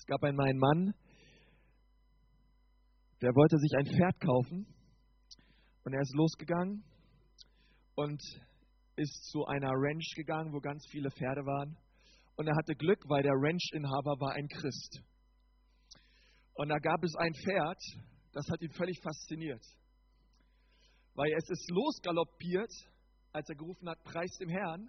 Es 0.00 0.06
gab 0.06 0.24
einmal 0.24 0.48
einen 0.48 0.58
Mann, 0.58 0.94
der 3.20 3.34
wollte 3.34 3.58
sich 3.58 3.70
ein 3.76 3.84
Pferd 3.84 4.18
kaufen 4.18 4.66
und 5.84 5.92
er 5.92 6.00
ist 6.00 6.14
losgegangen 6.14 6.82
und 7.96 8.18
ist 8.96 9.24
zu 9.26 9.44
einer 9.44 9.68
Ranch 9.68 10.14
gegangen, 10.16 10.54
wo 10.54 10.60
ganz 10.60 10.86
viele 10.90 11.10
Pferde 11.10 11.44
waren. 11.44 11.76
Und 12.36 12.46
er 12.46 12.56
hatte 12.56 12.74
Glück, 12.76 13.04
weil 13.10 13.22
der 13.22 13.34
Ranch-Inhaber 13.34 14.18
war 14.20 14.32
ein 14.32 14.48
Christ. 14.48 15.02
Und 16.54 16.70
da 16.70 16.78
gab 16.78 17.04
es 17.04 17.14
ein 17.16 17.34
Pferd, 17.34 17.82
das 18.32 18.48
hat 18.48 18.62
ihn 18.62 18.72
völlig 18.72 18.98
fasziniert. 19.02 19.62
Weil 21.12 21.30
es 21.36 21.50
ist 21.50 21.70
losgaloppiert, 21.70 22.72
als 23.32 23.46
er 23.50 23.56
gerufen 23.56 23.86
hat, 23.86 24.02
preis 24.04 24.34
dem 24.40 24.48
Herrn. 24.48 24.88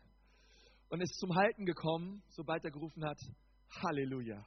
Und 0.87 1.01
ist 1.01 1.19
zum 1.19 1.35
Halten 1.35 1.65
gekommen, 1.65 2.23
sobald 2.29 2.63
er 2.63 2.71
gerufen 2.71 3.03
hat, 3.03 3.19
Halleluja. 3.83 4.41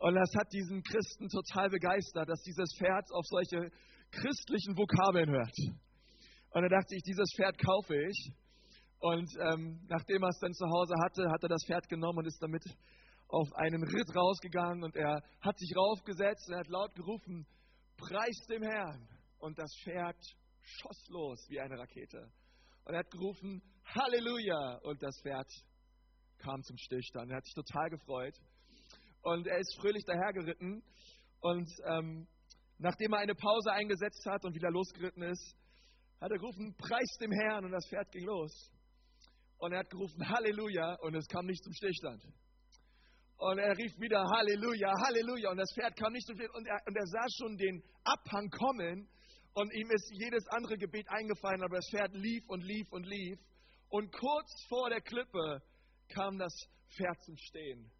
Und 0.00 0.14
das 0.14 0.32
hat 0.34 0.50
diesen 0.50 0.82
Christen 0.82 1.28
total 1.28 1.68
begeistert, 1.68 2.26
dass 2.26 2.40
dieses 2.40 2.74
Pferd 2.78 3.04
auf 3.12 3.24
solche 3.26 3.70
christlichen 4.10 4.74
Vokabeln 4.76 5.28
hört. 5.28 5.54
Und 6.52 6.62
er 6.62 6.70
dachte 6.70 6.88
sich, 6.88 7.02
dieses 7.02 7.30
Pferd 7.36 7.58
kaufe 7.58 7.94
ich. 8.08 8.32
Und 9.00 9.28
ähm, 9.38 9.84
nachdem 9.88 10.22
er 10.22 10.30
es 10.30 10.38
dann 10.40 10.54
zu 10.54 10.64
Hause 10.64 10.94
hatte, 11.04 11.30
hat 11.30 11.42
er 11.42 11.50
das 11.50 11.64
Pferd 11.66 11.86
genommen 11.88 12.20
und 12.20 12.26
ist 12.26 12.42
damit 12.42 12.64
auf 13.28 13.52
einen 13.54 13.84
Ritt 13.84 14.16
rausgegangen 14.16 14.82
und 14.84 14.96
er 14.96 15.22
hat 15.40 15.58
sich 15.58 15.76
raufgesetzt 15.76 16.48
und 16.48 16.54
er 16.54 16.60
hat 16.60 16.68
laut 16.68 16.94
gerufen, 16.94 17.46
preis 17.98 18.36
dem 18.48 18.62
Herrn. 18.62 19.06
Und 19.38 19.58
das 19.58 19.70
Pferd 19.84 20.16
schoss 20.62 21.08
los 21.08 21.44
wie 21.48 21.60
eine 21.60 21.78
Rakete. 21.78 22.30
Und 22.84 22.94
er 22.94 23.00
hat 23.00 23.10
gerufen, 23.10 23.62
Halleluja. 23.84 24.80
Und 24.82 25.02
das 25.02 25.14
Pferd 25.22 25.48
kam 26.38 26.62
zum 26.62 26.78
Stillstand. 26.78 27.30
Er 27.30 27.36
hat 27.36 27.44
sich 27.44 27.54
total 27.54 27.90
gefreut. 27.90 28.34
Und 29.22 29.46
er 29.46 29.58
ist 29.58 29.76
fröhlich 29.80 30.04
dahergeritten. 30.04 30.82
Und 31.40 31.68
ähm, 31.86 32.26
nachdem 32.78 33.12
er 33.12 33.20
eine 33.20 33.34
Pause 33.34 33.72
eingesetzt 33.72 34.24
hat 34.26 34.44
und 34.44 34.54
wieder 34.54 34.70
losgeritten 34.70 35.22
ist, 35.22 35.56
hat 36.20 36.30
er 36.30 36.38
gerufen, 36.38 36.74
preis 36.76 37.16
dem 37.20 37.32
Herrn. 37.32 37.64
Und 37.64 37.72
das 37.72 37.86
Pferd 37.88 38.10
ging 38.12 38.24
los. 38.24 38.70
Und 39.58 39.72
er 39.72 39.80
hat 39.80 39.90
gerufen, 39.90 40.28
Halleluja. 40.28 40.96
Und 41.00 41.14
es 41.14 41.26
kam 41.28 41.46
nicht 41.46 41.62
zum 41.62 41.72
Stillstand. 41.72 42.22
Und 43.36 43.58
er 43.58 43.76
rief 43.76 43.98
wieder 43.98 44.22
Halleluja, 44.22 44.92
Halleluja. 45.06 45.50
Und 45.50 45.58
das 45.58 45.72
Pferd 45.74 45.96
kam 45.96 46.12
nicht 46.12 46.26
zum 46.26 46.36
Stillstand. 46.36 46.58
Und 46.58 46.66
er, 46.66 46.80
und 46.86 46.96
er 46.96 47.06
sah 47.06 47.26
schon 47.38 47.56
den 47.56 47.82
Abhang 48.04 48.50
kommen. 48.50 49.08
Und 49.52 49.74
ihm 49.74 49.90
ist 49.90 50.10
jedes 50.12 50.46
andere 50.48 50.78
Gebet 50.78 51.06
eingefallen, 51.08 51.62
aber 51.62 51.76
das 51.76 51.88
Pferd 51.90 52.14
lief 52.14 52.48
und 52.48 52.62
lief 52.62 52.86
und 52.92 53.04
lief. 53.04 53.38
Und 53.88 54.12
kurz 54.12 54.48
vor 54.68 54.88
der 54.88 55.00
Klippe 55.00 55.60
kam 56.08 56.38
das 56.38 56.54
Pferd 56.96 57.20
zum 57.24 57.36
Stehen. 57.36 57.90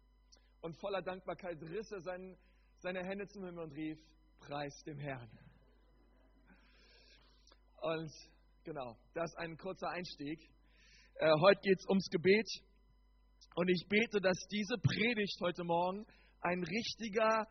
Und 0.61 0.79
voller 0.79 1.01
Dankbarkeit 1.01 1.59
riss 1.61 1.91
er 1.91 2.01
sein, 2.01 2.37
seine 2.77 3.03
Hände 3.03 3.27
zum 3.27 3.45
Himmel 3.45 3.63
und 3.63 3.71
rief, 3.73 3.99
Preis 4.39 4.73
dem 4.85 4.99
Herrn. 4.99 5.29
Und 7.81 8.11
genau, 8.63 8.95
das 9.13 9.31
ist 9.31 9.37
ein 9.37 9.57
kurzer 9.57 9.89
Einstieg. 9.89 10.39
Äh, 11.15 11.31
heute 11.39 11.61
geht 11.61 11.79
es 11.79 11.87
ums 11.87 12.07
Gebet. 12.09 12.47
Und 13.55 13.69
ich 13.69 13.87
bete, 13.89 14.21
dass 14.21 14.37
diese 14.51 14.77
Predigt 14.77 15.39
heute 15.41 15.63
Morgen 15.63 16.05
ein 16.41 16.63
richtiger 16.63 17.47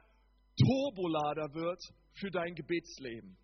Turbolader 0.57 1.53
wird 1.55 1.81
für 2.15 2.31
dein 2.31 2.55
Gebetsleben. 2.55 3.37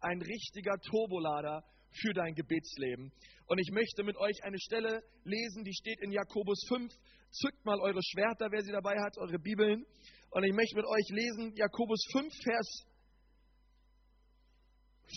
Ein 0.00 0.22
richtiger 0.22 0.78
Turbolader 0.88 1.64
für 1.92 2.12
dein 2.12 2.34
Gebetsleben. 2.34 3.12
Und 3.46 3.58
ich 3.58 3.70
möchte 3.72 4.04
mit 4.04 4.16
euch 4.16 4.42
eine 4.44 4.58
Stelle 4.58 5.02
lesen, 5.24 5.64
die 5.64 5.74
steht 5.74 6.00
in 6.02 6.12
Jakobus 6.12 6.64
5. 6.68 6.92
Zückt 7.30 7.64
mal 7.64 7.80
eure 7.80 8.00
Schwerter, 8.02 8.48
wer 8.50 8.62
sie 8.62 8.72
dabei 8.72 8.94
hat, 9.00 9.16
eure 9.18 9.38
Bibeln. 9.38 9.84
Und 10.30 10.44
ich 10.44 10.52
möchte 10.52 10.76
mit 10.76 10.86
euch 10.86 11.08
lesen 11.08 11.54
Jakobus 11.56 12.04
5, 12.12 12.32
Vers 12.42 12.86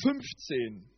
15. 0.01 0.89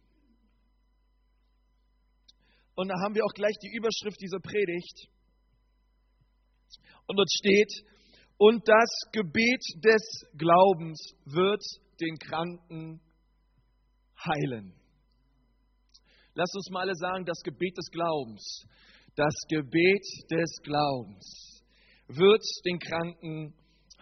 Und 2.76 2.88
da 2.90 2.96
haben 3.04 3.16
wir 3.16 3.24
auch 3.24 3.34
gleich 3.34 3.56
die 3.62 3.76
Überschrift 3.76 4.20
dieser 4.22 4.40
Predigt. 4.40 5.08
Und 7.08 7.18
dort 7.18 7.32
steht, 7.32 7.72
und 8.38 8.68
das 8.68 8.90
Gebet 9.12 9.64
des 9.84 10.26
Glaubens 10.38 11.14
wird 11.26 11.64
den 12.02 12.18
Kranken 12.18 13.02
heilen. 14.26 14.74
Lass 16.38 16.54
uns 16.54 16.70
mal 16.70 16.82
alle 16.82 16.96
sagen, 16.96 17.24
das 17.24 17.42
Gebet 17.44 17.78
des 17.78 17.90
Glaubens, 17.92 18.66
das 19.16 19.34
Gebet 19.48 20.04
des 20.30 20.52
Glaubens 20.64 21.64
wird 22.10 22.44
den 22.66 22.78
Kranken 22.78 23.54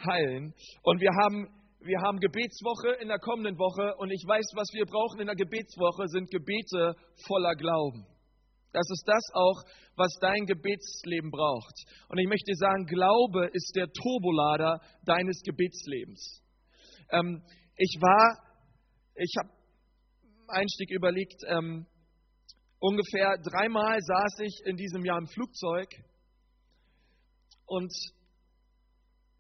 heilen. 0.04 0.56
Und 0.82 1.00
wir 1.00 1.12
haben, 1.22 1.48
wir 1.82 2.02
haben 2.02 2.20
Gebetswoche 2.20 2.94
in 3.02 3.10
der 3.10 3.20
kommenden 3.20 3.60
Woche 3.60 3.94
und 4.00 4.10
ich 4.10 4.24
weiß, 4.26 4.48
was 4.56 4.68
wir 4.74 4.86
brauchen 4.88 5.20
in 5.20 5.28
der 5.28 5.36
Gebetswoche 5.36 6.08
sind 6.08 6.32
Gebete 6.32 6.96
voller 7.28 7.54
Glauben. 7.54 8.04
Das 8.72 8.90
ist 8.90 9.04
das 9.06 9.24
auch, 9.36 9.62
was 9.96 10.18
dein 10.20 10.48
Gebetsleben 10.48 11.30
braucht. 11.30 11.76
Und 12.10 12.18
ich 12.18 12.28
möchte 12.28 12.56
sagen, 12.56 12.88
Glaube 12.88 13.46
ist 13.54 13.76
der 13.76 13.92
Turbolader 13.92 14.82
deines 15.06 15.40
Gebetslebens. 15.44 16.42
Ähm, 17.12 17.44
ich 17.78 17.96
war, 18.02 18.40
ich 19.14 19.36
habe 19.38 19.50
Einstieg 20.48 20.90
überlegt, 20.90 21.44
ähm, 21.48 21.86
ungefähr 22.84 23.38
dreimal 23.44 23.98
saß 24.02 24.40
ich 24.42 24.62
in 24.66 24.76
diesem 24.76 25.06
Jahr 25.06 25.18
im 25.18 25.28
Flugzeug 25.28 25.90
und 27.66 27.94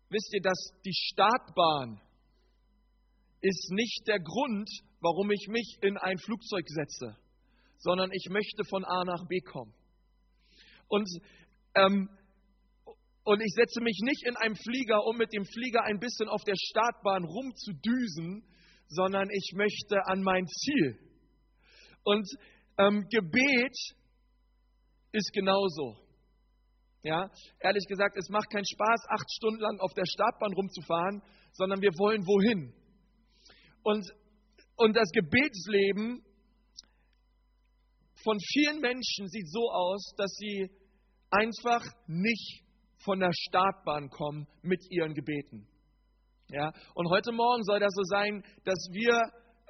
wisst 0.09 0.33
ihr, 0.33 0.41
dass 0.41 0.71
die 0.85 0.93
Startbahn 0.93 2.01
ist 3.41 3.71
nicht 3.71 4.07
der 4.07 4.19
Grund, 4.19 4.69
warum 5.01 5.29
ich 5.31 5.47
mich 5.49 5.77
in 5.81 5.97
ein 5.97 6.17
Flugzeug 6.17 6.65
setze 6.67 7.17
sondern 7.83 8.11
ich 8.13 8.29
möchte 8.29 8.63
von 8.63 8.85
A 8.85 9.03
nach 9.03 9.27
B 9.27 9.41
kommen. 9.41 9.73
Und, 10.87 11.07
ähm, 11.75 12.09
und 13.25 13.41
ich 13.41 13.53
setze 13.55 13.81
mich 13.81 13.99
nicht 14.03 14.25
in 14.25 14.37
einem 14.37 14.55
Flieger, 14.55 15.03
um 15.05 15.17
mit 15.17 15.33
dem 15.33 15.43
Flieger 15.43 15.83
ein 15.83 15.99
bisschen 15.99 16.29
auf 16.29 16.43
der 16.45 16.55
Startbahn 16.55 17.25
rumzudüsen, 17.25 18.45
sondern 18.87 19.29
ich 19.29 19.51
möchte 19.55 20.05
an 20.05 20.23
mein 20.23 20.47
Ziel. 20.47 20.97
Und 22.03 22.25
ähm, 22.77 23.07
Gebet 23.09 23.75
ist 25.11 25.31
genauso. 25.33 25.97
Ja, 27.03 27.29
ehrlich 27.59 27.85
gesagt, 27.87 28.15
es 28.17 28.29
macht 28.29 28.49
keinen 28.49 28.65
Spaß, 28.65 29.01
acht 29.09 29.29
Stunden 29.31 29.59
lang 29.59 29.79
auf 29.79 29.93
der 29.93 30.05
Startbahn 30.05 30.53
rumzufahren, 30.53 31.21
sondern 31.51 31.81
wir 31.81 31.91
wollen 31.99 32.25
wohin. 32.25 32.73
Und, 33.83 34.09
und 34.77 34.95
das 34.95 35.09
Gebetsleben 35.11 36.23
von 38.23 38.37
vielen 38.39 38.79
Menschen 38.79 39.27
sieht 39.27 39.49
so 39.49 39.69
aus, 39.69 40.13
dass 40.15 40.31
sie 40.35 40.69
einfach 41.29 41.83
nicht 42.07 42.63
von 43.03 43.19
der 43.19 43.31
Startbahn 43.33 44.09
kommen 44.09 44.47
mit 44.61 44.79
ihren 44.89 45.13
Gebeten. 45.13 45.67
Ja? 46.49 46.71
Und 46.95 47.09
heute 47.09 47.33
Morgen 47.33 47.63
soll 47.63 47.81
das 47.81 47.93
so 47.93 48.03
sein, 48.03 48.43
dass 48.63 48.87
wir 48.93 49.21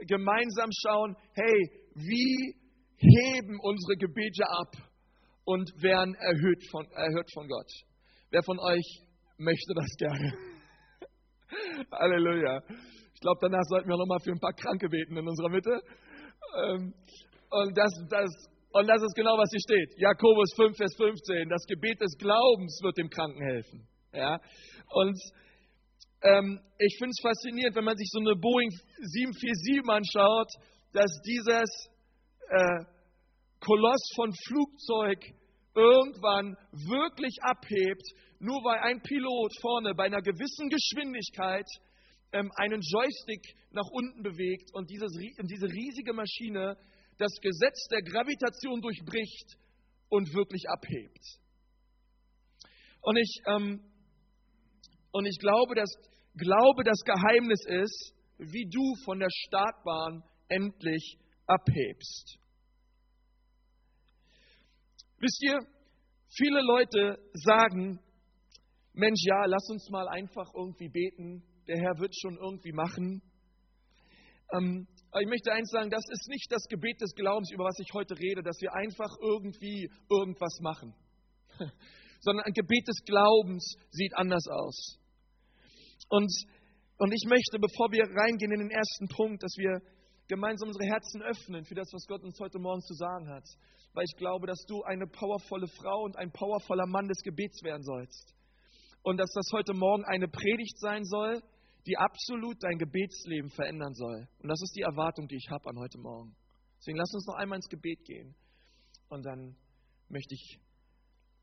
gemeinsam 0.06 0.70
schauen, 0.72 1.16
hey, 1.34 1.88
wie 1.96 2.63
heben 2.98 3.60
unsere 3.62 3.98
Gebete 3.98 4.44
ab 4.48 4.72
und 5.46 5.72
werden 5.82 6.16
erhöht 6.16 6.64
von, 6.72 6.86
erhört 6.92 7.30
von 7.34 7.48
Gott. 7.48 7.70
Wer 8.32 8.44
von 8.44 8.60
euch 8.60 9.02
möchte 9.38 9.74
das 9.76 9.96
gerne? 9.98 10.34
Halleluja. 11.92 12.62
Ich 13.14 13.22
glaube, 13.22 13.40
danach 13.42 13.64
sollten 13.70 13.90
wir 13.90 13.98
nochmal 13.98 14.20
für 14.24 14.32
ein 14.32 14.40
paar 14.40 14.54
Kranke 14.54 14.90
beten 14.90 15.18
in 15.18 15.28
unserer 15.28 15.50
Mitte. 15.50 15.82
Ähm, 16.66 16.94
und 17.50 17.78
das, 17.78 17.92
das, 18.10 18.30
und 18.72 18.88
das 18.88 19.02
ist 19.02 19.16
genau, 19.16 19.38
was 19.38 19.50
hier 19.52 19.62
steht. 19.62 20.00
Jakobus 20.00 20.54
5, 20.56 20.76
Vers 20.76 20.96
15. 20.98 21.50
Das 21.50 21.64
Gebet 21.68 22.02
des 22.02 22.18
Glaubens 22.18 22.80
wird 22.82 22.98
dem 22.98 23.10
Kranken 23.10 23.42
helfen. 23.44 23.88
Ja? 24.14 24.40
Und 24.90 25.20
ähm, 26.24 26.60
ich 26.80 26.96
finde 26.98 27.12
es 27.12 27.22
faszinierend, 27.22 27.76
wenn 27.76 27.84
man 27.84 27.98
sich 27.98 28.10
so 28.12 28.20
eine 28.20 28.36
Boeing 28.36 28.70
747 29.02 29.84
anschaut, 29.88 30.50
dass 30.94 31.12
dieses 31.22 31.70
äh, 32.50 32.86
Koloss 33.60 34.12
von 34.16 34.34
Flugzeug 34.48 35.20
irgendwann 35.76 36.56
wirklich 36.72 37.36
abhebt, 37.42 38.04
nur 38.40 38.64
weil 38.64 38.80
ein 38.80 39.02
Pilot 39.02 39.54
vorne 39.62 39.96
bei 39.96 40.06
einer 40.06 40.22
gewissen 40.22 40.70
Geschwindigkeit 40.70 41.66
ähm, 42.34 42.52
einen 42.56 42.82
Joystick 42.82 43.56
nach 43.72 43.90
unten 43.92 44.22
bewegt 44.22 44.70
und 44.74 44.90
dieses, 44.90 45.12
diese 45.14 45.68
riesige 45.68 46.14
Maschine 46.14 46.78
das 47.18 47.32
Gesetz 47.42 47.88
der 47.90 48.02
Gravitation 48.02 48.82
durchbricht 48.82 49.58
und 50.10 50.34
wirklich 50.34 50.64
abhebt. 50.70 51.40
Und 53.02 53.18
ich, 53.18 53.42
ähm, 53.48 53.82
und 55.12 55.26
ich 55.26 55.38
glaube, 55.40 55.76
dass, 55.76 55.92
glaube, 56.36 56.84
das 56.84 57.00
Geheimnis 57.06 57.66
ist, 57.66 58.14
wie 58.38 58.68
du 58.70 58.96
von 59.06 59.20
der 59.20 59.30
Startbahn 59.30 60.24
endlich 60.50 61.18
abhebst. 61.48 62.38
Wisst 65.20 65.42
ihr, 65.44 65.60
viele 66.30 66.62
Leute 66.62 67.18
sagen, 67.34 68.00
Mensch, 68.94 69.22
ja, 69.26 69.46
lass 69.46 69.70
uns 69.70 69.90
mal 69.90 70.08
einfach 70.08 70.54
irgendwie 70.54 70.90
beten, 70.90 71.44
der 71.68 71.78
Herr 71.78 71.98
wird 72.00 72.14
schon 72.20 72.38
irgendwie 72.38 72.74
machen. 72.74 73.22
Ähm, 74.54 74.88
aber 75.12 75.22
ich 75.22 75.30
möchte 75.30 75.52
eins 75.52 75.70
sagen, 75.70 75.90
das 75.90 76.04
ist 76.12 76.28
nicht 76.28 76.52
das 76.52 76.64
Gebet 76.70 77.00
des 77.02 77.14
Glaubens, 77.16 77.52
über 77.52 77.66
was 77.66 77.80
ich 77.80 77.94
heute 77.94 78.18
rede, 78.18 78.44
dass 78.44 78.60
wir 78.62 78.74
einfach 78.74 79.10
irgendwie 79.22 79.90
irgendwas 80.10 80.60
machen, 80.62 80.94
sondern 82.20 82.46
ein 82.46 82.54
Gebet 82.54 82.88
des 82.88 83.04
Glaubens 83.06 83.76
sieht 83.92 84.16
anders 84.16 84.46
aus. 84.48 85.00
Und, 86.10 86.32
und 86.98 87.12
ich 87.12 87.26
möchte, 87.28 87.60
bevor 87.60 87.92
wir 87.92 88.04
reingehen 88.04 88.52
in 88.52 88.60
den 88.60 88.72
ersten 88.72 89.08
Punkt, 89.08 89.44
dass 89.44 89.54
wir 89.58 89.82
gemeinsam 90.28 90.70
unsere 90.70 90.86
Herzen 90.86 91.22
öffnen 91.22 91.66
für 91.66 91.76
das, 91.76 91.90
was 91.92 92.06
Gott 92.08 92.24
uns 92.24 92.40
heute 92.40 92.60
Morgen 92.60 92.82
zu 92.82 92.94
sagen 92.94 93.30
hat. 93.30 93.46
Weil 93.94 94.06
ich 94.06 94.18
glaube, 94.18 94.48
dass 94.48 94.64
du 94.68 94.82
eine 94.84 95.08
powervolle 95.08 95.68
Frau 95.68 96.04
und 96.04 96.18
ein 96.18 96.32
powervoller 96.32 96.88
Mann 96.88 97.08
des 97.08 97.22
Gebets 97.22 97.62
werden 97.64 97.84
sollst. 97.84 98.34
Und 99.04 99.18
dass 99.18 99.32
das 99.34 99.50
heute 99.52 99.74
Morgen 99.74 100.06
eine 100.06 100.28
Predigt 100.28 100.80
sein 100.80 101.04
soll, 101.04 101.42
die 101.86 101.98
absolut 101.98 102.64
dein 102.64 102.78
Gebetsleben 102.78 103.50
verändern 103.50 103.94
soll. 103.94 104.28
Und 104.40 104.50
das 104.50 104.62
ist 104.62 104.76
die 104.76 104.82
Erwartung, 104.82 105.28
die 105.28 105.36
ich 105.36 105.50
habe 105.50 105.70
an 105.70 105.78
heute 105.78 106.00
Morgen. 106.00 106.36
Deswegen 106.80 106.98
lass 106.98 107.14
uns 107.14 107.28
noch 107.28 107.36
einmal 107.36 107.58
ins 107.58 107.70
Gebet 107.70 108.04
gehen. 108.06 108.36
Und 109.10 109.26
dann 109.26 109.56
möchte 110.08 110.34
ich 110.34 110.60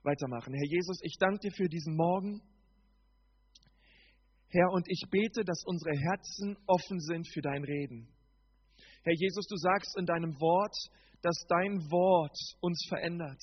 weitermachen. 0.03 0.55
Herr 0.55 0.69
Jesus, 0.69 0.99
ich 1.03 1.17
danke 1.19 1.41
dir 1.41 1.53
für 1.53 1.69
diesen 1.69 1.95
Morgen. 1.95 2.43
Herr, 4.49 4.71
und 4.73 4.87
ich 4.89 5.03
bete, 5.11 5.45
dass 5.45 5.63
unsere 5.65 5.95
Herzen 5.97 6.57
offen 6.67 7.01
sind 7.01 7.29
für 7.33 7.41
dein 7.41 7.63
Reden. 7.63 8.09
Herr 9.03 9.15
Jesus, 9.15 9.47
du 9.47 9.57
sagst 9.57 9.97
in 9.99 10.05
deinem 10.05 10.39
Wort, 10.41 10.77
dass 11.23 11.47
dein 11.49 11.81
Wort 11.91 12.37
uns 12.61 12.85
verändert, 12.89 13.41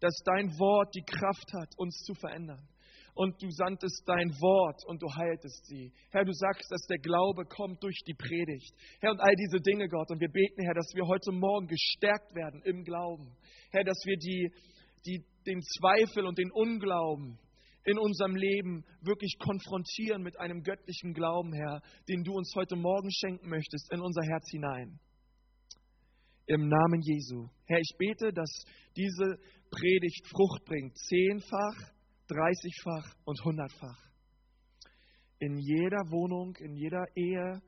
dass 0.00 0.14
dein 0.24 0.50
Wort 0.58 0.94
die 0.94 1.04
Kraft 1.04 1.52
hat, 1.54 1.72
uns 1.76 2.02
zu 2.04 2.14
verändern. 2.14 2.68
Und 3.14 3.42
du 3.42 3.48
sandtest 3.50 4.02
dein 4.06 4.28
Wort 4.42 4.84
und 4.86 5.00
du 5.00 5.08
heiltest 5.08 5.64
sie. 5.64 5.90
Herr, 6.10 6.24
du 6.24 6.34
sagst, 6.34 6.70
dass 6.70 6.82
der 6.82 6.98
Glaube 6.98 7.46
kommt 7.46 7.82
durch 7.82 7.98
die 8.06 8.12
Predigt. 8.12 8.74
Herr, 9.00 9.10
und 9.10 9.20
all 9.20 9.34
diese 9.34 9.58
Dinge, 9.62 9.88
Gott. 9.88 10.10
Und 10.10 10.20
wir 10.20 10.28
beten, 10.28 10.62
Herr, 10.62 10.74
dass 10.74 10.92
wir 10.94 11.06
heute 11.06 11.32
Morgen 11.32 11.66
gestärkt 11.66 12.34
werden 12.34 12.60
im 12.64 12.84
Glauben. 12.84 13.34
Herr, 13.70 13.84
dass 13.84 13.96
wir 14.04 14.18
die, 14.18 14.52
die, 15.06 15.24
den 15.46 15.62
Zweifel 15.62 16.26
und 16.26 16.36
den 16.36 16.50
Unglauben 16.52 17.38
in 17.86 17.98
unserem 17.98 18.34
Leben 18.34 18.84
wirklich 19.00 19.36
konfrontieren 19.38 20.22
mit 20.22 20.38
einem 20.40 20.62
göttlichen 20.62 21.14
Glauben, 21.14 21.52
Herr, 21.52 21.80
den 22.08 22.24
du 22.24 22.32
uns 22.32 22.52
heute 22.56 22.74
Morgen 22.74 23.10
schenken 23.12 23.48
möchtest, 23.48 23.92
in 23.92 24.00
unser 24.00 24.22
Herz 24.22 24.44
hinein. 24.50 24.98
Im 26.46 26.68
Namen 26.68 27.00
Jesu. 27.00 27.48
Herr, 27.66 27.78
ich 27.78 27.94
bete, 27.96 28.32
dass 28.32 28.50
diese 28.96 29.38
Predigt 29.70 30.26
Frucht 30.28 30.64
bringt, 30.64 30.96
zehnfach, 30.96 31.92
dreißigfach 32.28 33.14
und 33.24 33.44
hundertfach. 33.44 34.06
In 35.38 35.56
jeder 35.58 36.10
Wohnung, 36.10 36.56
in 36.56 36.74
jeder 36.74 37.04
Ehe, 37.14 37.62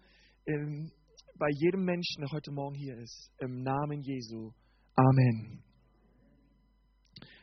in, 0.47 0.91
bei 1.39 1.49
jedem 1.61 1.85
Menschen, 1.85 2.23
der 2.23 2.31
heute 2.33 2.51
Morgen 2.51 2.75
hier 2.75 2.97
ist. 2.99 3.31
Im 3.39 3.63
Namen 3.63 4.01
Jesu. 4.01 4.51
Amen. 4.97 5.63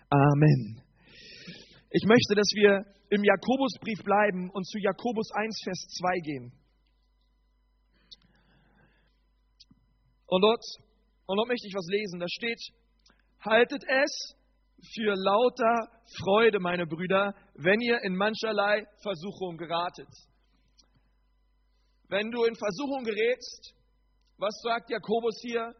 Amen. 0.10 0.84
Ich 1.97 2.03
möchte, 2.03 2.36
dass 2.36 2.51
wir 2.53 2.83
im 3.07 3.24
Jakobusbrief 3.24 4.03
bleiben 4.03 4.50
und 4.50 4.68
zu 4.68 4.80
Jakobus 4.80 5.31
1, 5.31 5.62
Vers 5.63 5.80
2 5.97 6.19
gehen. 6.19 6.51
Und 10.27 10.42
dort, 10.42 10.62
und 11.25 11.38
dort 11.38 11.47
möchte 11.47 11.65
ich 11.69 11.74
was 11.74 11.88
lesen. 11.88 12.19
Da 12.19 12.25
steht, 12.27 12.59
haltet 13.39 13.81
es 13.88 14.36
für 14.94 15.15
lauter 15.15 15.88
Freude, 16.19 16.59
meine 16.59 16.86
Brüder, 16.86 17.33
wenn 17.53 17.80
ihr 17.80 18.03
in 18.03 18.18
mancherlei 18.18 18.86
Versuchung 19.01 19.56
geratet. 19.56 20.09
Wenn 22.09 22.30
du 22.30 22.44
in 22.44 22.56
Versuchung 22.56 23.06
gerätst, 23.06 23.74
was 24.38 24.53
sagt 24.63 24.89
Jakobus 24.89 25.39
hier? 25.42 25.74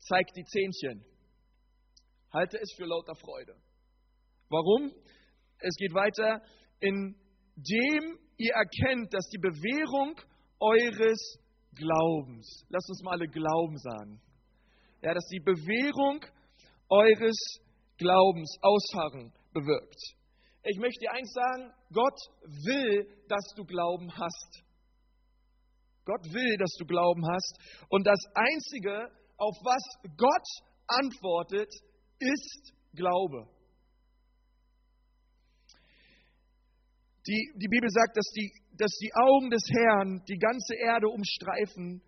Zeig 0.00 0.26
die 0.36 0.44
Zähnchen. 0.44 1.02
Halte 2.30 2.58
es 2.60 2.74
für 2.76 2.84
lauter 2.84 3.14
Freude. 3.14 3.56
Warum? 4.50 4.92
Es 5.66 5.76
geht 5.76 5.94
weiter, 5.94 6.42
indem 6.80 8.18
ihr 8.36 8.52
erkennt, 8.52 9.14
dass 9.14 9.26
die 9.30 9.38
Bewährung 9.38 10.14
eures 10.60 11.38
Glaubens, 11.74 12.64
lasst 12.68 12.88
uns 12.90 13.02
mal 13.02 13.12
alle 13.12 13.28
Glauben 13.28 13.78
sagen, 13.78 14.20
ja, 15.00 15.14
dass 15.14 15.26
die 15.28 15.40
Bewährung 15.40 16.20
eures 16.90 17.38
Glaubens 17.96 18.58
Ausharren 18.60 19.32
bewirkt. 19.54 20.00
Ich 20.64 20.78
möchte 20.78 21.00
dir 21.00 21.12
eins 21.12 21.32
sagen, 21.32 21.72
Gott 21.92 22.18
will, 22.42 23.08
dass 23.28 23.44
du 23.56 23.64
Glauben 23.64 24.12
hast. 24.16 24.62
Gott 26.04 26.24
will, 26.32 26.56
dass 26.58 26.74
du 26.78 26.84
Glauben 26.84 27.24
hast. 27.26 27.58
Und 27.88 28.06
das 28.06 28.20
Einzige, 28.34 29.10
auf 29.38 29.56
was 29.64 29.82
Gott 30.16 30.46
antwortet, 30.86 31.72
ist 32.18 32.72
Glaube. 32.94 33.53
Die, 37.26 37.52
die 37.56 37.68
Bibel 37.68 37.88
sagt, 37.90 38.16
dass 38.16 38.30
die, 38.36 38.52
dass 38.76 38.90
die 39.00 39.12
Augen 39.14 39.50
des 39.50 39.62
Herrn 39.70 40.22
die 40.28 40.38
ganze 40.38 40.74
Erde 40.74 41.08
umstreifen 41.08 42.02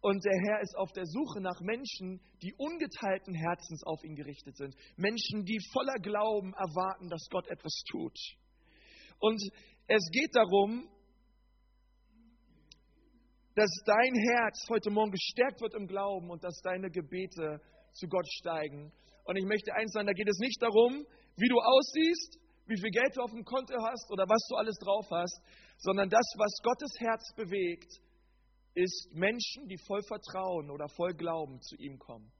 und 0.00 0.24
der 0.24 0.38
Herr 0.46 0.60
ist 0.60 0.76
auf 0.76 0.92
der 0.92 1.04
Suche 1.04 1.40
nach 1.40 1.60
Menschen, 1.60 2.20
die 2.42 2.54
ungeteilten 2.56 3.34
Herzens 3.34 3.82
auf 3.84 4.02
ihn 4.04 4.14
gerichtet 4.14 4.56
sind. 4.56 4.74
Menschen, 4.96 5.44
die 5.44 5.58
voller 5.72 5.98
Glauben 6.00 6.54
erwarten, 6.54 7.08
dass 7.08 7.26
Gott 7.30 7.48
etwas 7.48 7.82
tut. 7.90 8.16
Und 9.18 9.42
es 9.88 10.08
geht 10.12 10.34
darum, 10.34 10.88
dass 13.56 13.70
dein 13.84 14.14
Herz 14.14 14.66
heute 14.68 14.90
Morgen 14.90 15.10
gestärkt 15.10 15.60
wird 15.60 15.74
im 15.74 15.86
Glauben 15.86 16.30
und 16.30 16.44
dass 16.44 16.60
deine 16.62 16.90
Gebete 16.90 17.60
zu 17.92 18.06
Gott 18.06 18.28
steigen. 18.28 18.92
Und 19.24 19.36
ich 19.36 19.44
möchte 19.44 19.74
eins 19.74 19.92
sagen, 19.92 20.06
da 20.06 20.12
geht 20.12 20.28
es 20.28 20.38
nicht 20.38 20.62
darum, 20.62 21.04
wie 21.36 21.48
du 21.48 21.58
aussiehst, 21.58 22.38
wie 22.66 22.80
viel 22.80 22.90
Geld 22.90 23.16
du 23.16 23.22
auf 23.22 23.30
dem 23.30 23.44
Konto 23.44 23.74
hast 23.80 24.10
oder 24.10 24.24
was 24.24 24.42
du 24.48 24.56
alles 24.56 24.76
drauf 24.78 25.06
hast, 25.10 25.40
sondern 25.78 26.08
das, 26.10 26.26
was 26.36 26.52
Gottes 26.62 26.90
Herz 26.98 27.22
bewegt, 27.36 27.90
ist 28.74 29.08
Menschen, 29.14 29.68
die 29.68 29.78
voll 29.86 30.02
Vertrauen 30.02 30.70
oder 30.70 30.88
voll 30.88 31.14
Glauben 31.14 31.60
zu 31.62 31.76
ihm 31.76 31.98
kommen. 31.98 32.30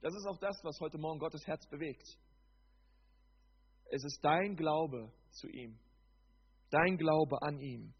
Das 0.00 0.14
ist 0.14 0.26
auch 0.26 0.38
das, 0.38 0.56
was 0.62 0.78
heute 0.80 0.98
Morgen 0.98 1.18
Gottes 1.18 1.46
Herz 1.46 1.66
bewegt. 1.68 2.06
Es 3.90 4.04
ist 4.04 4.20
dein 4.22 4.54
Glaube 4.54 5.10
zu 5.30 5.48
ihm, 5.48 5.78
dein 6.70 6.96
Glaube 6.96 7.40
an 7.42 7.58
ihm. 7.58 7.94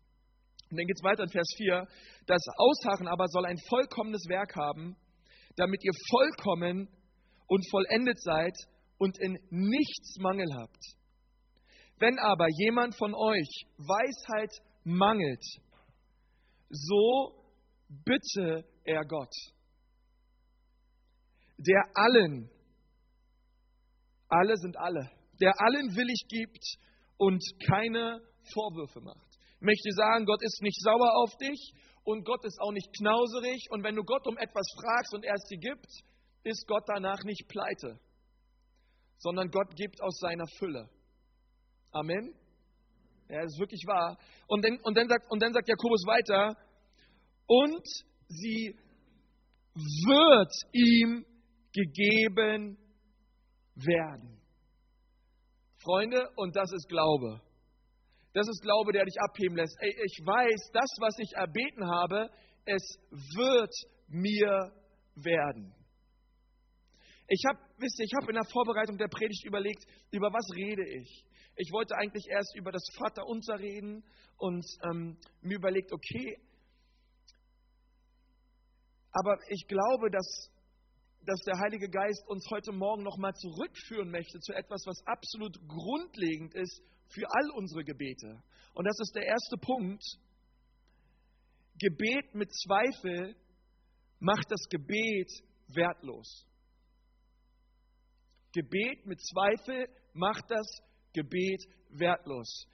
Und 0.71 0.79
dann 0.79 0.87
geht 0.87 0.97
es 0.97 1.05
weiter 1.05 1.23
in 1.25 1.31
Vers 1.31 1.49
4. 1.57 1.87
Das 2.27 2.43
Ausharren 2.57 3.09
aber 3.09 3.27
soll 3.29 3.47
ein 3.47 3.59
vollkommenes 3.69 4.25
Werk 4.29 4.55
haben, 4.55 4.97
damit 5.57 5.83
ihr 5.83 5.93
vollkommen 6.11 6.89
und 7.47 7.71
vollendet 7.71 8.21
seid 8.21 8.55
und 8.99 9.19
in 9.19 9.39
nichts 9.51 10.17
Mangel 10.19 10.49
habt. 10.55 10.83
Wenn 11.99 12.19
aber 12.19 12.49
jemand 12.59 12.97
von 12.97 13.15
euch 13.15 13.67
Weisheit 13.79 14.53
mangelt, 14.85 15.45
so 16.69 17.33
bitte 17.89 18.65
er 18.85 19.05
Gott, 19.05 19.33
der 21.59 21.83
allen, 21.95 22.51
alle 24.29 24.57
sind 24.57 24.77
alle, 24.77 25.11
der 25.41 25.53
allen 25.61 25.95
willig 25.97 26.27
gibt 26.29 26.65
und 27.17 27.43
keine 27.67 28.21
Vorwürfe 28.53 29.01
macht. 29.01 29.35
Ich 29.57 29.67
möchte 29.67 29.91
sagen, 29.93 30.27
Gott 30.27 30.43
ist 30.43 30.61
nicht 30.63 30.81
sauer 30.83 31.17
auf 31.23 31.37
dich 31.37 31.73
und 32.03 32.25
Gott 32.25 32.45
ist 32.45 32.61
auch 32.61 32.73
nicht 32.73 32.93
knauserig 32.99 33.67
und 33.71 33.83
wenn 33.83 33.95
du 33.95 34.03
Gott 34.03 34.27
um 34.27 34.37
etwas 34.37 34.67
fragst 34.77 35.15
und 35.15 35.25
er 35.25 35.35
es 35.35 35.45
dir 35.49 35.59
gibt, 35.59 35.87
ist 36.43 36.67
Gott 36.67 36.85
danach 36.87 37.23
nicht 37.25 37.49
pleite 37.49 37.99
sondern 39.19 39.51
Gott 39.51 39.75
gibt 39.77 40.03
aus 40.03 40.19
seiner 40.19 40.47
Fülle. 40.59 40.89
Amen. 41.93 42.35
Ja, 43.29 43.43
das 43.43 43.53
ist 43.53 43.59
wirklich 43.61 43.83
wahr. 43.87 44.19
Und 44.49 44.65
dann, 44.65 44.79
und 44.83 44.97
dann, 44.97 45.09
sagt, 45.09 45.31
und 45.31 45.43
dann 45.43 45.53
sagt 45.53 45.69
Jakobus 45.69 46.05
weiter, 46.07 46.57
und 47.47 47.87
sie 48.29 48.77
wird 49.75 50.53
ihm 50.73 51.25
gegeben 51.73 52.79
werden. 53.75 54.41
Freunde, 55.83 56.29
und 56.37 56.57
das 56.57 56.73
ist 56.73 56.89
Glaube. 56.89 57.41
Das 58.33 58.49
ist 58.49 58.63
Glaube, 58.63 58.93
der 58.93 59.05
dich 59.05 59.21
abheben 59.21 59.57
lässt. 59.57 59.77
Ey, 59.81 59.91
ich 59.91 60.19
weiß, 60.25 60.71
das, 60.73 60.91
was 61.01 61.19
ich 61.19 61.33
erbeten 61.35 61.87
habe, 61.87 62.31
es 62.65 62.83
wird 63.37 63.73
mir 64.09 64.73
werden. 65.15 65.75
Ich 67.27 67.43
habe, 67.49 67.59
wisst 67.79 67.99
ihr, 67.99 68.05
ich 68.05 68.15
habe 68.21 68.31
in 68.31 68.35
der 68.35 68.51
Vorbereitung 68.53 68.99
der 68.99 69.09
Predigt 69.09 69.45
überlegt, 69.47 69.85
über 70.11 70.33
was 70.33 70.47
rede 70.55 70.85
ich. 71.01 71.25
Ich 71.57 71.71
wollte 71.73 71.97
eigentlich 71.97 72.27
erst 72.29 72.55
über 72.57 72.73
das 72.73 72.85
Vaterunser 72.99 73.59
reden 73.59 74.05
und 74.37 74.65
ähm, 74.83 75.17
mir 75.41 75.57
überlegt, 75.57 75.93
okay, 75.93 76.39
aber 79.15 79.39
ich 79.49 79.67
glaube, 79.69 80.11
dass, 80.11 80.51
dass 81.25 81.41
der 81.47 81.59
Heilige 81.61 81.89
Geist 81.89 82.27
uns 82.27 82.45
heute 82.51 82.73
Morgen 82.73 83.05
nochmal 83.05 83.33
zurückführen 83.35 84.11
möchte 84.11 84.41
zu 84.41 84.53
etwas, 84.53 84.83
was 84.87 85.01
absolut 85.07 85.57
grundlegend 85.69 86.55
ist 86.55 86.83
für 87.09 87.25
all 87.31 87.51
unsere 87.55 87.85
Gebete. 87.85 88.43
Und 88.75 88.85
das 88.87 88.99
ist 88.99 89.15
der 89.15 89.27
erste 89.27 89.57
Punkt. 89.57 90.03
Gebet 91.79 92.35
mit 92.35 92.53
Zweifel 92.53 93.37
macht 94.19 94.51
das 94.51 94.69
Gebet 94.69 95.31
wertlos. 95.69 96.45
Gebet 98.55 99.05
mit 99.05 99.21
Zweifel 99.21 99.89
macht 100.13 100.45
das 100.49 100.67
Gebet 101.13 101.63
wertlos. 101.91 102.67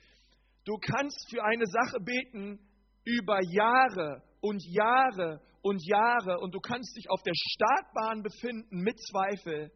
Du 0.65 0.77
kannst 0.77 1.29
für 1.31 1.43
eine 1.43 1.65
Sache 1.67 2.01
beten 2.01 2.61
über 3.05 3.39
Jahre 3.51 4.23
und 4.41 4.63
Jahre 4.67 5.41
und 5.63 5.81
Jahre 5.85 6.39
und 6.41 6.55
du 6.55 6.61
kannst 6.61 6.97
dich 6.97 7.09
auf 7.11 7.23
der 7.23 7.33
Startbahn 7.35 8.23
befinden 8.23 8.83
mit 8.83 8.99
Zweifel 9.01 9.73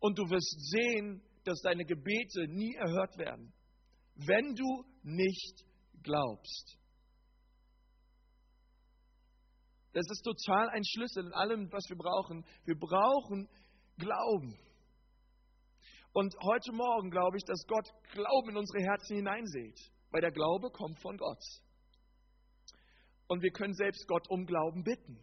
und 0.00 0.18
du 0.18 0.22
wirst 0.28 0.70
sehen, 0.70 1.22
dass 1.44 1.60
deine 1.62 1.84
Gebete 1.84 2.48
nie 2.48 2.74
erhört 2.74 3.16
werden, 3.16 3.52
wenn 4.16 4.54
du 4.54 4.84
nicht 5.04 5.64
glaubst. 6.02 6.76
Das 9.92 10.04
ist 10.10 10.22
total 10.22 10.68
ein 10.70 10.84
Schlüssel 10.84 11.24
in 11.24 11.32
allem, 11.32 11.72
was 11.72 11.88
wir 11.88 11.96
brauchen. 11.96 12.44
Wir 12.64 12.78
brauchen 12.78 13.48
Glauben. 13.96 14.58
Und 16.16 16.34
heute 16.40 16.72
Morgen 16.72 17.10
glaube 17.10 17.36
ich, 17.36 17.44
dass 17.44 17.66
Gott 17.66 17.86
Glauben 18.12 18.48
in 18.48 18.56
unsere 18.56 18.82
Herzen 18.82 19.16
hineinsät, 19.16 19.78
weil 20.10 20.22
der 20.22 20.32
Glaube 20.32 20.70
kommt 20.70 20.98
von 21.02 21.18
Gott. 21.18 21.42
Und 23.26 23.42
wir 23.42 23.50
können 23.50 23.74
selbst 23.74 24.08
Gott 24.08 24.26
um 24.30 24.46
Glauben 24.46 24.82
bitten. 24.82 25.20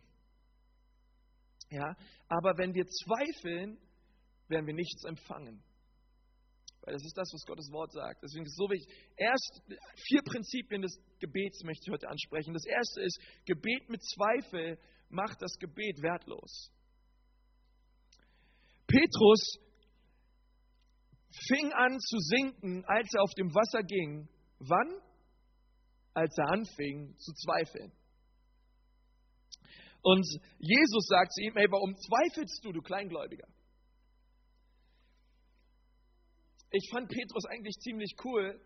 Ja, 1.71 1.95
aber 2.27 2.59
wenn 2.59 2.75
wir 2.75 2.85
zweifeln, 2.85 3.79
werden 4.49 4.67
wir 4.67 4.75
nichts 4.75 5.03
empfangen. 5.05 5.63
Weil 6.81 6.93
das 6.93 7.03
ist 7.03 7.17
das, 7.17 7.27
was 7.33 7.43
Gottes 7.47 7.71
Wort 7.71 7.91
sagt. 7.91 8.21
Deswegen 8.21 8.45
ist 8.45 8.51
es 8.51 8.57
so 8.57 8.69
wichtig. 8.69 8.95
Erst 9.17 9.63
vier 9.95 10.21
Prinzipien 10.21 10.83
des 10.83 10.95
Gebets 11.17 11.63
möchte 11.63 11.85
ich 11.87 11.91
heute 11.91 12.07
ansprechen. 12.07 12.53
Das 12.53 12.67
erste 12.67 13.01
ist, 13.01 13.19
Gebet 13.45 13.89
mit 13.89 14.03
Zweifel 14.03 14.77
macht 15.09 15.41
das 15.41 15.57
Gebet 15.57 16.03
wertlos. 16.03 16.71
Petrus 18.85 19.57
fing 21.47 21.71
an 21.73 21.99
zu 21.99 22.17
sinken, 22.19 22.85
als 22.85 23.13
er 23.13 23.21
auf 23.21 23.33
dem 23.35 23.53
Wasser 23.53 23.83
ging. 23.83 24.27
Wann? 24.59 25.01
Als 26.13 26.37
er 26.37 26.49
anfing 26.49 27.15
zu 27.17 27.33
zweifeln. 27.33 27.91
Und 30.01 30.25
Jesus 30.59 31.07
sagt 31.07 31.33
zu 31.33 31.41
ihm, 31.41 31.53
hey, 31.55 31.67
warum 31.69 31.95
zweifelst 31.95 32.63
du, 32.63 32.71
du 32.71 32.81
Kleingläubiger? 32.81 33.47
ich 36.73 36.89
fand 36.91 37.07
Petrus 37.07 37.45
eigentlich 37.45 37.77
ziemlich 37.79 38.15
cool, 38.25 38.59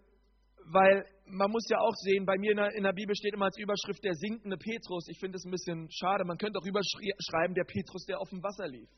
weil 0.71 1.05
man 1.25 1.51
muss 1.51 1.67
ja 1.69 1.77
auch 1.79 1.95
sehen, 1.95 2.25
bei 2.25 2.38
mir 2.38 2.51
in 2.51 2.57
der, 2.57 2.74
in 2.74 2.83
der 2.83 2.93
Bibel 2.93 3.13
steht 3.15 3.33
immer 3.33 3.45
als 3.45 3.57
Überschrift 3.57 4.03
der 4.03 4.13
sinkende 4.13 4.57
Petrus. 4.57 5.07
Ich 5.09 5.19
finde 5.19 5.36
es 5.36 5.45
ein 5.45 5.51
bisschen 5.51 5.91
schade. 5.91 6.24
Man 6.24 6.38
könnte 6.38 6.57
auch 6.59 6.65
überschreiben, 6.65 7.53
der 7.53 7.65
Petrus, 7.65 8.05
der 8.05 8.19
auf 8.19 8.29
dem 8.29 8.41
Wasser 8.41 8.67
lief. 8.67 8.89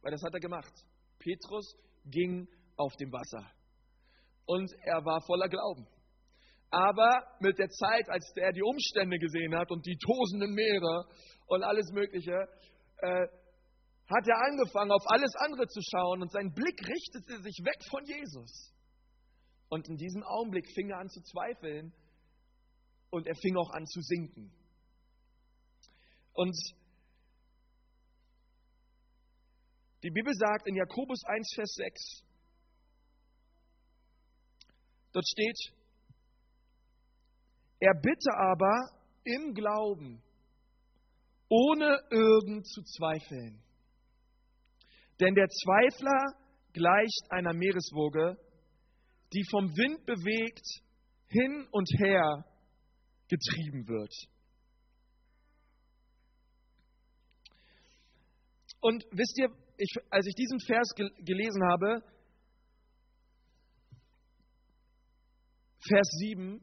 Weil 0.00 0.12
das 0.12 0.22
hat 0.22 0.32
er 0.32 0.40
gemacht. 0.40 0.72
Petrus 1.18 1.76
ging 2.06 2.48
auf 2.76 2.94
dem 2.96 3.12
Wasser. 3.12 3.50
Und 4.46 4.70
er 4.84 5.04
war 5.04 5.20
voller 5.22 5.48
Glauben. 5.48 5.86
Aber 6.70 7.22
mit 7.40 7.58
der 7.58 7.68
Zeit, 7.68 8.08
als 8.08 8.32
er 8.36 8.52
die 8.52 8.62
Umstände 8.62 9.18
gesehen 9.18 9.54
hat 9.54 9.70
und 9.70 9.86
die 9.86 9.96
tosenden 9.96 10.52
Meere 10.52 11.06
und 11.46 11.62
alles 11.62 11.90
Mögliche, 11.92 12.48
äh, 12.98 13.26
hat 14.08 14.28
er 14.28 14.38
angefangen, 14.46 14.92
auf 14.92 15.04
alles 15.06 15.34
andere 15.36 15.66
zu 15.66 15.80
schauen 15.82 16.22
und 16.22 16.30
sein 16.30 16.52
Blick 16.52 16.80
richtete 16.86 17.42
sich 17.42 17.58
weg 17.64 17.82
von 17.90 18.04
Jesus. 18.04 18.72
Und 19.68 19.88
in 19.88 19.96
diesem 19.96 20.22
Augenblick 20.22 20.66
fing 20.74 20.90
er 20.90 20.98
an 20.98 21.08
zu 21.08 21.20
zweifeln 21.22 21.92
und 23.10 23.26
er 23.26 23.34
fing 23.34 23.56
auch 23.56 23.70
an 23.70 23.84
zu 23.86 24.00
sinken. 24.00 24.52
Und 26.34 26.56
die 30.02 30.10
Bibel 30.10 30.32
sagt 30.34 30.68
in 30.68 30.76
Jakobus 30.76 31.24
1, 31.24 31.52
Vers 31.54 31.74
6, 31.74 32.25
dort 35.16 35.26
steht, 35.28 35.58
er 37.80 37.94
bitte 37.94 38.30
aber 38.36 38.90
im 39.24 39.54
Glauben, 39.54 40.22
ohne 41.48 42.00
irgend 42.10 42.66
zu 42.66 42.82
zweifeln. 42.82 43.62
Denn 45.20 45.34
der 45.34 45.48
Zweifler 45.48 46.34
gleicht 46.74 47.30
einer 47.30 47.54
Meereswoge, 47.54 48.36
die 49.32 49.42
vom 49.50 49.74
Wind 49.74 50.04
bewegt 50.04 50.66
hin 51.28 51.66
und 51.70 51.88
her 51.98 52.44
getrieben 53.28 53.88
wird. 53.88 54.12
Und 58.80 59.04
wisst 59.12 59.38
ihr, 59.38 59.48
ich, 59.78 59.94
als 60.10 60.26
ich 60.26 60.34
diesen 60.34 60.60
Vers 60.60 60.94
gelesen 61.24 61.62
habe, 61.70 62.02
Vers 65.88 66.08
7, 66.18 66.60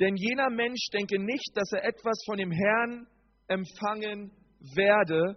denn 0.00 0.16
jener 0.16 0.50
Mensch 0.50 0.88
denke 0.92 1.18
nicht, 1.18 1.50
dass 1.54 1.72
er 1.72 1.84
etwas 1.84 2.22
von 2.24 2.38
dem 2.38 2.50
Herrn 2.50 3.06
empfangen 3.48 4.32
werde, 4.74 5.36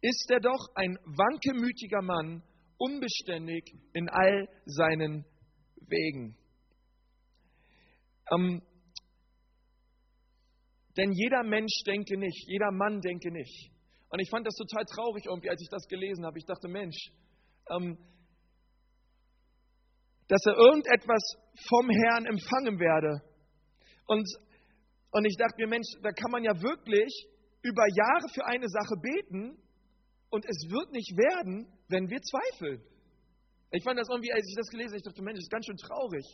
ist 0.00 0.30
er 0.30 0.40
doch 0.40 0.68
ein 0.74 0.96
wankemütiger 1.04 2.02
Mann, 2.02 2.42
unbeständig 2.78 3.72
in 3.92 4.08
all 4.08 4.48
seinen 4.64 5.24
Wegen. 5.86 6.36
Ähm, 8.32 8.62
denn 10.96 11.12
jeder 11.12 11.42
Mensch 11.42 11.82
denke 11.86 12.18
nicht, 12.18 12.48
jeder 12.48 12.72
Mann 12.72 13.00
denke 13.00 13.30
nicht. 13.30 13.70
Und 14.08 14.20
ich 14.20 14.30
fand 14.30 14.46
das 14.46 14.54
total 14.56 14.84
traurig 14.86 15.26
irgendwie, 15.26 15.50
als 15.50 15.62
ich 15.62 15.68
das 15.70 15.86
gelesen 15.86 16.24
habe. 16.24 16.38
Ich 16.38 16.44
dachte, 16.46 16.66
Mensch, 16.68 16.96
ähm, 17.70 17.96
dass 20.30 20.46
er 20.46 20.54
irgendetwas 20.54 21.22
vom 21.68 21.90
Herrn 21.90 22.24
empfangen 22.24 22.78
werde. 22.78 23.20
Und, 24.06 24.30
und 25.10 25.24
ich 25.26 25.36
dachte 25.36 25.56
mir, 25.58 25.66
Mensch, 25.66 25.88
da 26.02 26.12
kann 26.12 26.30
man 26.30 26.44
ja 26.44 26.54
wirklich 26.62 27.26
über 27.62 27.82
Jahre 27.88 28.28
für 28.32 28.46
eine 28.46 28.68
Sache 28.68 28.94
beten 29.02 29.58
und 30.30 30.46
es 30.46 30.70
wird 30.70 30.92
nicht 30.92 31.16
werden, 31.16 31.66
wenn 31.88 32.08
wir 32.08 32.20
zweifeln. 32.22 32.80
Ich 33.72 33.82
fand 33.82 33.98
das 33.98 34.08
irgendwie, 34.08 34.32
als 34.32 34.46
ich 34.48 34.54
das 34.56 34.68
gelesen 34.68 34.90
habe, 34.90 34.98
ich 34.98 35.02
dachte, 35.02 35.22
Mensch, 35.22 35.38
das 35.38 35.46
ist 35.46 35.50
ganz 35.50 35.66
schön 35.66 35.76
traurig. 35.76 36.26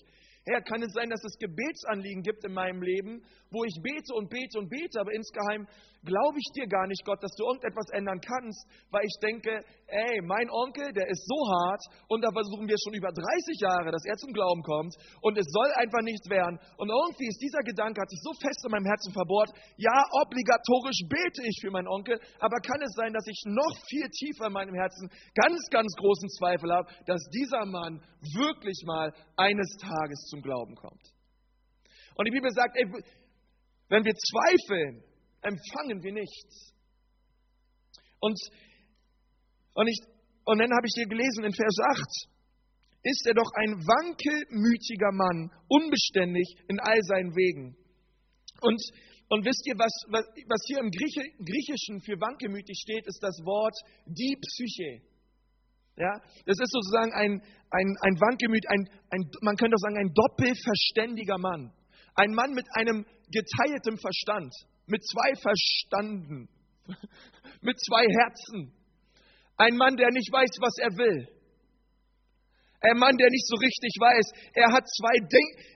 Herr, 0.46 0.62
kann 0.62 0.80
es 0.80 0.92
sein, 0.92 1.10
dass 1.10 1.24
es 1.24 1.36
Gebetsanliegen 1.38 2.22
gibt 2.22 2.44
in 2.44 2.54
meinem 2.54 2.80
Leben, 2.80 3.20
wo 3.50 3.64
ich 3.64 3.74
bete 3.82 4.14
und 4.14 4.30
bete 4.30 4.58
und 4.58 4.70
bete, 4.70 5.00
aber 5.00 5.12
insgeheim 5.12 5.66
glaube 6.06 6.38
ich 6.38 6.48
dir 6.54 6.66
gar 6.70 6.86
nicht, 6.86 7.02
Gott, 7.04 7.18
dass 7.18 7.34
du 7.34 7.44
irgendetwas 7.44 7.90
ändern 7.90 8.20
kannst, 8.22 8.62
weil 8.94 9.02
ich 9.02 9.18
denke, 9.18 9.58
ey, 9.90 10.22
mein 10.22 10.46
Onkel, 10.50 10.92
der 10.94 11.10
ist 11.10 11.26
so 11.26 11.38
hart 11.50 11.82
und 12.06 12.22
da 12.22 12.30
versuchen 12.30 12.70
wir 12.70 12.78
schon 12.78 12.94
über 12.94 13.10
30 13.10 13.58
Jahre, 13.58 13.90
dass 13.90 14.06
er 14.06 14.14
zum 14.16 14.32
Glauben 14.32 14.62
kommt 14.62 14.94
und 15.22 15.34
es 15.36 15.46
soll 15.50 15.66
einfach 15.82 16.02
nichts 16.02 16.30
werden. 16.30 16.58
Und 16.78 16.88
irgendwie 16.94 17.26
ist 17.26 17.42
dieser 17.42 17.62
Gedanke, 17.66 18.00
hat 18.00 18.10
sich 18.10 18.22
so 18.22 18.30
fest 18.38 18.62
in 18.62 18.70
meinem 18.70 18.86
Herzen 18.86 19.12
verbohrt, 19.12 19.50
ja, 19.76 19.98
obligatorisch 20.22 21.02
bete 21.10 21.42
ich 21.42 21.58
für 21.58 21.74
meinen 21.74 21.90
Onkel, 21.90 22.18
aber 22.38 22.62
kann 22.62 22.80
es 22.86 22.94
sein, 22.94 23.12
dass 23.12 23.26
ich 23.26 23.42
noch 23.46 23.74
viel 23.90 24.06
tiefer 24.14 24.46
in 24.46 24.54
meinem 24.54 24.78
Herzen 24.78 25.10
ganz, 25.34 25.58
ganz 25.74 25.90
großen 25.98 26.30
Zweifel 26.38 26.70
habe, 26.70 26.86
dass 27.06 27.22
dieser 27.34 27.66
Mann 27.66 27.98
wirklich 28.34 28.82
mal 28.86 29.12
eines 29.36 29.74
Tages 29.78 30.22
zum 30.36 30.42
Glauben 30.42 30.74
kommt? 30.74 31.02
Und 32.16 32.26
die 32.26 32.30
Bibel 32.30 32.50
sagt, 32.50 32.76
ey, 32.76 32.84
wenn 33.88 34.04
wir 34.04 34.14
zweifeln, 34.14 35.02
empfangen 35.42 36.02
wir 36.02 36.12
nichts. 36.12 36.74
Und, 38.20 38.38
und, 39.74 39.86
ich, 39.88 40.00
und 40.44 40.58
dann 40.58 40.70
habe 40.72 40.86
ich 40.86 40.94
dir 40.94 41.06
gelesen 41.06 41.44
in 41.44 41.52
Vers 41.52 41.76
8, 41.80 42.28
ist 43.02 43.26
er 43.26 43.34
doch 43.34 43.50
ein 43.54 43.76
wankelmütiger 43.86 45.12
Mann, 45.12 45.50
unbeständig 45.68 46.56
in 46.68 46.80
all 46.80 47.00
seinen 47.02 47.36
Wegen. 47.36 47.76
Und, 48.60 48.80
und 49.28 49.44
wisst 49.44 49.66
ihr, 49.66 49.76
was, 49.78 49.92
was, 50.08 50.24
was 50.48 50.62
hier 50.66 50.80
im 50.80 50.90
Grieche, 50.90 51.22
Griechischen 51.44 52.00
für 52.00 52.18
wankelmütig 52.20 52.76
steht, 52.80 53.06
ist 53.06 53.22
das 53.22 53.38
Wort 53.44 53.76
die 54.06 54.36
Psyche. 54.40 55.02
Ja, 55.96 56.12
das 56.44 56.58
ist 56.60 56.72
sozusagen 56.72 57.12
ein, 57.14 57.40
ein, 57.70 57.88
ein 58.00 58.20
Wankelmüt, 58.20 58.68
ein, 58.68 58.88
ein, 59.10 59.30
man 59.40 59.56
könnte 59.56 59.74
auch 59.76 59.84
sagen, 59.84 59.96
ein 59.96 60.12
doppelverständiger 60.12 61.38
Mann. 61.38 61.72
Ein 62.14 62.34
Mann 62.34 62.52
mit 62.52 62.66
einem 62.74 63.04
geteiltem 63.30 63.98
Verstand 63.98 64.52
mit 64.86 65.02
zwei 65.04 65.34
Verstanden, 65.40 66.48
mit 67.60 67.76
zwei 67.80 68.04
Herzen. 68.06 68.72
Ein 69.56 69.76
Mann, 69.76 69.96
der 69.96 70.10
nicht 70.10 70.30
weiß, 70.30 70.50
was 70.60 70.76
er 70.78 70.92
will. 70.96 71.28
Ein 72.80 72.98
Mann, 72.98 73.16
der 73.16 73.30
nicht 73.30 73.46
so 73.48 73.56
richtig 73.56 73.92
weiß. 73.98 74.52
Er 74.54 74.72
hat 74.72 74.84
zwei 74.86 75.16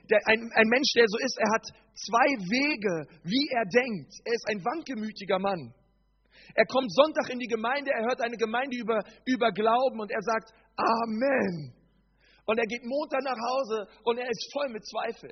der, 0.09 0.19
ein, 0.27 0.51
ein 0.53 0.67
Mensch, 0.69 0.93
der 0.95 1.05
so 1.07 1.17
ist, 1.17 1.37
er 1.37 1.51
hat 1.51 1.65
zwei 1.95 2.29
Wege, 2.47 3.09
wie 3.23 3.49
er 3.51 3.65
denkt. 3.65 4.13
Er 4.23 4.33
ist 4.33 4.47
ein 4.47 4.63
wankelmütiger 4.63 5.39
Mann. 5.39 5.73
Er 6.55 6.65
kommt 6.65 6.93
Sonntag 6.93 7.29
in 7.29 7.39
die 7.39 7.47
Gemeinde, 7.47 7.91
er 7.91 8.05
hört 8.05 8.21
eine 8.21 8.37
Gemeinde 8.37 8.77
über, 8.77 8.99
über 9.25 9.51
Glauben 9.51 9.99
und 9.99 10.11
er 10.11 10.21
sagt 10.21 10.53
Amen. 10.75 11.73
Und 12.45 12.57
er 12.57 12.65
geht 12.65 12.83
Montag 12.85 13.21
nach 13.23 13.37
Hause 13.37 13.87
und 14.03 14.17
er 14.17 14.29
ist 14.29 14.49
voll 14.51 14.69
mit 14.69 14.83
Zweifel. 14.85 15.31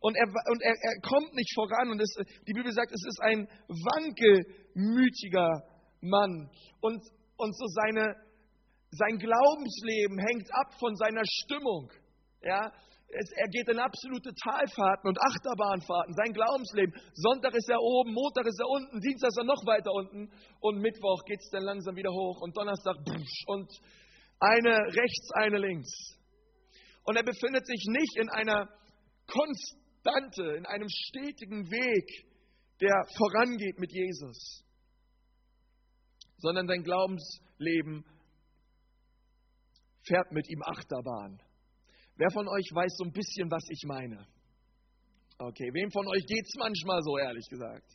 Und 0.00 0.16
er, 0.16 0.26
und 0.26 0.62
er, 0.62 0.74
er 0.80 1.00
kommt 1.02 1.34
nicht 1.34 1.52
voran. 1.54 1.90
Und 1.90 2.00
es, 2.00 2.14
die 2.46 2.52
Bibel 2.52 2.72
sagt, 2.72 2.92
es 2.92 3.04
ist 3.06 3.20
ein 3.20 3.48
wankelmütiger 3.68 5.64
Mann. 6.00 6.50
Und, 6.80 7.02
und 7.36 7.56
so 7.56 7.66
seine, 7.66 8.14
sein 8.90 9.18
Glaubensleben 9.18 10.18
hängt 10.18 10.48
ab 10.54 10.72
von 10.78 10.94
seiner 10.96 11.22
Stimmung. 11.24 11.90
Ja, 12.42 12.72
es, 13.10 13.30
er 13.32 13.48
geht 13.48 13.68
in 13.68 13.78
absolute 13.78 14.34
Talfahrten 14.34 15.08
und 15.08 15.18
Achterbahnfahrten, 15.18 16.14
sein 16.14 16.32
Glaubensleben. 16.32 16.92
Sonntag 17.14 17.54
ist 17.54 17.68
er 17.70 17.80
oben, 17.80 18.12
Montag 18.12 18.46
ist 18.46 18.60
er 18.60 18.68
unten, 18.68 19.00
Dienstag 19.00 19.28
ist 19.28 19.38
er 19.38 19.44
noch 19.44 19.64
weiter 19.64 19.92
unten 19.92 20.30
und 20.60 20.78
Mittwoch 20.78 21.24
geht 21.24 21.40
es 21.40 21.48
dann 21.50 21.62
langsam 21.62 21.96
wieder 21.96 22.10
hoch 22.10 22.40
und 22.42 22.56
Donnerstag 22.56 22.96
und 23.46 23.72
eine 24.40 24.76
rechts, 24.76 25.30
eine 25.34 25.58
links. 25.58 26.18
Und 27.04 27.16
er 27.16 27.24
befindet 27.24 27.66
sich 27.66 27.82
nicht 27.88 28.16
in 28.18 28.28
einer 28.28 28.68
Konstante, 29.26 30.56
in 30.56 30.66
einem 30.66 30.88
stetigen 30.88 31.70
Weg, 31.70 32.26
der 32.80 33.06
vorangeht 33.16 33.78
mit 33.78 33.90
Jesus, 33.90 34.64
sondern 36.36 36.68
sein 36.68 36.84
Glaubensleben 36.84 38.04
fährt 40.06 40.30
mit 40.30 40.48
ihm 40.50 40.62
Achterbahn. 40.62 41.40
Wer 42.18 42.30
von 42.32 42.48
euch 42.48 42.68
weiß 42.74 42.96
so 42.96 43.04
ein 43.04 43.12
bisschen, 43.12 43.48
was 43.48 43.62
ich 43.70 43.82
meine? 43.86 44.26
Okay, 45.38 45.70
wem 45.72 45.88
von 45.92 46.04
euch 46.08 46.26
geht 46.26 46.44
es 46.44 46.54
manchmal 46.58 47.00
so, 47.02 47.16
ehrlich 47.16 47.46
gesagt? 47.48 47.86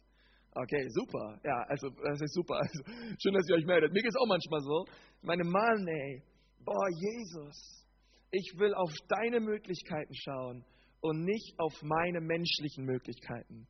Okay, 0.55 0.87
super. 0.89 1.39
Ja, 1.43 1.63
also 1.67 1.89
das 1.89 2.21
ist 2.21 2.33
super. 2.33 2.55
Also, 2.55 2.83
schön, 3.21 3.33
dass 3.33 3.47
ihr 3.49 3.55
euch 3.55 3.65
meldet. 3.65 3.91
Mir 3.91 4.01
geht 4.01 4.11
es 4.11 4.21
auch 4.21 4.27
manchmal 4.27 4.61
so. 4.61 4.85
Meine 5.23 5.43
Mann, 5.43 5.87
ey, 5.87 6.23
boah, 6.63 6.87
Jesus, 6.89 7.85
ich 8.31 8.53
will 8.57 8.73
auf 8.73 8.91
deine 9.09 9.41
Möglichkeiten 9.41 10.13
schauen 10.15 10.63
und 11.01 11.25
nicht 11.25 11.59
auf 11.59 11.73
meine 11.81 12.21
menschlichen 12.21 12.85
Möglichkeiten. 12.85 13.67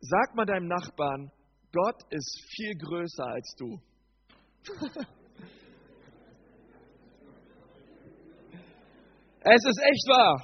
Sag 0.00 0.34
mal 0.34 0.46
deinem 0.46 0.68
Nachbarn, 0.68 1.30
Gott 1.72 2.02
ist 2.10 2.46
viel 2.56 2.72
größer 2.78 3.26
als 3.26 3.54
du. 3.58 3.80
Es 9.46 9.62
ist 9.62 9.78
echt 9.78 10.06
wahr. 10.10 10.42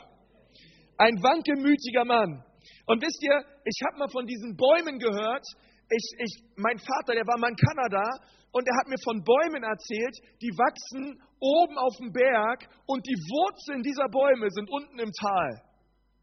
Ein 0.97 1.19
wankelmütiger 1.19 2.05
Mann. 2.05 2.45
Und 2.87 3.03
wisst 3.03 3.19
ihr, 3.23 3.35
ich 3.65 3.79
habe 3.83 3.99
mal 3.99 4.09
von 4.09 4.27
diesen 4.27 4.55
Bäumen 4.55 5.01
gehört. 5.01 5.43
Ich, 5.91 6.07
ich, 6.23 6.33
mein 6.55 6.79
Vater, 6.79 7.19
der 7.19 7.27
war 7.27 7.37
mal 7.37 7.51
in 7.51 7.59
Kanada 7.59 8.07
und 8.53 8.63
er 8.63 8.77
hat 8.79 8.87
mir 8.87 9.03
von 9.03 9.25
Bäumen 9.25 9.65
erzählt, 9.65 10.15
die 10.41 10.55
wachsen 10.55 11.19
oben 11.41 11.79
auf 11.79 11.97
dem 11.99 12.13
Berg 12.13 12.69
und 12.87 13.05
die 13.05 13.19
Wurzeln 13.27 13.83
dieser 13.83 14.09
Bäume 14.09 14.47
sind 14.51 14.71
unten 14.71 14.99
im 15.01 15.11
Tal. 15.11 15.51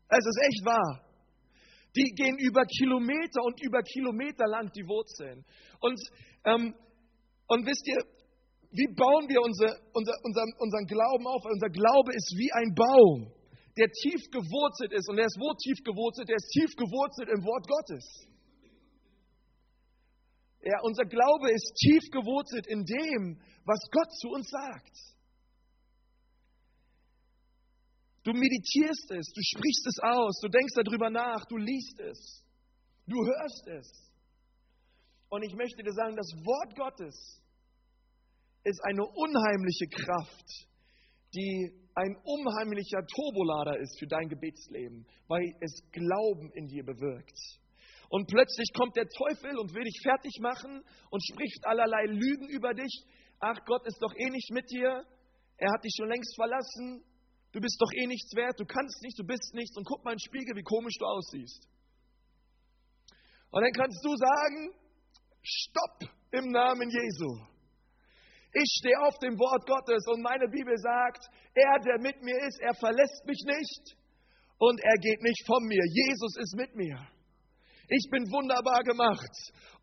Es 0.07 0.23
ist 0.23 0.39
echt 0.47 0.65
wahr. 0.65 1.03
Die 1.97 2.15
gehen 2.15 2.37
über 2.39 2.63
Kilometer 2.63 3.43
und 3.43 3.59
über 3.61 3.83
Kilometer 3.83 4.47
lang, 4.47 4.71
die 4.71 4.87
Wurzeln. 4.87 5.43
Und, 5.81 5.99
ähm, 6.45 6.73
und 7.47 7.65
wisst 7.65 7.85
ihr, 7.87 7.99
wie 8.71 8.87
bauen 8.93 9.25
wir 9.27 9.41
unser, 9.41 9.81
unser, 9.93 10.13
unser, 10.21 10.45
unseren 10.59 10.85
Glauben 10.85 11.25
auf? 11.25 11.41
Unser 11.45 11.69
Glaube 11.69 12.13
ist 12.13 12.29
wie 12.37 12.51
ein 12.53 12.75
Baum, 12.75 13.33
der 13.77 13.89
tief 13.89 14.29
gewurzelt 14.29 14.93
ist. 14.93 15.09
Und 15.09 15.17
er 15.17 15.25
ist 15.25 15.39
wo 15.39 15.53
tief 15.57 15.81
gewurzelt? 15.83 16.29
Der 16.29 16.37
ist 16.37 16.49
tief 16.53 16.75
gewurzelt 16.77 17.29
im 17.29 17.41
Wort 17.41 17.65
Gottes. 17.65 18.05
Ja, 20.61 20.81
unser 20.83 21.05
Glaube 21.05 21.49
ist 21.51 21.73
tief 21.81 22.03
gewurzelt 22.11 22.67
in 22.67 22.85
dem, 22.85 23.41
was 23.65 23.79
Gott 23.91 24.11
zu 24.19 24.29
uns 24.29 24.49
sagt. 24.49 24.97
Du 28.23 28.33
meditierst 28.33 29.09
es, 29.11 29.31
du 29.33 29.41
sprichst 29.41 29.87
es 29.87 29.97
aus, 30.03 30.39
du 30.41 30.49
denkst 30.49 30.75
darüber 30.75 31.09
nach, 31.09 31.45
du 31.45 31.57
liest 31.57 31.99
es, 32.01 32.43
du 33.07 33.15
hörst 33.15 33.67
es. 33.67 34.11
Und 35.29 35.43
ich 35.43 35.55
möchte 35.55 35.81
dir 35.81 35.93
sagen, 35.93 36.15
das 36.15 36.29
Wort 36.43 36.75
Gottes 36.75 37.38
ist 38.63 38.79
eine 38.83 39.05
unheimliche 39.05 39.87
Kraft, 39.87 40.67
die 41.33 41.71
ein 41.95 42.15
unheimlicher 42.23 43.05
Turbolader 43.05 43.79
ist 43.79 43.99
für 43.99 44.07
dein 44.07 44.29
Gebetsleben, 44.29 45.05
weil 45.27 45.43
es 45.61 45.83
Glauben 45.91 46.51
in 46.53 46.67
dir 46.67 46.83
bewirkt. 46.83 47.37
Und 48.09 48.27
plötzlich 48.27 48.71
kommt 48.73 48.95
der 48.95 49.07
Teufel 49.07 49.57
und 49.59 49.73
will 49.73 49.83
dich 49.83 49.99
fertig 50.01 50.39
machen 50.41 50.83
und 51.11 51.23
spricht 51.31 51.65
allerlei 51.65 52.05
Lügen 52.05 52.47
über 52.49 52.73
dich. 52.73 53.05
Ach, 53.39 53.57
Gott 53.65 53.85
ist 53.85 54.01
doch 54.01 54.13
eh 54.15 54.29
nicht 54.29 54.49
mit 54.51 54.69
dir. 54.71 55.05
Er 55.57 55.71
hat 55.71 55.83
dich 55.83 55.93
schon 55.95 56.09
längst 56.09 56.35
verlassen. 56.35 57.03
Du 57.51 57.59
bist 57.59 57.79
doch 57.79 57.91
eh 57.93 58.07
nichts 58.07 58.35
wert. 58.35 58.59
Du 58.59 58.65
kannst 58.65 59.01
nicht, 59.03 59.17
du 59.19 59.23
bist 59.23 59.53
nichts. 59.53 59.77
Und 59.77 59.85
guck 59.85 60.03
mal 60.03 60.11
in 60.11 60.17
den 60.17 60.25
Spiegel, 60.25 60.55
wie 60.55 60.63
komisch 60.63 60.95
du 60.97 61.05
aussiehst. 61.05 61.67
Und 63.51 63.61
dann 63.61 63.71
kannst 63.73 64.03
du 64.03 64.15
sagen, 64.15 64.73
stopp 65.43 66.09
im 66.31 66.51
Namen 66.51 66.89
Jesu. 66.89 67.45
Ich 68.51 68.69
stehe 68.79 68.99
auf 69.05 69.17
dem 69.19 69.37
Wort 69.37 69.65
Gottes 69.67 70.03
und 70.07 70.21
meine 70.21 70.47
Bibel 70.49 70.75
sagt, 70.77 71.29
er, 71.53 71.79
der 71.85 71.99
mit 72.01 72.21
mir 72.23 72.37
ist, 72.47 72.59
er 72.61 72.73
verlässt 72.73 73.23
mich 73.25 73.41
nicht 73.45 73.95
und 74.57 74.79
er 74.81 74.97
geht 74.97 75.21
nicht 75.21 75.45
von 75.45 75.63
mir. 75.65 75.83
Jesus 75.85 76.35
ist 76.37 76.55
mit 76.55 76.75
mir. 76.75 76.97
Ich 77.89 78.09
bin 78.11 78.23
wunderbar 78.31 78.83
gemacht 78.83 79.31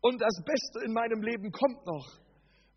und 0.01 0.21
das 0.21 0.43
Beste 0.43 0.85
in 0.85 0.93
meinem 0.93 1.21
Leben 1.21 1.51
kommt 1.51 1.85
noch, 1.85 2.07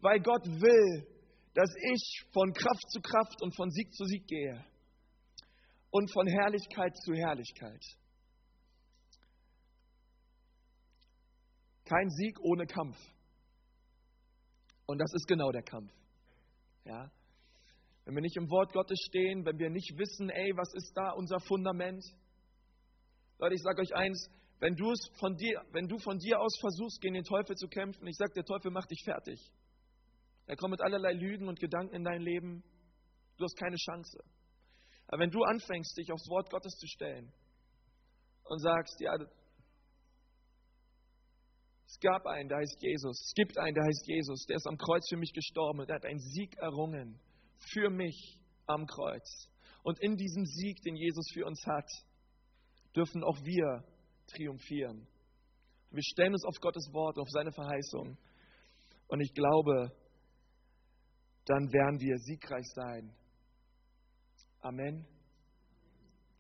weil 0.01 0.21
Gott 0.21 0.47
will, 0.47 1.07
dass 1.55 1.71
ich 1.93 2.23
von 2.33 2.53
Kraft 2.53 2.91
zu 2.91 3.01
Kraft 3.01 3.43
und 3.43 3.55
von 3.57 3.71
Sieg 3.71 3.93
zu 3.93 4.05
Sieg 4.05 4.27
gehe 4.27 4.65
und 5.91 6.13
von 6.13 6.27
Herrlichkeit 6.27 6.97
zu 6.99 7.15
Herrlichkeit. 7.15 7.83
Kein 11.85 12.09
Sieg 12.11 12.39
ohne 12.41 12.67
Kampf. 12.67 12.97
Und 14.91 14.99
das 14.99 15.13
ist 15.15 15.29
genau 15.29 15.53
der 15.53 15.63
Kampf. 15.63 15.93
Ja? 16.85 17.09
Wenn 18.05 18.17
wir 18.17 18.23
nicht 18.23 18.37
im 18.37 18.51
Wort 18.51 18.73
Gottes 18.73 18.99
stehen, 19.07 19.47
wenn 19.47 19.57
wir 19.57 19.71
nicht 19.71 19.97
wissen, 19.97 20.31
ey, 20.31 20.51
was 20.57 20.75
ist 20.75 20.93
da 20.97 21.13
unser 21.13 21.39
Fundament? 21.39 22.05
Leute, 23.39 23.55
ich 23.55 23.63
sage 23.63 23.83
euch 23.83 23.95
eins, 23.95 24.29
wenn 24.59 24.75
du, 24.75 24.91
es 24.91 24.99
von 25.21 25.37
dir, 25.37 25.63
wenn 25.71 25.87
du 25.87 25.97
von 25.99 26.19
dir 26.19 26.41
aus 26.41 26.59
versuchst, 26.59 27.01
gegen 27.01 27.15
den 27.15 27.23
Teufel 27.23 27.55
zu 27.55 27.69
kämpfen, 27.69 28.05
ich 28.09 28.17
sage, 28.17 28.33
der 28.35 28.45
Teufel 28.45 28.73
macht 28.73 28.91
dich 28.91 29.05
fertig. 29.05 29.39
Er 30.47 30.57
kommt 30.57 30.73
mit 30.73 30.83
allerlei 30.83 31.13
Lügen 31.13 31.47
und 31.47 31.61
Gedanken 31.61 31.95
in 31.95 32.03
dein 32.03 32.21
Leben. 32.21 32.65
Du 33.37 33.45
hast 33.45 33.57
keine 33.57 33.77
Chance. 33.77 34.19
Aber 35.07 35.21
wenn 35.23 35.31
du 35.31 35.41
anfängst, 35.45 35.97
dich 35.99 36.11
aufs 36.11 36.29
Wort 36.29 36.51
Gottes 36.51 36.75
zu 36.79 36.89
stellen 36.89 37.33
und 38.43 38.59
sagst, 38.59 38.99
ja, 38.99 39.17
es 41.91 41.99
gab 41.99 42.25
einen, 42.27 42.49
der 42.49 42.59
heißt 42.59 42.81
Jesus. 42.81 43.21
Es 43.27 43.35
gibt 43.35 43.59
einen, 43.59 43.75
der 43.75 43.85
heißt 43.85 44.07
Jesus. 44.07 44.47
Der 44.47 44.57
ist 44.57 44.67
am 44.69 44.77
Kreuz 44.77 45.09
für 45.09 45.17
mich 45.17 45.33
gestorben 45.33 45.81
und 45.81 45.91
hat 45.91 46.05
einen 46.05 46.21
Sieg 46.21 46.57
errungen. 46.59 47.19
Für 47.73 47.91
mich 47.91 48.39
am 48.67 48.87
Kreuz. 48.87 49.49
Und 49.83 49.99
in 50.01 50.17
diesem 50.17 50.45
Sieg, 50.47 50.81
den 50.83 50.95
Jesus 50.95 51.27
für 51.35 51.45
uns 51.47 51.61
hat, 51.67 51.89
dürfen 52.95 53.25
auch 53.25 53.37
wir 53.43 53.85
triumphieren. 54.29 55.09
Wir 55.91 56.03
stellen 56.13 56.33
uns 56.33 56.45
auf 56.45 56.55
Gottes 56.61 56.89
Wort, 56.93 57.19
auf 57.19 57.29
seine 57.31 57.51
Verheißung. 57.51 58.17
Und 59.09 59.21
ich 59.21 59.35
glaube, 59.35 59.91
dann 61.47 61.73
werden 61.73 61.99
wir 61.99 62.17
siegreich 62.19 62.67
sein. 62.73 63.13
Amen. 64.61 65.05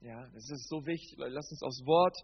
Ja, 0.00 0.28
das 0.28 0.48
ist 0.48 0.68
so 0.68 0.86
wichtig. 0.86 1.18
Lasst 1.18 1.50
uns 1.50 1.62
aufs 1.62 1.84
Wort 1.84 2.16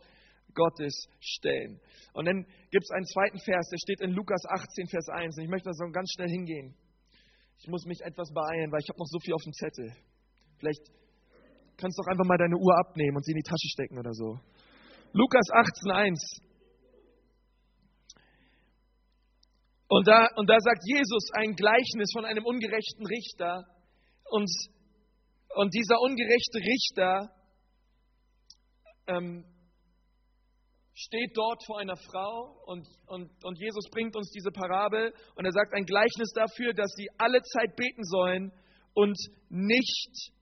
Gottes 0.55 1.09
stellen. 1.21 1.81
Und 2.13 2.27
dann 2.27 2.45
gibt 2.71 2.85
es 2.85 2.91
einen 2.91 3.07
zweiten 3.07 3.39
Vers, 3.39 3.69
der 3.69 3.79
steht 3.79 4.01
in 4.01 4.11
Lukas 4.13 4.43
18, 4.49 4.89
Vers 4.89 5.09
1. 5.09 5.37
Und 5.37 5.45
ich 5.45 5.51
möchte 5.51 5.69
da 5.69 5.73
so 5.73 5.85
ganz 5.93 6.11
schnell 6.13 6.29
hingehen. 6.29 6.75
Ich 7.59 7.69
muss 7.69 7.85
mich 7.87 8.01
etwas 8.03 8.33
beeilen, 8.33 8.71
weil 8.73 8.81
ich 8.81 8.89
habe 8.89 8.99
noch 8.99 9.09
so 9.09 9.19
viel 9.21 9.35
auf 9.35 9.43
dem 9.43 9.53
Zettel. 9.53 9.93
Vielleicht 10.59 10.83
kannst 11.77 11.99
du 11.99 12.03
doch 12.03 12.11
einfach 12.11 12.25
mal 12.25 12.39
deine 12.39 12.57
Uhr 12.57 12.79
abnehmen 12.79 13.17
und 13.17 13.25
sie 13.25 13.33
in 13.33 13.39
die 13.39 13.49
Tasche 13.49 13.69
stecken 13.69 13.99
oder 13.99 14.13
so. 14.13 14.39
Lukas 15.13 15.49
18, 15.53 15.91
1. 15.91 16.41
Und 19.89 20.09
da, 20.09 20.29
und 20.37 20.49
da 20.51 20.59
sagt 20.59 20.83
Jesus 20.85 21.31
ein 21.35 21.55
Gleichnis 21.55 22.11
von 22.13 22.25
einem 22.25 22.45
ungerechten 22.45 23.07
Richter. 23.07 23.65
Und, 24.31 24.51
und 25.55 25.75
dieser 25.75 26.01
ungerechte 26.01 26.59
Richter 26.59 27.31
ähm, 29.07 29.45
steht 30.97 31.37
dort 31.37 31.63
vor 31.67 31.79
einer 31.79 31.97
Frau 31.97 32.59
und, 32.65 32.89
und, 33.07 33.31
und 33.45 33.59
Jesus 33.59 33.85
bringt 33.91 34.17
uns 34.17 34.31
diese 34.31 34.51
Parabel 34.51 35.13
und 35.35 35.45
er 35.45 35.53
sagt 35.53 35.75
ein 35.75 35.85
Gleichnis 35.85 36.33
dafür, 36.35 36.73
dass 36.73 36.91
sie 36.97 37.07
alle 37.19 37.43
Zeit 37.43 37.77
beten 37.77 38.03
sollen 38.03 38.51
und 38.95 39.17
nicht 39.51 40.33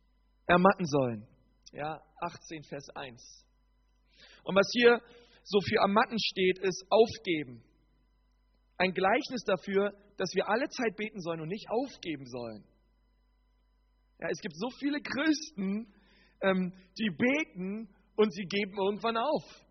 ermatten 0.47 0.87
sollen. 0.87 1.27
Ja, 1.73 2.01
18 2.21 2.62
Vers 2.62 2.88
1. 2.95 3.45
Und 4.45 4.55
was 4.55 4.71
hier 4.73 5.01
so 5.43 5.61
für 5.61 5.81
ermatten 5.81 6.19
steht, 6.21 6.61
ist 6.61 6.87
aufgeben. 6.88 7.64
Ein 8.79 8.93
Gleichnis 8.95 9.43
dafür, 9.45 9.93
dass 10.19 10.31
wir 10.35 10.49
alle 10.49 10.69
Zeit 10.69 10.95
beten 10.97 11.21
sollen 11.21 11.40
und 11.40 11.49
nicht 11.49 11.67
aufgeben 11.69 12.27
sollen. 12.27 12.64
Ja, 14.21 14.29
es 14.31 14.40
gibt 14.40 14.55
so 14.57 14.71
viele 14.79 15.01
Christen, 15.01 15.93
ähm, 16.43 16.73
die 16.97 17.11
beten 17.11 17.88
und 18.14 18.33
sie 18.33 18.45
geben 18.45 18.77
irgendwann 18.79 19.17
auf. 19.17 19.63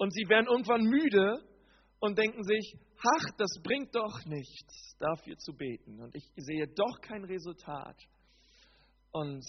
Und 0.00 0.14
sie 0.14 0.26
werden 0.30 0.46
irgendwann 0.46 0.84
müde 0.84 1.44
und 1.98 2.16
denken 2.16 2.42
sich, 2.42 2.74
ach, 2.96 3.36
das 3.36 3.50
bringt 3.62 3.94
doch 3.94 4.24
nichts, 4.24 4.96
dafür 4.98 5.36
zu 5.36 5.52
beten. 5.52 6.00
Und 6.00 6.16
ich 6.16 6.24
sehe 6.36 6.66
doch 6.68 7.02
kein 7.02 7.22
Resultat. 7.22 7.98
Und 9.12 9.44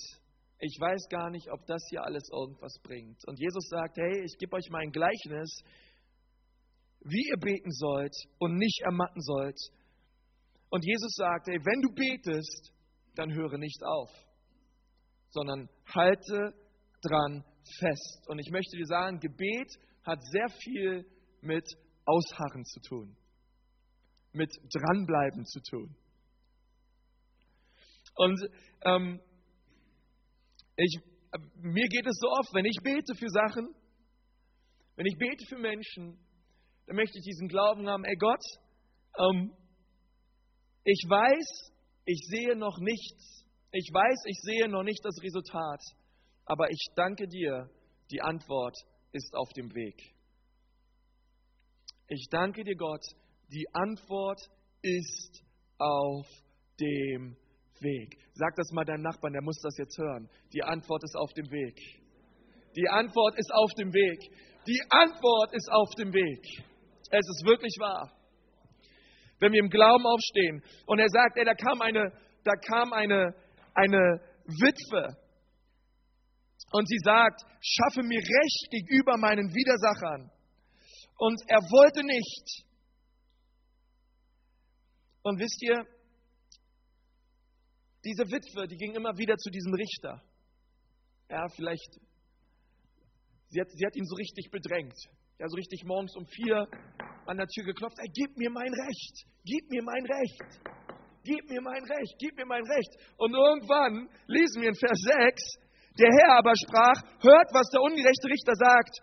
ich 0.59 0.77
weiß 0.77 1.07
gar 1.09 1.29
nicht, 1.29 1.49
ob 1.53 1.65
das 1.67 1.81
hier 1.89 2.03
alles 2.03 2.27
irgendwas 2.33 2.73
bringt. 2.83 3.25
Und 3.27 3.39
Jesus 3.39 3.65
sagt, 3.69 3.95
hey, 3.95 4.25
ich 4.25 4.37
gebe 4.39 4.57
euch 4.57 4.69
mal 4.69 4.81
ein 4.81 4.91
Gleichnis, 4.91 5.57
wie 6.99 7.29
ihr 7.29 7.39
beten 7.39 7.71
sollt 7.71 8.15
und 8.37 8.57
nicht 8.57 8.81
ermatten 8.81 9.21
sollt. 9.21 9.57
Und 10.69 10.83
Jesus 10.85 11.13
sagt, 11.15 11.47
hey, 11.47 11.59
wenn 11.63 11.81
du 11.81 11.93
betest, 11.95 12.73
dann 13.15 13.33
höre 13.33 13.57
nicht 13.57 13.81
auf, 13.85 14.11
sondern 15.29 15.69
halte 15.95 16.53
dran 17.01 17.45
fest. 17.79 18.25
Und 18.27 18.39
ich 18.39 18.51
möchte 18.51 18.75
dir 18.75 18.87
sagen, 18.87 19.17
Gebet 19.21 19.77
hat 20.03 20.19
sehr 20.31 20.49
viel 20.49 21.05
mit 21.41 21.65
Ausharren 22.05 22.65
zu 22.65 22.79
tun, 22.81 23.15
mit 24.33 24.51
dranbleiben 24.73 25.45
zu 25.45 25.61
tun. 25.61 25.95
Und 28.15 28.39
ähm, 28.83 29.21
ich, 30.75 30.99
mir 31.55 31.87
geht 31.87 32.05
es 32.05 32.17
so 32.19 32.27
oft, 32.27 32.53
wenn 32.53 32.65
ich 32.65 32.77
bete 32.83 33.15
für 33.15 33.29
Sachen, 33.29 33.73
wenn 34.95 35.05
ich 35.05 35.17
bete 35.17 35.45
für 35.47 35.57
Menschen, 35.57 36.19
dann 36.85 36.95
möchte 36.95 37.17
ich 37.17 37.23
diesen 37.23 37.47
Glauben 37.47 37.87
haben, 37.87 38.03
ey 38.03 38.15
Gott, 38.17 38.43
ähm, 39.17 39.53
ich 40.83 41.05
weiß, 41.07 41.71
ich 42.05 42.19
sehe 42.27 42.55
noch 42.55 42.77
nichts. 42.79 43.45
Ich 43.71 43.89
weiß, 43.93 44.23
ich 44.25 44.39
sehe 44.41 44.67
noch 44.67 44.83
nicht 44.83 45.03
das 45.05 45.15
Resultat. 45.21 45.81
Aber 46.45 46.69
ich 46.69 46.87
danke 46.95 47.27
dir, 47.27 47.69
die 48.09 48.21
Antwort 48.21 48.75
ist 49.11 49.35
auf 49.35 49.49
dem 49.53 49.73
Weg. 49.73 49.95
Ich 52.07 52.27
danke 52.29 52.63
dir, 52.63 52.75
Gott, 52.75 53.03
die 53.51 53.65
Antwort 53.73 54.41
ist 54.81 55.43
auf 55.77 56.27
dem 56.79 57.35
Weg. 57.79 58.17
Sag 58.33 58.55
das 58.55 58.71
mal 58.71 58.85
deinem 58.85 59.03
Nachbarn, 59.03 59.33
der 59.33 59.41
muss 59.41 59.59
das 59.61 59.77
jetzt 59.77 59.97
hören. 59.97 60.29
Die 60.53 60.63
Antwort 60.63 61.03
ist 61.03 61.15
auf 61.15 61.31
dem 61.33 61.49
Weg. 61.49 61.77
Die 62.75 62.87
Antwort 62.87 63.37
ist 63.37 63.51
auf 63.53 63.71
dem 63.73 63.93
Weg. 63.93 64.19
Die 64.67 64.81
Antwort 64.89 65.53
ist 65.53 65.69
auf 65.71 65.89
dem 65.97 66.13
Weg. 66.13 66.45
Es 67.09 67.27
ist 67.27 67.45
wirklich 67.45 67.75
wahr. 67.79 68.11
Wenn 69.39 69.51
wir 69.51 69.59
im 69.59 69.69
Glauben 69.69 70.05
aufstehen 70.05 70.63
und 70.85 70.99
er 70.99 71.09
sagt, 71.09 71.37
ey, 71.37 71.45
da 71.45 71.55
kam 71.55 71.81
eine, 71.81 72.11
da 72.43 72.53
kam 72.55 72.93
eine, 72.93 73.33
eine 73.73 74.21
Witwe 74.45 75.17
und 76.71 76.87
sie 76.87 76.99
sagt, 77.03 77.41
schaffe 77.61 78.01
mir 78.03 78.19
Recht 78.19 78.71
gegenüber 78.71 79.17
meinen 79.17 79.53
Widersachern. 79.53 80.31
Und 81.17 81.41
er 81.47 81.59
wollte 81.59 82.03
nicht. 82.03 82.65
Und 85.23 85.39
wisst 85.39 85.61
ihr, 85.61 85.85
diese 88.03 88.25
Witwe, 88.31 88.67
die 88.67 88.77
ging 88.77 88.95
immer 88.95 89.15
wieder 89.17 89.37
zu 89.37 89.51
diesem 89.51 89.73
Richter. 89.73 90.23
Ja, 91.29 91.47
vielleicht, 91.55 91.99
sie 93.49 93.61
hat, 93.61 93.69
sie 93.69 93.85
hat 93.85 93.95
ihn 93.95 94.05
so 94.05 94.15
richtig 94.15 94.49
bedrängt. 94.49 94.97
Ja, 95.37 95.47
so 95.47 95.55
richtig 95.55 95.83
morgens 95.83 96.15
um 96.15 96.25
vier 96.27 96.67
an 97.25 97.37
der 97.37 97.47
Tür 97.47 97.65
geklopft. 97.65 97.97
Ey, 97.99 98.09
gib 98.13 98.37
mir 98.37 98.49
mein 98.49 98.73
Recht, 98.73 99.25
gib 99.43 99.69
mir 99.69 99.83
mein 99.83 100.05
Recht, 100.05 100.43
gib 101.23 101.49
mir 101.49 101.61
mein 101.61 101.83
Recht, 101.83 102.15
gib 102.19 102.35
mir 102.35 102.45
mein 102.45 102.63
Recht. 102.63 102.91
Und 103.17 103.33
irgendwann 103.33 104.09
lesen 104.27 104.61
wir 104.61 104.69
in 104.69 104.75
Vers 104.75 104.99
6, 105.19 105.41
der 105.99 106.09
Herr 106.11 106.37
aber 106.39 106.53
sprach, 106.55 107.01
hört, 107.21 107.49
was 107.53 107.69
der 107.71 107.81
ungerechte 107.81 108.27
Richter 108.27 108.55
sagt. 108.55 108.95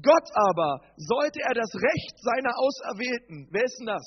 Gott 0.00 0.28
aber, 0.32 0.80
sollte 0.96 1.40
er 1.40 1.54
das 1.54 1.74
Recht 1.74 2.16
seiner 2.16 2.52
Auserwählten, 2.56 3.48
wer 3.50 3.64
ist 3.64 3.78
denn 3.78 3.86
das? 3.86 4.06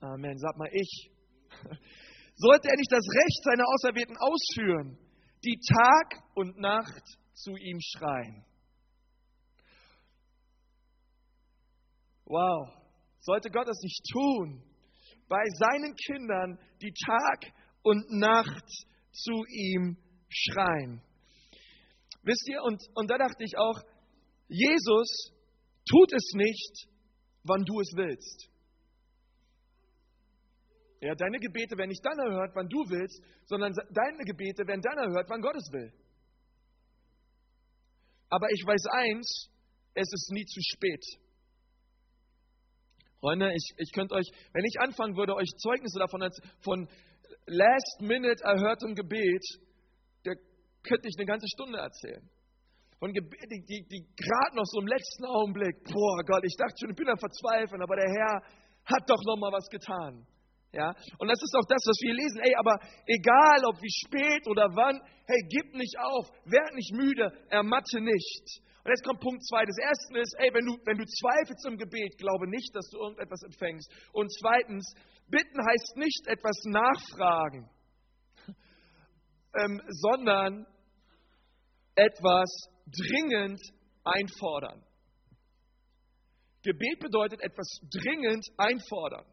Amen, 0.00 0.38
sag 0.38 0.56
mal 0.56 0.70
ich 0.72 1.10
sollte 2.34 2.68
er 2.68 2.76
nicht 2.76 2.92
das 2.92 3.04
Recht 3.04 3.44
seiner 3.44 3.64
Auserwählten 3.66 4.16
ausführen, 4.16 4.98
die 5.44 5.58
Tag 5.74 6.22
und 6.34 6.58
Nacht 6.58 7.02
zu 7.34 7.56
ihm 7.56 7.78
schreien. 7.80 8.44
Wow, 12.24 12.68
sollte 13.20 13.50
Gott 13.50 13.68
es 13.68 13.80
nicht 13.82 14.02
tun, 14.12 14.62
bei 15.28 15.42
seinen 15.58 15.94
Kindern, 15.94 16.58
die 16.82 16.92
Tag 17.06 17.52
und 17.82 18.04
Nacht 18.10 18.66
zu 19.12 19.44
ihm 19.48 19.96
schreien. 20.28 21.02
Wisst 22.22 22.48
ihr, 22.48 22.62
und, 22.62 22.82
und 22.94 23.10
da 23.10 23.18
dachte 23.18 23.44
ich 23.44 23.56
auch, 23.56 23.80
Jesus 24.48 25.32
tut 25.88 26.12
es 26.12 26.32
nicht, 26.34 26.88
wann 27.44 27.64
du 27.64 27.80
es 27.80 27.92
willst. 27.96 28.48
Ja, 31.00 31.14
deine 31.14 31.38
Gebete 31.38 31.76
werden 31.78 31.90
nicht 31.90 32.04
dann 32.04 32.18
erhört, 32.18 32.50
wann 32.54 32.68
du 32.68 32.78
willst, 32.88 33.22
sondern 33.46 33.72
deine 33.72 34.24
Gebete 34.24 34.66
werden 34.66 34.82
dann 34.82 34.98
erhört, 34.98 35.26
wann 35.28 35.40
Gott 35.40 35.56
es 35.56 35.70
will. 35.72 35.92
Aber 38.30 38.48
ich 38.50 38.62
weiß 38.66 38.84
eins, 38.90 39.48
es 39.94 40.12
ist 40.12 40.30
nie 40.32 40.44
zu 40.44 40.60
spät. 40.60 41.04
Freunde, 43.20 43.52
ich, 43.52 43.74
ich 43.78 43.92
könnte 43.92 44.14
euch, 44.14 44.28
wenn 44.52 44.64
ich 44.64 44.80
anfangen 44.80 45.16
würde, 45.16 45.34
euch 45.34 45.48
Zeugnisse 45.58 45.98
davon 45.98 46.28
von 46.60 46.88
Last 47.46 48.00
Minute 48.00 48.42
erhörtem 48.44 48.94
Gebet, 48.94 49.44
könnte 50.82 51.08
ich 51.08 51.14
eine 51.18 51.26
ganze 51.26 51.46
Stunde 51.48 51.78
erzählen. 51.78 52.28
Von 52.98 53.12
Gebeten, 53.12 53.48
die, 53.48 53.62
die, 53.62 53.86
die 53.86 54.02
gerade 54.16 54.56
noch 54.56 54.66
so 54.66 54.80
im 54.80 54.88
letzten 54.88 55.24
Augenblick, 55.24 55.84
boah 55.84 56.18
Gott, 56.26 56.42
ich 56.44 56.56
dachte 56.58 56.74
schon, 56.80 56.90
ich 56.90 56.96
bin 56.96 57.08
am 57.08 57.18
Verzweifeln, 57.18 57.80
aber 57.82 57.94
der 57.94 58.10
Herr 58.10 58.42
hat 58.84 59.08
doch 59.08 59.22
noch 59.24 59.36
mal 59.36 59.52
was 59.52 59.68
getan. 59.68 60.26
Ja? 60.72 60.92
Und 61.18 61.28
das 61.28 61.40
ist 61.40 61.54
auch 61.56 61.68
das, 61.68 61.80
was 61.86 61.98
wir 62.02 62.14
lesen. 62.14 62.40
Ey, 62.42 62.54
aber 62.56 62.76
egal, 63.06 63.64
ob 63.70 63.80
wie 63.80 63.94
spät 64.04 64.46
oder 64.48 64.68
wann, 64.74 65.00
hey, 65.26 65.40
gib 65.48 65.74
nicht 65.74 65.96
auf, 65.98 66.26
werd 66.44 66.74
nicht 66.74 66.92
müde, 66.92 67.32
ermatte 67.50 68.00
nicht. 68.00 68.62
Und 68.84 68.90
jetzt 68.90 69.04
kommt 69.04 69.20
Punkt 69.20 69.44
zwei. 69.46 69.64
Das 69.64 69.78
erste 69.78 70.18
ist, 70.18 70.34
ey, 70.38 70.52
wenn 70.52 70.64
du, 70.64 70.74
wenn 70.84 70.98
du 70.98 71.04
zweifelst 71.04 71.66
im 71.66 71.76
Gebet, 71.76 72.16
glaube 72.18 72.48
nicht, 72.48 72.74
dass 72.74 72.88
du 72.90 72.98
irgendetwas 72.98 73.42
empfängst. 73.44 73.90
Und 74.12 74.32
zweitens, 74.40 74.94
bitten 75.28 75.60
heißt 75.60 75.96
nicht 75.96 76.26
etwas 76.26 76.56
nachfragen, 76.64 77.68
ähm, 79.54 79.80
sondern 79.88 80.66
etwas 81.94 82.50
dringend 82.86 83.60
einfordern. 84.04 84.84
Gebet 86.62 86.98
bedeutet 87.00 87.40
etwas 87.42 87.80
dringend 87.90 88.44
einfordern. 88.56 89.24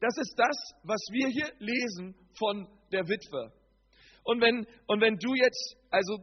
Das 0.00 0.16
ist 0.18 0.34
das, 0.36 0.56
was 0.82 1.00
wir 1.12 1.28
hier 1.28 1.50
lesen 1.58 2.14
von 2.38 2.68
der 2.92 3.08
Witwe. 3.08 3.52
Und 4.24 4.40
wenn, 4.40 4.66
und 4.86 5.00
wenn 5.00 5.16
du 5.16 5.34
jetzt, 5.34 5.76
also 5.90 6.18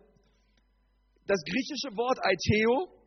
das 1.27 1.39
griechische 1.43 1.95
Wort 1.95 2.19
Aiteo, 2.21 3.01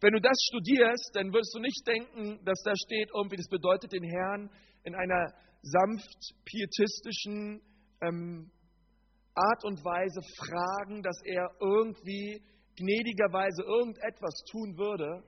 wenn 0.00 0.12
du 0.12 0.20
das 0.20 0.36
studierst, 0.48 1.10
dann 1.14 1.32
wirst 1.32 1.54
du 1.54 1.60
nicht 1.60 1.86
denken, 1.86 2.44
dass 2.44 2.62
da 2.62 2.72
steht, 2.76 3.10
irgendwie, 3.14 3.36
das 3.36 3.48
bedeutet 3.48 3.92
den 3.92 4.04
Herrn 4.04 4.50
in 4.84 4.94
einer 4.94 5.32
sanft 5.62 6.34
pietistischen 6.44 7.60
ähm, 8.00 8.50
Art 9.36 9.64
und 9.64 9.84
Weise 9.84 10.20
fragen, 10.40 11.02
dass 11.02 11.20
er 11.24 11.50
irgendwie 11.60 12.42
gnädigerweise 12.76 13.62
irgendetwas 13.62 14.34
tun 14.50 14.76
würde, 14.76 15.22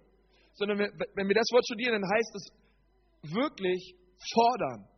sondern 0.54 0.78
wenn 0.78 1.28
wir 1.28 1.34
das 1.34 1.48
Wort 1.52 1.64
studieren, 1.64 2.00
dann 2.00 2.10
heißt 2.10 2.34
es 2.34 3.32
wirklich 3.32 3.94
fordern. 4.34 4.88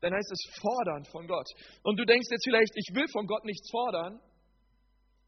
Dann 0.00 0.12
heißt 0.12 0.30
es 0.30 0.60
fordern 0.60 1.04
von 1.06 1.26
Gott. 1.26 1.48
Und 1.82 1.98
du 1.98 2.04
denkst 2.04 2.28
jetzt 2.30 2.44
vielleicht, 2.44 2.72
ich 2.76 2.94
will 2.94 3.06
von 3.08 3.26
Gott 3.26 3.44
nichts 3.44 3.70
fordern, 3.70 4.20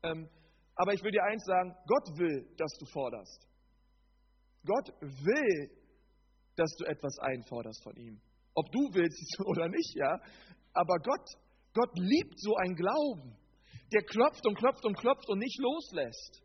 ähm, 0.02 0.28
aber 0.74 0.92
ich 0.92 1.02
will 1.02 1.10
dir 1.10 1.24
eins 1.24 1.44
sagen, 1.44 1.74
Gott 1.86 2.06
will, 2.18 2.54
dass 2.58 2.72
du 2.78 2.86
forderst. 2.92 3.48
Gott 4.66 4.88
will, 5.00 5.70
dass 6.56 6.70
du 6.76 6.84
etwas 6.84 7.18
einforderst 7.20 7.82
von 7.82 7.96
ihm. 7.96 8.20
Ob 8.54 8.70
du 8.72 8.80
willst 8.92 9.40
oder 9.46 9.68
nicht, 9.68 9.94
ja. 9.94 10.20
Aber 10.74 10.98
Gott, 10.98 11.26
Gott 11.76 11.92
liebt 11.98 12.40
so 12.40 12.56
ein 12.56 12.74
Glauben. 12.74 13.36
Der 13.92 14.02
klopft 14.02 14.44
und 14.46 14.56
klopft 14.56 14.84
und 14.84 14.96
klopft 14.96 15.28
und 15.28 15.38
nicht 15.38 15.58
loslässt. 15.60 16.42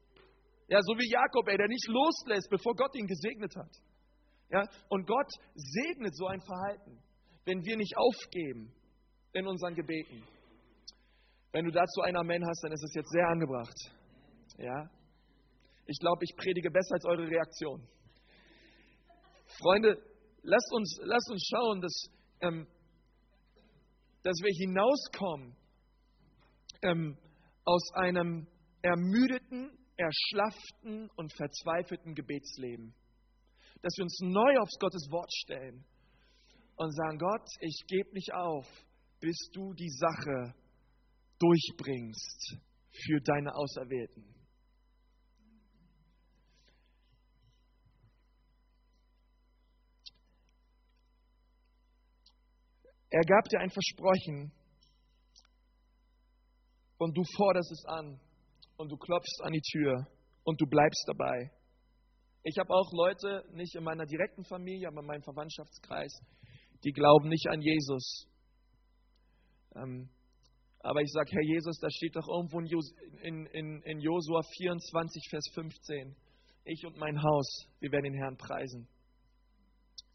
Ja, 0.68 0.80
so 0.82 0.94
wie 0.98 1.10
Jakob, 1.10 1.48
ey, 1.48 1.58
der 1.58 1.68
nicht 1.68 1.88
loslässt, 1.88 2.50
bevor 2.50 2.76
Gott 2.76 2.96
ihn 2.96 3.08
gesegnet 3.08 3.56
hat. 3.56 3.72
Ja? 4.52 4.64
Und 4.90 5.08
Gott 5.08 5.32
segnet 5.56 6.16
so 6.16 6.28
ein 6.28 6.42
Verhalten, 6.42 7.02
wenn 7.46 7.64
wir 7.64 7.78
nicht 7.78 7.98
aufgeben 7.98 8.74
in 9.34 9.48
unseren 9.48 9.74
Gebeten. 9.76 10.24
Wenn 11.54 11.66
du 11.66 11.72
dazu 11.72 12.02
ein 12.02 12.16
Amen 12.16 12.46
hast, 12.46 12.64
dann 12.64 12.72
ist 12.72 12.84
es 12.84 12.94
jetzt 12.94 13.12
sehr 13.12 13.28
angebracht. 13.28 13.76
Ja? 14.58 14.90
Ich 15.88 15.98
glaube, 16.00 16.24
ich 16.24 16.36
predige 16.36 16.70
besser 16.70 16.96
als 16.96 17.06
eure 17.06 17.28
Reaktion. 17.28 17.88
Freunde, 19.62 19.98
lasst 20.44 20.72
uns, 20.74 21.00
lasst 21.04 21.32
uns 21.32 21.50
schauen, 21.50 21.82
dass 21.82 22.10
ähm, 22.42 22.68
dass 24.24 24.38
wir 24.42 24.54
hinauskommen 24.68 25.56
ähm, 26.84 27.18
aus 27.64 27.92
einem 27.94 28.48
ermüdeten, 28.82 29.78
erschlafften 29.98 31.10
und 31.16 31.34
verzweifelten 31.34 32.16
Gebetsleben. 32.16 32.94
Dass 33.82 33.94
wir 33.98 34.04
uns 34.04 34.20
neu 34.22 34.60
aufs 34.60 34.78
Gottes 34.80 35.08
Wort 35.12 35.32
stellen 35.34 35.84
und 36.76 36.96
sagen, 36.96 37.18
Gott, 37.18 37.48
ich 37.62 37.84
gebe 37.88 38.14
nicht 38.14 38.34
auf, 38.34 38.66
bis 39.20 39.38
du 39.54 39.74
die 39.74 39.90
Sache 39.90 40.56
durchbringst 41.40 42.58
für 42.92 43.22
deine 43.22 43.56
Auserwählten. 43.56 44.41
Er 53.12 53.24
gab 53.24 53.44
dir 53.50 53.60
ein 53.60 53.70
Versprechen 53.70 54.54
und 56.98 57.18
du 57.18 57.24
forderst 57.36 57.72
es 57.72 57.86
an 57.86 58.20
und 58.78 58.90
du 58.90 58.96
klopfst 58.96 59.42
an 59.44 59.52
die 59.52 59.62
Tür 59.62 60.08
und 60.44 60.62
du 60.62 60.66
bleibst 60.66 61.04
dabei. 61.08 61.52
Ich 62.44 62.58
habe 62.58 62.74
auch 62.74 62.90
Leute, 62.94 63.44
nicht 63.52 63.76
in 63.76 63.84
meiner 63.84 64.06
direkten 64.06 64.46
Familie, 64.46 64.88
aber 64.88 65.02
in 65.02 65.08
meinem 65.08 65.24
Verwandtschaftskreis, 65.24 66.12
die 66.86 66.92
glauben 66.92 67.28
nicht 67.28 67.48
an 67.50 67.62
Jesus. 67.62 68.28
Ähm, 69.76 70.10
aber 70.80 71.02
ich 71.02 71.12
sage, 71.12 71.32
Herr 71.32 71.44
Jesus, 71.44 71.78
da 71.80 71.90
steht 71.92 72.16
doch 72.16 72.28
irgendwo 72.28 72.60
in, 73.24 73.46
in, 73.48 73.82
in 73.84 74.00
Josua 74.00 74.42
24, 74.58 75.28
Vers 75.30 75.46
15, 75.54 76.16
ich 76.64 76.86
und 76.86 76.98
mein 76.98 77.22
Haus, 77.22 77.68
wir 77.80 77.92
werden 77.92 78.06
den 78.06 78.16
Herrn 78.16 78.38
preisen. 78.38 78.88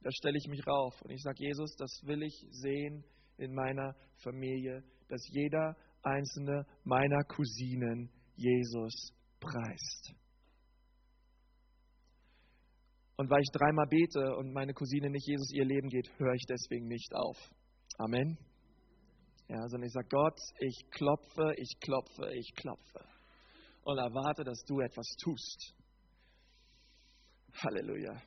Da 0.02 0.10
stelle 0.12 0.38
ich 0.38 0.48
mich 0.48 0.66
rauf 0.66 1.00
und 1.02 1.10
ich 1.10 1.22
sage, 1.22 1.44
Jesus, 1.44 1.74
das 1.76 2.00
will 2.04 2.22
ich 2.22 2.46
sehen 2.50 3.04
in 3.38 3.54
meiner 3.54 3.94
Familie, 4.22 4.82
dass 5.08 5.20
jeder 5.28 5.76
einzelne 6.02 6.66
meiner 6.84 7.24
Cousinen 7.24 8.10
Jesus 8.36 9.12
preist. 9.40 10.14
Und 13.16 13.30
weil 13.30 13.40
ich 13.40 13.50
dreimal 13.52 13.86
bete 13.86 14.36
und 14.36 14.52
meine 14.52 14.74
Cousine 14.74 15.10
nicht 15.10 15.26
Jesus 15.26 15.50
ihr 15.52 15.64
Leben 15.64 15.88
geht, 15.88 16.08
höre 16.18 16.34
ich 16.34 16.44
deswegen 16.48 16.86
nicht 16.86 17.14
auf. 17.14 17.38
Amen. 17.98 18.36
Ja, 19.48 19.60
sondern 19.68 19.86
ich 19.86 19.92
sage, 19.92 20.08
Gott, 20.10 20.38
ich 20.58 20.90
klopfe, 20.90 21.54
ich 21.56 21.78
klopfe, 21.80 22.30
ich 22.34 22.52
klopfe. 22.56 23.06
Und 23.84 23.98
erwarte, 23.98 24.44
dass 24.44 24.62
du 24.64 24.80
etwas 24.80 25.06
tust. 25.22 25.74
Halleluja. 27.54 28.20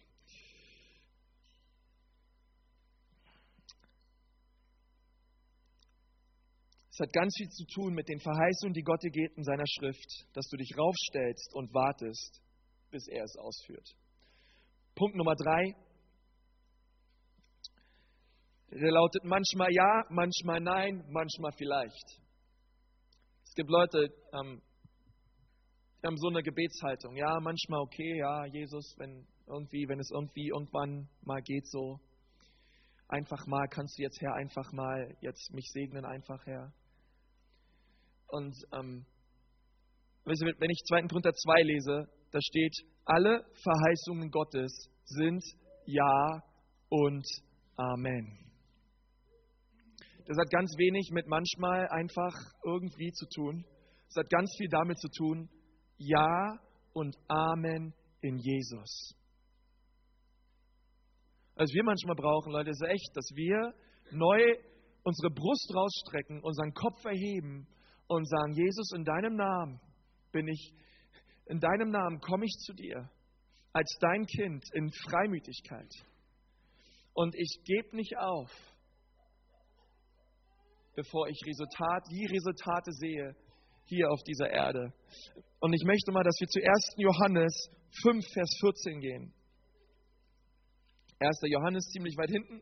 Es 6.99 7.07
hat 7.07 7.13
ganz 7.13 7.33
viel 7.37 7.47
zu 7.47 7.65
tun 7.65 7.93
mit 7.93 8.09
den 8.09 8.19
Verheißungen, 8.19 8.73
die 8.73 8.81
Gott 8.81 9.01
dir 9.01 9.09
geht 9.09 9.31
in 9.37 9.43
seiner 9.45 9.63
Schrift, 9.65 10.27
dass 10.33 10.45
du 10.49 10.57
dich 10.57 10.77
raufstellst 10.77 11.53
und 11.53 11.73
wartest, 11.73 12.41
bis 12.91 13.07
er 13.07 13.23
es 13.23 13.37
ausführt. 13.37 13.95
Punkt 14.95 15.15
Nummer 15.15 15.33
drei. 15.35 15.77
Der 18.71 18.91
lautet 18.91 19.23
manchmal 19.23 19.71
ja, 19.71 20.03
manchmal 20.09 20.59
nein, 20.59 21.05
manchmal 21.09 21.53
vielleicht. 21.53 22.19
Es 23.45 23.53
gibt 23.55 23.69
Leute, 23.69 24.13
ähm, 24.33 24.61
die 26.01 26.07
haben 26.07 26.17
so 26.17 26.27
eine 26.27 26.43
Gebetshaltung. 26.43 27.15
Ja, 27.15 27.39
manchmal 27.39 27.79
okay, 27.79 28.17
ja, 28.17 28.43
Jesus, 28.47 28.93
wenn 28.97 29.25
irgendwie, 29.47 29.87
wenn 29.87 30.01
es 30.01 30.11
irgendwie 30.11 30.49
irgendwann 30.49 31.07
mal 31.21 31.41
geht 31.43 31.65
so. 31.65 32.01
Einfach 33.07 33.47
mal, 33.47 33.69
kannst 33.69 33.97
du 33.97 34.03
jetzt 34.03 34.19
Herr 34.19 34.33
einfach 34.33 34.73
mal 34.73 35.15
jetzt 35.21 35.53
mich 35.53 35.69
segnen, 35.71 36.03
einfach 36.03 36.45
Herr. 36.45 36.73
Und 38.29 38.55
ähm, 38.73 39.05
wenn 40.25 40.69
ich 40.69 40.83
2. 40.87 41.07
Korinther 41.07 41.33
2 41.33 41.61
lese, 41.63 42.07
da 42.31 42.39
steht, 42.41 42.75
alle 43.05 43.43
Verheißungen 43.63 44.29
Gottes 44.29 44.71
sind 45.05 45.43
Ja 45.85 46.43
und 46.89 47.25
Amen. 47.75 48.37
Das 50.27 50.37
hat 50.37 50.49
ganz 50.51 50.71
wenig 50.77 51.09
mit 51.11 51.27
manchmal 51.27 51.87
einfach 51.87 52.35
irgendwie 52.63 53.11
zu 53.13 53.25
tun. 53.33 53.65
Es 54.09 54.15
hat 54.15 54.29
ganz 54.29 54.53
viel 54.57 54.69
damit 54.69 54.99
zu 54.99 55.07
tun, 55.09 55.49
Ja 55.97 56.59
und 56.93 57.15
Amen 57.27 57.93
in 58.21 58.37
Jesus. 58.37 59.15
Was 61.55 61.73
wir 61.73 61.83
manchmal 61.83 62.15
brauchen, 62.15 62.51
Leute, 62.51 62.69
ist 62.69 62.83
echt, 62.83 63.09
dass 63.15 63.27
wir 63.33 63.73
neu 64.11 64.55
unsere 65.03 65.33
Brust 65.33 65.73
rausstrecken, 65.73 66.41
unseren 66.43 66.73
Kopf 66.73 67.03
erheben 67.05 67.67
und 68.09 68.27
sagen, 68.27 68.53
Jesus, 68.53 68.91
in 68.91 69.05
deinem 69.05 69.35
Namen 69.35 69.79
bin 70.31 70.47
ich, 70.47 70.73
in 71.45 71.59
deinem 71.59 71.91
Namen 71.91 72.19
komme 72.19 72.45
ich 72.45 72.55
zu 72.65 72.73
dir 72.73 73.07
als 73.71 73.97
dein 74.01 74.25
Kind 74.25 74.63
in 74.73 74.91
Freimütigkeit. 74.91 75.91
Und 77.13 77.35
ich 77.35 77.61
gebe 77.65 77.95
nicht 77.95 78.17
auf, 78.17 78.49
bevor 80.95 81.27
ich 81.27 81.39
Resultat, 81.45 82.03
die 82.09 82.25
Resultate 82.25 82.91
sehe 82.93 83.35
hier 83.85 84.09
auf 84.09 84.21
dieser 84.23 84.49
Erde. 84.49 84.91
Und 85.59 85.73
ich 85.73 85.83
möchte 85.85 86.11
mal, 86.11 86.23
dass 86.23 86.35
wir 86.39 86.47
zu 86.47 86.59
1. 86.61 86.95
Johannes 86.97 87.69
5, 88.01 88.25
Vers 88.33 88.57
14 88.59 88.99
gehen. 89.01 89.33
1. 91.19 91.39
Johannes 91.43 91.85
ziemlich 91.91 92.17
weit 92.17 92.29
hinten. 92.31 92.61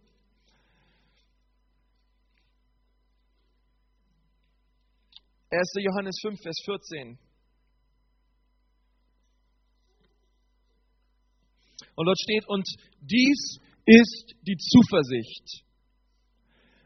1. 5.49 5.61
Johannes 5.79 6.19
5, 6.21 6.41
Vers 6.41 6.57
14. 6.65 7.17
Und 11.95 12.05
dort 12.05 12.19
steht, 12.19 12.47
und 12.47 12.67
dies 13.01 13.59
ist 13.85 14.35
die 14.41 14.57
Zuversicht. 14.57 15.63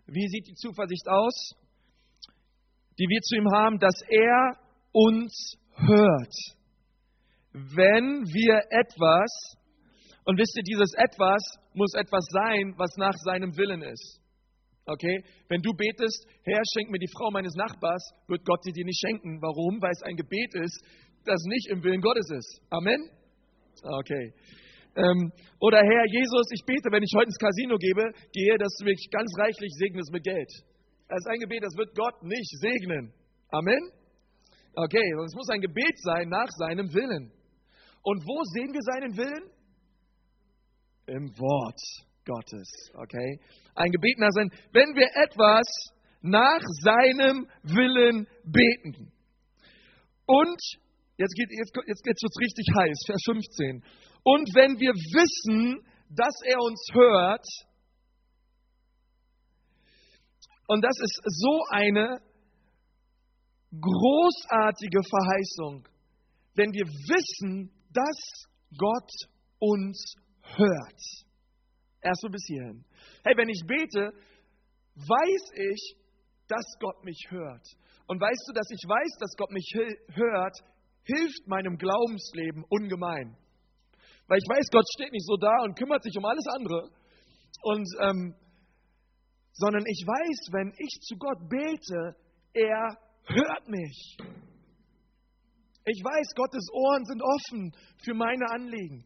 Wie 0.05 0.27
sieht 0.27 0.47
die 0.47 0.53
Zuversicht 0.53 1.07
aus? 1.07 1.55
Die 2.99 3.07
wir 3.09 3.21
zu 3.21 3.35
ihm 3.35 3.47
haben, 3.51 3.79
dass 3.79 3.99
er 4.07 4.57
uns 4.91 5.57
hört. 5.73 6.35
Wenn 7.53 8.23
wir 8.25 8.61
etwas, 8.69 9.57
und 10.23 10.37
wisst 10.37 10.55
ihr, 10.57 10.63
dieses 10.63 10.93
etwas 10.93 11.41
muss 11.73 11.93
etwas 11.95 12.25
sein, 12.29 12.75
was 12.77 12.95
nach 12.97 13.15
seinem 13.25 13.57
Willen 13.57 13.81
ist. 13.81 14.20
Okay? 14.93 15.23
Wenn 15.47 15.61
du 15.61 15.73
betest, 15.73 16.27
Herr, 16.43 16.61
schenk 16.73 16.89
mir 16.91 16.99
die 16.99 17.11
Frau 17.15 17.31
meines 17.31 17.55
Nachbars, 17.55 18.03
wird 18.27 18.45
Gott 18.45 18.63
sie 18.63 18.71
dir 18.71 18.85
nicht 18.85 18.99
schenken. 18.99 19.41
Warum? 19.41 19.81
Weil 19.81 19.91
es 19.91 20.03
ein 20.03 20.15
Gebet 20.15 20.55
ist, 20.55 20.83
das 21.25 21.41
nicht 21.45 21.69
im 21.69 21.83
Willen 21.83 22.01
Gottes 22.01 22.29
ist. 22.31 22.61
Amen? 22.69 23.09
Okay. 23.81 24.33
Ähm, 24.95 25.31
oder 25.59 25.79
Herr 25.79 26.05
Jesus, 26.11 26.47
ich 26.51 26.65
bete, 26.65 26.91
wenn 26.91 27.03
ich 27.03 27.13
heute 27.15 27.27
ins 27.27 27.37
Casino 27.37 27.77
gebe, 27.77 28.11
gehe, 28.33 28.57
dass 28.57 28.75
du 28.79 28.85
mich 28.85 29.07
ganz 29.09 29.31
reichlich 29.39 29.71
segnest 29.77 30.11
mit 30.11 30.23
Geld. 30.23 30.51
Das 31.07 31.19
ist 31.19 31.27
ein 31.27 31.39
Gebet, 31.39 31.63
das 31.63 31.75
wird 31.77 31.95
Gott 31.95 32.23
nicht 32.23 32.51
segnen. 32.59 33.13
Amen? 33.49 33.79
Okay, 34.73 35.13
es 35.25 35.35
muss 35.35 35.49
ein 35.49 35.61
Gebet 35.61 35.97
sein 35.99 36.29
nach 36.29 36.47
seinem 36.57 36.93
Willen. 36.93 37.31
Und 38.03 38.23
wo 38.23 38.43
sehen 38.53 38.73
wir 38.73 38.81
seinen 38.81 39.17
Willen? 39.17 39.49
Im 41.07 41.27
Wort. 41.37 41.79
Gottes. 42.25 42.69
Okay? 42.93 43.39
Ein 43.75 43.91
Gebet 43.91 44.19
nach 44.19 44.31
seinem, 44.31 44.51
wenn 44.71 44.95
wir 44.95 45.07
etwas 45.15 45.65
nach 46.21 46.61
seinem 46.83 47.47
Willen 47.63 48.27
beten. 48.43 49.11
Und, 50.25 50.61
jetzt 51.17 51.33
geht 51.35 51.49
jetzt, 51.51 51.75
jetzt 51.87 52.03
geht's 52.03 52.21
richtig 52.39 52.67
heiß, 52.77 53.03
Vers 53.05 53.21
15. 53.25 53.83
Und 54.23 54.53
wenn 54.53 54.79
wir 54.79 54.93
wissen, 54.93 55.83
dass 56.09 56.35
er 56.45 56.59
uns 56.59 56.81
hört, 56.93 57.45
und 60.67 60.83
das 60.83 60.97
ist 60.99 61.21
so 61.25 61.63
eine 61.69 62.21
großartige 63.71 65.01
Verheißung, 65.09 65.87
wenn 66.55 66.71
wir 66.71 66.85
wissen, 66.85 67.71
dass 67.93 68.47
Gott 68.77 69.09
uns 69.59 70.15
hört. 70.43 71.01
Erstmal 72.01 72.31
bis 72.31 72.45
hierhin. 72.47 72.83
Hey, 73.23 73.37
wenn 73.37 73.49
ich 73.49 73.61
bete, 73.65 74.11
weiß 74.95 75.43
ich, 75.55 75.95
dass 76.47 76.65
Gott 76.79 77.03
mich 77.03 77.27
hört. 77.29 77.65
Und 78.07 78.19
weißt 78.19 78.43
du, 78.49 78.53
dass 78.53 78.69
ich 78.71 78.83
weiß, 78.87 79.17
dass 79.19 79.35
Gott 79.37 79.51
mich 79.51 79.71
hört, 80.13 80.55
hilft 81.03 81.47
meinem 81.47 81.77
Glaubensleben 81.77 82.65
ungemein. 82.69 83.37
Weil 84.27 84.39
ich 84.39 84.49
weiß, 84.49 84.67
Gott 84.71 84.85
steht 84.95 85.11
nicht 85.11 85.25
so 85.25 85.37
da 85.37 85.63
und 85.63 85.77
kümmert 85.77 86.03
sich 86.03 86.17
um 86.17 86.25
alles 86.25 86.45
andere. 86.47 86.89
Und, 87.63 87.87
ähm, 88.01 88.35
sondern 89.53 89.83
ich 89.85 90.03
weiß, 90.05 90.53
wenn 90.53 90.73
ich 90.77 90.99
zu 91.01 91.17
Gott 91.17 91.49
bete, 91.49 92.15
er 92.53 92.97
hört 93.25 93.67
mich. 93.67 94.17
Ich 95.85 96.01
weiß, 96.03 96.35
Gottes 96.35 96.67
Ohren 96.73 97.05
sind 97.05 97.21
offen 97.21 97.75
für 98.03 98.13
meine 98.13 98.49
Anliegen 98.49 99.05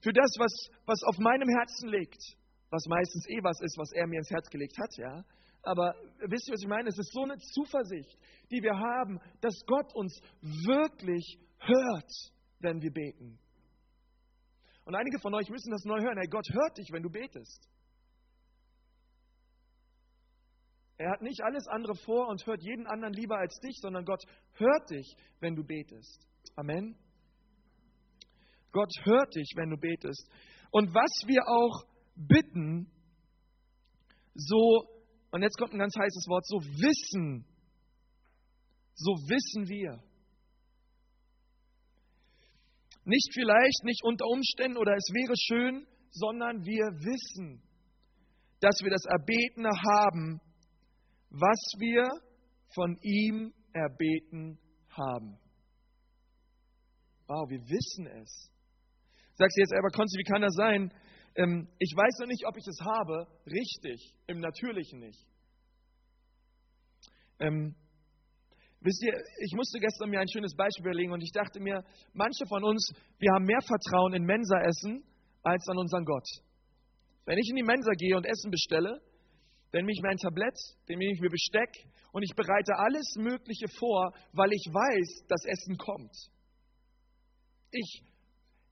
für 0.00 0.12
das, 0.12 0.30
was, 0.38 0.52
was 0.86 1.02
auf 1.04 1.18
meinem 1.18 1.48
Herzen 1.48 1.88
liegt, 1.88 2.22
was 2.70 2.84
meistens 2.86 3.28
eh 3.28 3.42
was 3.42 3.60
ist, 3.60 3.76
was 3.78 3.92
er 3.92 4.06
mir 4.06 4.18
ins 4.18 4.30
Herz 4.30 4.48
gelegt 4.48 4.78
hat, 4.78 4.96
ja. 4.96 5.24
Aber 5.62 5.94
wisst 6.20 6.48
ihr, 6.48 6.54
was 6.54 6.62
ich 6.62 6.68
meine? 6.68 6.88
Es 6.88 6.98
ist 6.98 7.12
so 7.12 7.22
eine 7.22 7.36
Zuversicht, 7.36 8.16
die 8.50 8.62
wir 8.62 8.78
haben, 8.78 9.20
dass 9.40 9.54
Gott 9.66 9.94
uns 9.94 10.18
wirklich 10.40 11.38
hört, 11.58 12.10
wenn 12.60 12.80
wir 12.80 12.90
beten. 12.90 13.38
Und 14.84 14.94
einige 14.94 15.18
von 15.18 15.34
euch 15.34 15.48
müssen 15.50 15.70
das 15.70 15.84
neu 15.84 16.00
hören. 16.00 16.16
Hey, 16.16 16.28
Gott 16.28 16.48
hört 16.50 16.78
dich, 16.78 16.88
wenn 16.92 17.02
du 17.02 17.10
betest. 17.10 17.68
Er 20.96 21.10
hat 21.10 21.22
nicht 21.22 21.42
alles 21.42 21.66
andere 21.68 21.94
vor 21.94 22.28
und 22.28 22.44
hört 22.46 22.62
jeden 22.62 22.86
anderen 22.86 23.14
lieber 23.14 23.38
als 23.38 23.58
dich, 23.60 23.78
sondern 23.80 24.04
Gott 24.04 24.22
hört 24.54 24.90
dich, 24.90 25.14
wenn 25.40 25.56
du 25.56 25.64
betest. 25.64 26.26
Amen. 26.56 26.96
Gott 28.72 28.92
hört 29.04 29.34
dich, 29.34 29.52
wenn 29.56 29.70
du 29.70 29.76
betest. 29.76 30.28
Und 30.70 30.94
was 30.94 31.26
wir 31.26 31.42
auch 31.48 31.84
bitten, 32.16 32.90
so, 34.34 34.86
und 35.32 35.42
jetzt 35.42 35.58
kommt 35.58 35.72
ein 35.72 35.78
ganz 35.78 35.94
heißes 35.96 36.26
Wort, 36.28 36.46
so 36.46 36.58
wissen, 36.60 37.44
so 38.94 39.12
wissen 39.12 39.68
wir. 39.68 40.02
Nicht 43.04 43.30
vielleicht, 43.34 43.84
nicht 43.84 44.04
unter 44.04 44.26
Umständen 44.26 44.76
oder 44.76 44.94
es 44.94 45.08
wäre 45.12 45.34
schön, 45.36 45.86
sondern 46.10 46.64
wir 46.64 46.84
wissen, 47.00 47.62
dass 48.60 48.80
wir 48.82 48.90
das 48.90 49.04
Erbetene 49.06 49.70
haben, 49.70 50.40
was 51.30 51.58
wir 51.78 52.08
von 52.74 52.96
ihm 53.02 53.52
erbeten 53.72 54.58
haben. 54.90 55.38
Wow, 57.26 57.48
wir 57.48 57.60
wissen 57.60 58.06
es. 58.06 58.50
Sagst 59.40 59.56
du 59.56 59.62
jetzt, 59.62 59.72
aber 59.72 59.88
Konzi, 59.88 60.18
wie 60.18 60.30
kann 60.30 60.42
das 60.42 60.52
sein? 60.52 60.92
Ähm, 61.34 61.66
ich 61.78 61.96
weiß 61.96 62.18
noch 62.20 62.26
nicht, 62.26 62.44
ob 62.46 62.58
ich 62.58 62.66
es 62.68 62.78
habe. 62.84 63.26
Richtig, 63.46 64.12
im 64.26 64.38
Natürlichen 64.38 65.00
nicht. 65.00 65.18
Ähm, 67.38 67.74
wisst 68.80 69.02
ihr, 69.02 69.16
ich 69.16 69.52
musste 69.56 69.80
gestern 69.80 70.10
mir 70.10 70.20
ein 70.20 70.28
schönes 70.28 70.54
Beispiel 70.54 70.84
überlegen 70.84 71.12
und 71.12 71.22
ich 71.22 71.32
dachte 71.32 71.58
mir, 71.58 71.82
manche 72.12 72.44
von 72.48 72.62
uns, 72.64 72.92
wir 73.18 73.32
haben 73.32 73.46
mehr 73.46 73.62
Vertrauen 73.62 74.12
in 74.12 74.24
Mensa-Essen 74.24 75.04
als 75.42 75.66
an 75.68 75.78
unseren 75.78 76.04
Gott. 76.04 76.28
Wenn 77.24 77.38
ich 77.38 77.48
in 77.48 77.56
die 77.56 77.62
Mensa 77.62 77.92
gehe 77.96 78.18
und 78.18 78.26
Essen 78.26 78.50
bestelle, 78.50 79.00
dann 79.72 79.80
nehme 79.80 79.92
ich 79.92 80.02
mir 80.02 80.10
ein 80.10 80.18
Tablett, 80.18 80.58
dann 80.86 80.98
nehme 80.98 81.14
ich 81.14 81.20
mir 81.22 81.30
Besteck 81.30 81.70
und 82.12 82.22
ich 82.24 82.36
bereite 82.36 82.76
alles 82.76 83.14
Mögliche 83.16 83.68
vor, 83.78 84.12
weil 84.34 84.52
ich 84.52 84.66
weiß, 84.68 85.26
dass 85.28 85.46
Essen 85.46 85.78
kommt. 85.78 86.12
Ich, 87.70 88.02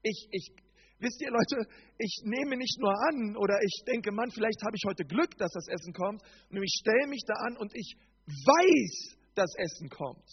ich, 0.02 0.28
ich, 0.30 0.52
wisst 0.98 1.20
ihr 1.20 1.30
Leute, 1.30 1.68
ich 1.98 2.20
nehme 2.24 2.56
nicht 2.56 2.78
nur 2.78 2.94
an 3.08 3.36
oder 3.36 3.58
ich 3.62 3.84
denke, 3.86 4.12
Mann, 4.12 4.30
vielleicht 4.30 4.62
habe 4.64 4.76
ich 4.76 4.82
heute 4.86 5.04
Glück, 5.04 5.36
dass 5.38 5.52
das 5.52 5.68
Essen 5.68 5.92
kommt. 5.92 6.22
Und 6.50 6.62
ich 6.62 6.76
stelle 6.80 7.06
mich 7.08 7.22
da 7.26 7.34
an 7.34 7.56
und 7.56 7.72
ich 7.74 7.96
weiß, 8.26 9.16
dass 9.34 9.54
Essen 9.56 9.88
kommt. 9.88 10.28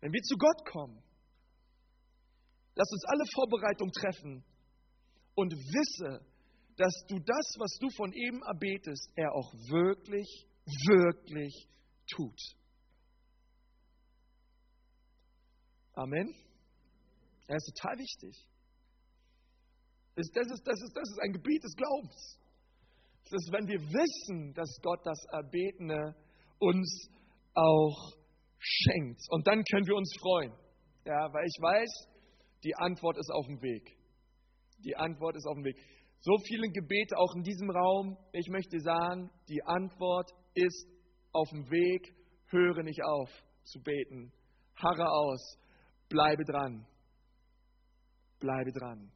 Wenn 0.00 0.12
wir 0.12 0.22
zu 0.22 0.36
Gott 0.36 0.64
kommen, 0.66 1.02
lass 2.74 2.90
uns 2.90 3.04
alle 3.04 3.24
Vorbereitungen 3.34 3.92
treffen 3.92 4.44
und 5.34 5.52
wisse, 5.52 6.24
dass 6.76 6.94
du 7.08 7.18
das, 7.18 7.54
was 7.58 7.76
du 7.78 7.90
von 7.90 8.12
ihm 8.12 8.42
erbetest, 8.42 9.10
er 9.14 9.34
auch 9.34 9.52
wirklich, 9.68 10.46
wirklich 10.64 11.68
tut. 12.10 12.40
Amen. 16.00 16.34
Das 17.46 17.62
ist 17.62 17.76
total 17.76 17.98
wichtig. 17.98 18.32
Das 20.16 20.26
ist, 20.26 20.34
das 20.34 20.46
ist, 20.46 20.66
das 20.66 20.80
ist, 20.80 20.96
das 20.96 21.10
ist 21.10 21.20
ein 21.20 21.32
Gebiet 21.32 21.62
des 21.62 21.76
Glaubens. 21.76 22.40
Das 23.24 23.42
ist, 23.44 23.52
wenn 23.52 23.68
wir 23.68 23.80
wissen, 23.80 24.54
dass 24.54 24.80
Gott 24.80 25.00
das 25.04 25.22
Erbetene 25.30 26.16
uns 26.58 27.10
auch 27.52 28.16
schenkt. 28.58 29.20
Und 29.28 29.46
dann 29.46 29.62
können 29.62 29.86
wir 29.86 29.94
uns 29.94 30.10
freuen. 30.20 30.54
Ja, 31.04 31.28
weil 31.34 31.44
ich 31.44 31.60
weiß, 31.60 32.08
die 32.64 32.74
Antwort 32.76 33.18
ist 33.18 33.30
auf 33.30 33.44
dem 33.44 33.60
Weg. 33.60 33.98
Die 34.82 34.96
Antwort 34.96 35.36
ist 35.36 35.46
auf 35.46 35.54
dem 35.54 35.64
Weg. 35.64 35.76
So 36.20 36.32
viele 36.46 36.70
Gebete 36.70 37.18
auch 37.18 37.34
in 37.34 37.42
diesem 37.42 37.68
Raum. 37.68 38.16
Ich 38.32 38.48
möchte 38.48 38.80
sagen, 38.80 39.30
die 39.50 39.62
Antwort 39.64 40.30
ist 40.54 40.88
auf 41.32 41.50
dem 41.50 41.70
Weg. 41.70 42.14
Höre 42.46 42.82
nicht 42.84 43.04
auf 43.04 43.28
zu 43.64 43.82
beten. 43.82 44.32
Harre 44.76 45.06
aus. 45.06 45.58
Bleibe 46.10 46.44
dran. 46.44 46.84
Bleibe 48.40 48.72
dran. 48.72 49.12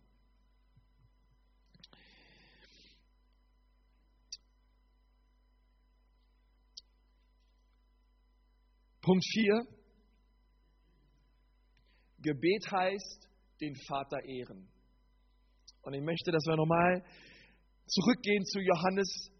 Punkt 9.02 9.24
4. 9.34 9.66
Gebet 12.20 12.64
heißt, 12.70 13.28
den 13.60 13.74
Vater 13.88 14.24
ehren. 14.24 14.68
Und 15.82 15.94
ich 15.94 16.00
möchte, 16.00 16.30
dass 16.30 16.44
wir 16.46 16.56
nochmal 16.56 17.04
zurückgehen 17.86 18.44
zu 18.46 18.60
Johannes 18.60 19.30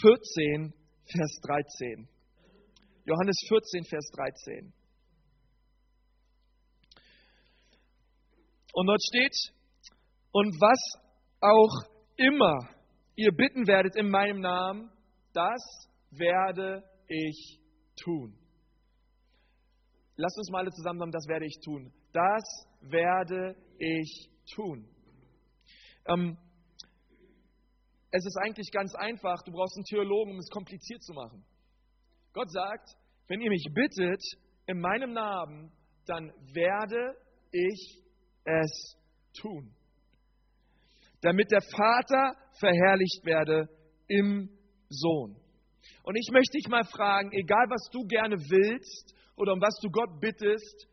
14, 0.00 0.72
Vers 1.04 1.40
13. 1.42 2.08
Johannes 3.04 3.36
14, 3.48 3.84
Vers 3.84 4.10
13. 4.16 4.77
Und 8.78 8.86
dort 8.86 9.02
steht, 9.02 9.34
und 10.30 10.54
was 10.60 10.78
auch 11.40 11.90
immer 12.14 12.60
ihr 13.16 13.32
bitten 13.32 13.66
werdet 13.66 13.96
in 13.96 14.08
meinem 14.08 14.38
Namen, 14.38 14.88
das 15.32 15.60
werde 16.12 16.84
ich 17.08 17.58
tun. 18.00 18.38
Lasst 20.14 20.38
uns 20.38 20.50
mal 20.52 20.60
alle 20.60 20.70
zusammen 20.70 21.00
sagen, 21.00 21.10
das 21.10 21.26
werde 21.26 21.46
ich 21.46 21.58
tun. 21.64 21.92
Das 22.12 22.44
werde 22.82 23.56
ich 23.80 24.30
tun. 24.54 24.88
Ähm, 26.06 26.38
es 28.12 28.24
ist 28.24 28.36
eigentlich 28.36 28.70
ganz 28.70 28.94
einfach, 28.94 29.42
du 29.42 29.50
brauchst 29.50 29.76
einen 29.76 29.86
Theologen, 29.86 30.34
um 30.34 30.38
es 30.38 30.50
kompliziert 30.50 31.02
zu 31.02 31.14
machen. 31.14 31.44
Gott 32.32 32.52
sagt, 32.52 32.90
wenn 33.26 33.40
ihr 33.40 33.50
mich 33.50 33.66
bittet 33.74 34.22
in 34.66 34.78
meinem 34.78 35.14
Namen, 35.14 35.72
dann 36.06 36.32
werde 36.54 37.16
ich 37.50 38.04
es 38.62 38.96
tun. 39.40 39.74
Damit 41.20 41.50
der 41.50 41.62
Vater 41.62 42.34
verherrlicht 42.58 43.24
werde 43.24 43.68
im 44.08 44.48
Sohn. 44.88 45.36
Und 46.02 46.16
ich 46.16 46.28
möchte 46.32 46.56
dich 46.56 46.68
mal 46.68 46.84
fragen, 46.84 47.30
egal 47.32 47.66
was 47.68 47.88
du 47.92 48.06
gerne 48.06 48.36
willst 48.36 49.14
oder 49.36 49.52
um 49.52 49.60
was 49.60 49.74
du 49.82 49.90
Gott 49.90 50.20
bittest, 50.20 50.88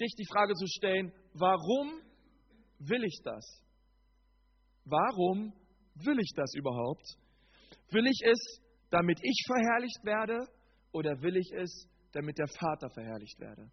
dich 0.00 0.14
die 0.18 0.26
Frage 0.32 0.54
zu 0.54 0.66
stellen, 0.66 1.12
warum 1.34 2.00
will 2.78 3.04
ich 3.04 3.20
das? 3.24 3.62
Warum 4.84 5.52
will 5.94 6.18
ich 6.20 6.32
das 6.36 6.52
überhaupt? 6.54 7.06
Will 7.90 8.06
ich 8.06 8.20
es, 8.24 8.60
damit 8.90 9.18
ich 9.22 9.42
verherrlicht 9.46 10.04
werde 10.04 10.46
oder 10.92 11.20
will 11.22 11.36
ich 11.36 11.50
es, 11.52 11.88
damit 12.12 12.38
der 12.38 12.48
Vater 12.48 12.88
verherrlicht 12.90 13.38
werde? 13.40 13.70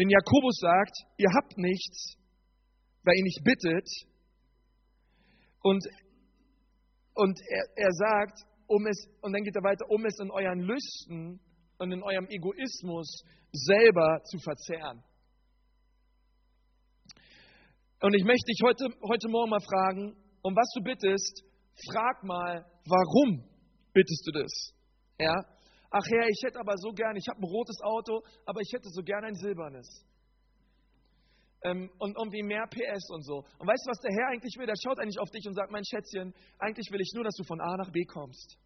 Wenn 0.00 0.08
Jakobus 0.08 0.56
sagt, 0.60 0.96
ihr 1.18 1.28
habt 1.36 1.58
nichts, 1.58 2.16
weil 3.04 3.16
ihr 3.16 3.24
nicht 3.24 3.44
bittet, 3.44 3.86
und, 5.60 5.84
und 7.12 7.38
er, 7.46 7.64
er 7.76 7.92
sagt, 7.92 8.40
um 8.66 8.86
es, 8.86 8.96
und 9.20 9.34
dann 9.34 9.42
geht 9.42 9.54
er 9.54 9.62
weiter, 9.62 9.84
um 9.90 10.02
es 10.06 10.18
in 10.18 10.30
euren 10.30 10.60
Lüsten 10.60 11.38
und 11.76 11.92
in 11.92 12.02
eurem 12.02 12.26
Egoismus 12.30 13.24
selber 13.52 14.22
zu 14.24 14.38
verzehren. 14.38 15.04
Und 18.00 18.14
ich 18.14 18.24
möchte 18.24 18.46
dich 18.46 18.60
heute, 18.64 18.86
heute 19.06 19.28
Morgen 19.28 19.50
mal 19.50 19.60
fragen, 19.60 20.16
um 20.40 20.56
was 20.56 20.72
du 20.74 20.82
bittest, 20.82 21.44
frag 21.92 22.24
mal, 22.24 22.64
warum 22.86 23.44
bittest 23.92 24.26
du 24.26 24.32
das? 24.32 24.72
Ja? 25.18 25.34
Ach 25.90 26.06
Herr, 26.06 26.28
ich 26.28 26.40
hätte 26.44 26.60
aber 26.60 26.76
so 26.76 26.90
gern, 26.92 27.16
ich 27.16 27.26
habe 27.28 27.40
ein 27.40 27.50
rotes 27.50 27.80
Auto, 27.82 28.22
aber 28.46 28.60
ich 28.60 28.70
hätte 28.72 28.88
so 28.90 29.02
gern 29.02 29.24
ein 29.24 29.34
silbernes. 29.34 29.88
Ähm, 31.62 31.90
und 31.98 32.16
irgendwie 32.16 32.42
mehr 32.42 32.66
PS 32.68 33.10
und 33.10 33.22
so. 33.22 33.44
Und 33.58 33.66
weißt 33.66 33.84
du, 33.84 33.90
was 33.90 34.00
der 34.00 34.12
Herr 34.14 34.28
eigentlich 34.28 34.56
will? 34.56 34.66
Der 34.66 34.78
schaut 34.80 34.98
eigentlich 34.98 35.18
auf 35.18 35.30
dich 35.30 35.44
und 35.46 35.54
sagt, 35.54 35.70
mein 35.70 35.84
Schätzchen, 35.84 36.32
eigentlich 36.58 36.90
will 36.90 37.00
ich 37.00 37.12
nur, 37.14 37.24
dass 37.24 37.34
du 37.34 37.44
von 37.44 37.60
A 37.60 37.76
nach 37.76 37.90
B 37.90 38.04
kommst. 38.04 38.56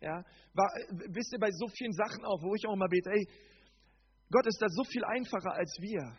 Ja? 0.00 0.22
War, 0.52 0.68
wisst 1.14 1.32
ihr, 1.32 1.38
bei 1.38 1.50
so 1.50 1.68
vielen 1.68 1.92
Sachen 1.92 2.24
auch, 2.24 2.42
wo 2.42 2.54
ich 2.54 2.66
auch 2.66 2.74
immer 2.74 2.88
bete, 2.88 3.10
ey, 3.10 3.24
Gott 4.30 4.46
ist 4.46 4.60
da 4.60 4.66
so 4.68 4.84
viel 4.84 5.04
einfacher 5.04 5.52
als 5.54 5.72
wir. 5.80 6.18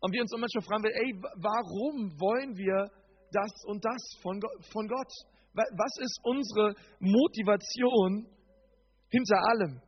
Und 0.00 0.12
wir 0.12 0.22
uns 0.22 0.32
immer 0.32 0.46
schon 0.52 0.62
fragen, 0.62 0.84
ey, 0.84 1.12
warum 1.40 2.14
wollen 2.20 2.56
wir 2.56 2.86
das 3.32 3.50
und 3.66 3.84
das 3.84 4.02
von 4.22 4.40
von 4.72 4.86
Gott? 4.86 5.12
Was 5.54 5.94
ist 5.98 6.20
unsere 6.22 6.74
Motivation 7.00 8.28
hinter 9.10 9.38
allem? 9.48 9.80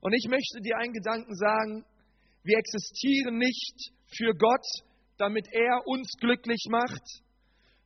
Und 0.00 0.12
ich 0.12 0.26
möchte 0.28 0.60
dir 0.60 0.76
einen 0.78 0.92
Gedanken 0.92 1.34
sagen, 1.34 1.84
wir 2.42 2.58
existieren 2.58 3.38
nicht 3.38 3.92
für 4.18 4.34
Gott, 4.34 4.66
damit 5.16 5.46
er 5.52 5.86
uns 5.86 6.12
glücklich 6.20 6.66
macht, 6.68 7.02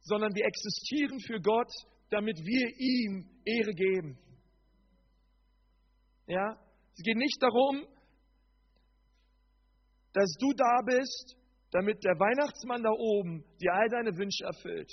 sondern 0.00 0.34
wir 0.34 0.44
existieren 0.44 1.20
für 1.20 1.40
Gott, 1.40 1.70
damit 2.10 2.38
wir 2.38 2.68
ihm 2.78 3.28
Ehre 3.44 3.72
geben. 3.72 4.18
Ja? 6.26 6.58
Es 6.96 7.04
geht 7.04 7.16
nicht 7.16 7.40
darum, 7.40 7.86
dass 10.12 10.32
du 10.40 10.52
da 10.54 10.80
bist, 10.84 11.36
damit 11.70 12.02
der 12.02 12.18
Weihnachtsmann 12.18 12.82
da 12.82 12.90
oben 12.90 13.44
dir 13.60 13.72
all 13.74 13.88
deine 13.88 14.16
Wünsche 14.16 14.44
erfüllt. 14.44 14.90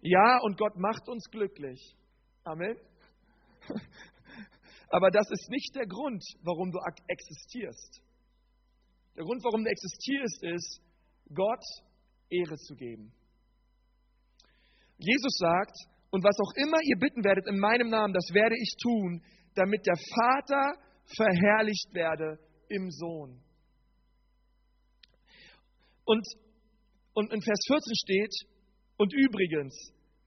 Ja, 0.00 0.38
und 0.42 0.58
Gott 0.58 0.76
macht 0.76 1.08
uns 1.08 1.28
glücklich. 1.30 1.94
Amen. 2.44 2.76
Aber 4.90 5.10
das 5.10 5.30
ist 5.30 5.48
nicht 5.50 5.74
der 5.74 5.86
Grund, 5.86 6.24
warum 6.42 6.70
du 6.70 6.78
existierst. 7.06 8.00
Der 9.16 9.24
Grund, 9.24 9.42
warum 9.44 9.64
du 9.64 9.70
existierst, 9.70 10.42
ist, 10.44 10.80
Gott 11.34 11.64
Ehre 12.30 12.56
zu 12.56 12.74
geben. 12.74 13.12
Jesus 14.98 15.36
sagt, 15.38 15.76
und 16.10 16.24
was 16.24 16.38
auch 16.40 16.52
immer 16.56 16.78
ihr 16.82 16.98
bitten 16.98 17.22
werdet 17.24 17.46
in 17.46 17.58
meinem 17.58 17.90
Namen, 17.90 18.14
das 18.14 18.32
werde 18.32 18.56
ich 18.56 18.74
tun, 18.82 19.22
damit 19.54 19.86
der 19.86 19.96
Vater 20.14 20.72
verherrlicht 21.16 21.92
werde 21.92 22.38
im 22.68 22.90
Sohn. 22.90 23.40
Und, 26.04 26.26
und 27.12 27.32
in 27.32 27.42
Vers 27.42 27.60
14 27.66 27.94
steht, 27.94 28.34
und 28.96 29.12
übrigens, 29.12 29.74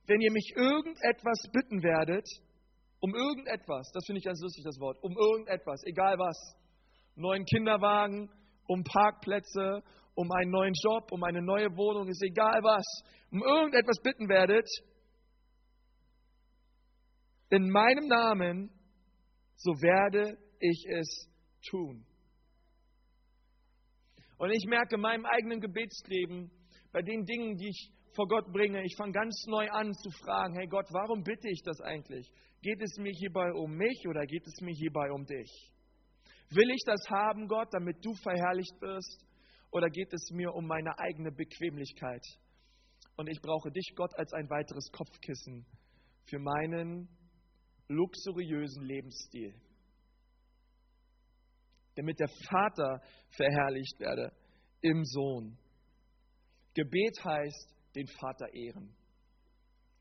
wenn 0.06 0.20
ihr 0.20 0.32
mich 0.32 0.52
irgendetwas 0.54 1.50
bitten 1.52 1.82
werdet, 1.82 2.26
um 3.02 3.14
irgendetwas, 3.16 3.90
das 3.92 4.04
finde 4.06 4.20
ich 4.20 4.24
ganz 4.24 4.40
lustig, 4.40 4.62
das 4.64 4.78
Wort, 4.78 4.96
um 5.02 5.16
irgendetwas, 5.18 5.82
egal 5.86 6.18
was, 6.18 6.38
neuen 7.16 7.44
Kinderwagen, 7.44 8.30
um 8.68 8.84
Parkplätze, 8.84 9.82
um 10.14 10.30
einen 10.30 10.52
neuen 10.52 10.72
Job, 10.84 11.10
um 11.10 11.24
eine 11.24 11.42
neue 11.42 11.76
Wohnung, 11.76 12.06
ist 12.06 12.22
egal 12.22 12.62
was, 12.62 12.84
um 13.32 13.42
irgendetwas 13.42 14.00
bitten 14.04 14.28
werdet, 14.28 14.68
in 17.50 17.68
meinem 17.70 18.06
Namen, 18.06 18.70
so 19.56 19.72
werde 19.82 20.38
ich 20.60 20.86
es 20.88 21.28
tun. 21.68 22.06
Und 24.38 24.50
ich 24.52 24.64
merke 24.68 24.94
in 24.94 25.00
meinem 25.00 25.26
eigenen 25.26 25.60
Gebetsleben, 25.60 26.52
bei 26.92 27.02
den 27.02 27.24
Dingen, 27.24 27.56
die 27.56 27.68
ich 27.68 27.90
vor 28.14 28.28
Gott 28.28 28.52
bringe, 28.52 28.84
ich 28.84 28.94
fange 28.96 29.12
ganz 29.12 29.44
neu 29.48 29.68
an 29.70 29.92
zu 29.92 30.10
fragen, 30.22 30.54
hey 30.54 30.68
Gott, 30.68 30.86
warum 30.92 31.24
bitte 31.24 31.48
ich 31.48 31.62
das 31.64 31.80
eigentlich? 31.80 32.30
Geht 32.62 32.80
es 32.80 32.96
mir 32.96 33.12
hierbei 33.12 33.52
um 33.52 33.74
mich 33.76 34.06
oder 34.08 34.24
geht 34.24 34.46
es 34.46 34.60
mir 34.60 34.72
hierbei 34.72 35.10
um 35.10 35.26
dich? 35.26 35.72
Will 36.50 36.70
ich 36.70 36.82
das 36.86 37.00
haben, 37.10 37.48
Gott, 37.48 37.68
damit 37.72 37.96
du 38.04 38.14
verherrlicht 38.14 38.80
wirst? 38.80 39.26
Oder 39.72 39.88
geht 39.88 40.12
es 40.12 40.30
mir 40.30 40.52
um 40.52 40.66
meine 40.66 40.96
eigene 40.98 41.32
Bequemlichkeit? 41.32 42.22
Und 43.16 43.28
ich 43.28 43.40
brauche 43.40 43.72
dich, 43.72 43.92
Gott, 43.96 44.14
als 44.16 44.32
ein 44.32 44.48
weiteres 44.48 44.90
Kopfkissen 44.92 45.66
für 46.26 46.38
meinen 46.38 47.08
luxuriösen 47.88 48.84
Lebensstil. 48.84 49.54
Damit 51.96 52.20
der 52.20 52.28
Vater 52.48 53.02
verherrlicht 53.30 53.98
werde 53.98 54.32
im 54.82 55.04
Sohn. 55.04 55.58
Gebet 56.74 57.24
heißt, 57.24 57.74
den 57.96 58.06
Vater 58.06 58.52
ehren. 58.54 58.94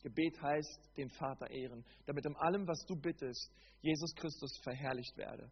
Gebet 0.02 0.42
heißt, 0.42 0.98
den 0.98 1.10
Vater 1.10 1.50
ehren, 1.50 1.86
damit 2.06 2.26
in 2.26 2.36
allem, 2.38 2.68
was 2.68 2.84
du 2.86 2.96
bittest, 2.96 3.52
Jesus 3.82 4.14
Christus 4.16 4.58
verherrlicht 4.64 5.16
werde. 5.18 5.52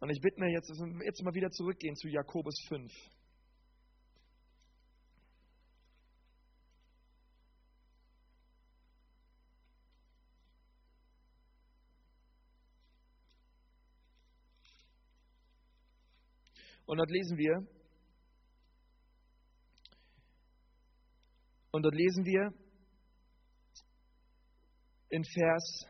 Und 0.00 0.10
ich 0.10 0.20
bitte 0.20 0.40
mir 0.40 0.50
jetzt, 0.50 0.70
jetzt 1.04 1.22
mal 1.22 1.34
wieder 1.34 1.50
zurückgehen 1.50 1.96
zu 1.96 2.08
Jakobus 2.08 2.54
5. 2.68 2.92
Und 16.86 16.98
dort 16.98 17.10
lesen 17.10 17.36
wir, 17.36 17.66
und 21.76 21.82
dort 21.82 21.94
lesen 21.94 22.24
wir 22.24 22.52
in 25.10 25.24
Vers, 25.24 25.86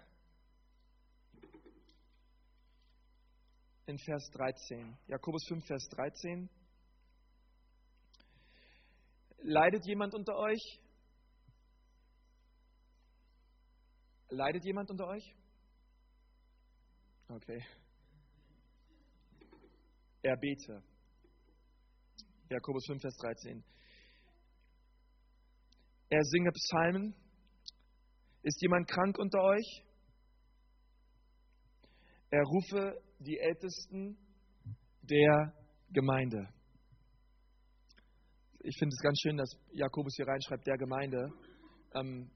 in 3.86 3.98
Vers 3.98 4.28
13, 4.32 4.98
Jakobus 5.06 5.46
5, 5.48 5.64
Vers 5.64 5.88
13. 5.90 6.50
Leidet 9.38 9.86
jemand 9.86 10.14
unter 10.14 10.36
euch? 10.36 10.80
Leidet 14.28 14.64
jemand 14.64 14.90
unter 14.90 15.06
euch? 15.06 15.34
Okay 17.28 17.64
er 20.26 20.36
bete. 20.36 20.82
Jakobus 22.50 22.84
5, 22.86 23.00
Vers 23.00 23.16
13. 23.16 23.64
Er 26.08 26.22
singe 26.22 26.52
Psalmen. 26.52 27.14
Ist 28.42 28.62
jemand 28.62 28.88
krank 28.88 29.18
unter 29.18 29.42
euch? 29.42 29.82
Er 32.30 32.42
rufe 32.42 33.02
die 33.18 33.38
Ältesten 33.38 34.16
der 35.02 35.52
Gemeinde. 35.90 36.48
Ich 38.60 38.76
finde 38.78 38.94
es 38.94 39.02
ganz 39.02 39.18
schön, 39.20 39.36
dass 39.36 39.50
Jakobus 39.72 40.14
hier 40.16 40.26
reinschreibt, 40.26 40.66
der 40.66 40.76
Gemeinde. 40.76 41.28
Ähm, 41.94 42.30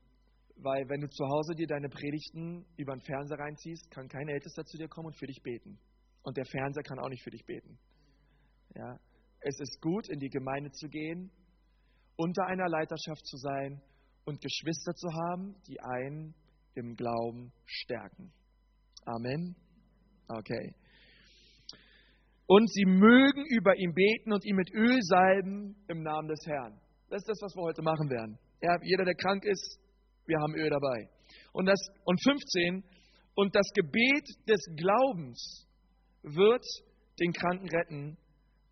weil 0.57 0.89
wenn 0.89 1.01
du 1.01 1.09
zu 1.09 1.25
Hause 1.25 1.55
dir 1.55 1.67
deine 1.67 1.89
Predigten 1.89 2.67
über 2.77 2.95
den 2.95 3.03
Fernseher 3.03 3.39
reinziehst, 3.39 3.91
kann 3.91 4.09
kein 4.09 4.29
Ältester 4.29 4.65
zu 4.65 4.79
dir 4.79 4.89
kommen 4.89 5.07
und 5.07 5.19
für 5.19 5.27
dich 5.27 5.43
beten. 5.43 5.79
Und 6.23 6.37
der 6.37 6.45
Fernseher 6.45 6.83
kann 6.83 6.99
auch 6.99 7.09
nicht 7.09 7.23
für 7.23 7.31
dich 7.31 7.45
beten. 7.47 7.79
Ja, 8.75 8.99
es 9.41 9.59
ist 9.59 9.81
gut, 9.81 10.09
in 10.09 10.19
die 10.19 10.29
Gemeinde 10.29 10.71
zu 10.73 10.89
gehen, 10.89 11.31
unter 12.21 12.45
einer 12.45 12.69
Leiterschaft 12.69 13.27
zu 13.27 13.39
sein 13.39 13.81
und 14.27 14.43
Geschwister 14.43 14.93
zu 14.95 15.09
haben, 15.09 15.57
die 15.67 15.81
einen 15.81 16.35
im 16.75 16.95
Glauben 16.95 17.51
stärken. 17.65 18.31
Amen. 19.07 19.57
Okay. 20.29 20.75
Und 22.47 22.71
sie 22.71 22.85
mögen 22.85 23.47
über 23.49 23.75
ihn 23.75 23.95
beten 23.95 24.33
und 24.33 24.45
ihn 24.45 24.57
mit 24.57 24.71
Öl 24.75 24.99
salben 25.01 25.75
im 25.89 26.03
Namen 26.03 26.29
des 26.29 26.41
Herrn. 26.47 26.79
Das 27.09 27.23
ist 27.23 27.29
das, 27.29 27.39
was 27.41 27.57
wir 27.57 27.63
heute 27.63 27.81
machen 27.81 28.11
werden. 28.11 28.39
Ja, 28.61 28.77
jeder, 28.83 29.05
der 29.05 29.15
krank 29.15 29.45
ist, 29.47 29.81
wir 30.27 30.39
haben 30.41 30.55
Öl 30.57 30.69
dabei. 30.69 31.09
Und, 31.53 31.65
das, 31.65 31.81
und 32.05 32.23
15, 32.23 32.85
und 33.35 33.55
das 33.55 33.67
Gebet 33.75 34.29
des 34.47 34.61
Glaubens 34.77 35.67
wird 36.23 36.65
den 37.19 37.33
Kranken 37.33 37.69
retten 37.71 38.19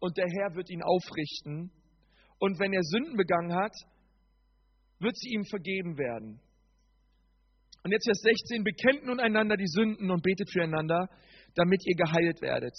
und 0.00 0.18
der 0.18 0.26
Herr 0.26 0.54
wird 0.54 0.68
ihn 0.70 0.82
aufrichten. 0.82 1.72
Und 2.38 2.58
wenn 2.60 2.72
er 2.72 2.82
Sünden 2.82 3.16
begangen 3.16 3.54
hat, 3.54 3.74
wird 5.00 5.16
sie 5.16 5.30
ihm 5.34 5.44
vergeben 5.44 5.98
werden. 5.98 6.40
Und 7.84 7.92
jetzt 7.92 8.06
Vers 8.06 8.20
16, 8.20 8.64
bekennt 8.64 9.06
nun 9.06 9.20
einander 9.20 9.56
die 9.56 9.66
Sünden 9.66 10.10
und 10.10 10.22
betet 10.22 10.50
füreinander, 10.52 11.08
damit 11.54 11.82
ihr 11.86 11.96
geheilt 11.96 12.40
werdet. 12.40 12.74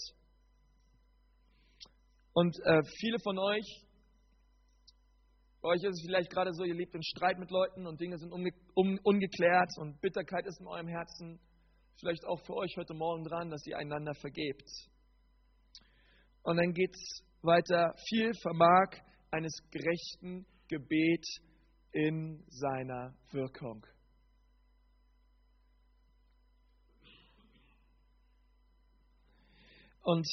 Und 2.34 2.56
äh, 2.64 2.82
viele 3.00 3.20
von 3.20 3.38
euch, 3.38 3.86
bei 5.62 5.70
euch 5.70 5.84
ist 5.84 5.96
es 5.96 6.06
vielleicht 6.06 6.30
gerade 6.30 6.54
so, 6.54 6.64
ihr 6.64 6.76
lebt 6.76 6.96
in 6.96 7.04
Streit 7.04 7.38
mit 7.38 7.50
Leuten 7.50 7.86
und 7.86 8.00
Dinge 8.00 8.18
sind 8.18 8.32
unge 8.32 8.52
un 8.76 9.00
ungeklärt 9.04 9.72
und 9.78 10.00
Bitterkeit 10.00 10.46
ist 10.46 10.60
in 10.62 10.68
eurem 10.68 10.88
Herzen. 10.88 11.40
Vielleicht 12.00 12.24
auch 12.26 12.40
für 12.46 12.56
euch 12.56 12.74
heute 12.78 12.94
Morgen 12.94 13.24
dran, 13.26 13.50
dass 13.50 13.66
ihr 13.66 13.78
einander 13.78 14.14
vergebt. 14.14 14.70
Und 16.44 16.58
dann 16.58 16.72
geht 16.74 16.94
es 16.94 17.24
weiter. 17.42 17.94
Viel 18.08 18.32
vermag 18.42 18.96
eines 19.32 19.54
gerechten 19.72 20.46
Gebet 20.68 21.26
in 21.92 22.44
seiner 22.50 23.16
Wirkung. 23.32 23.86
Und, 30.02 30.28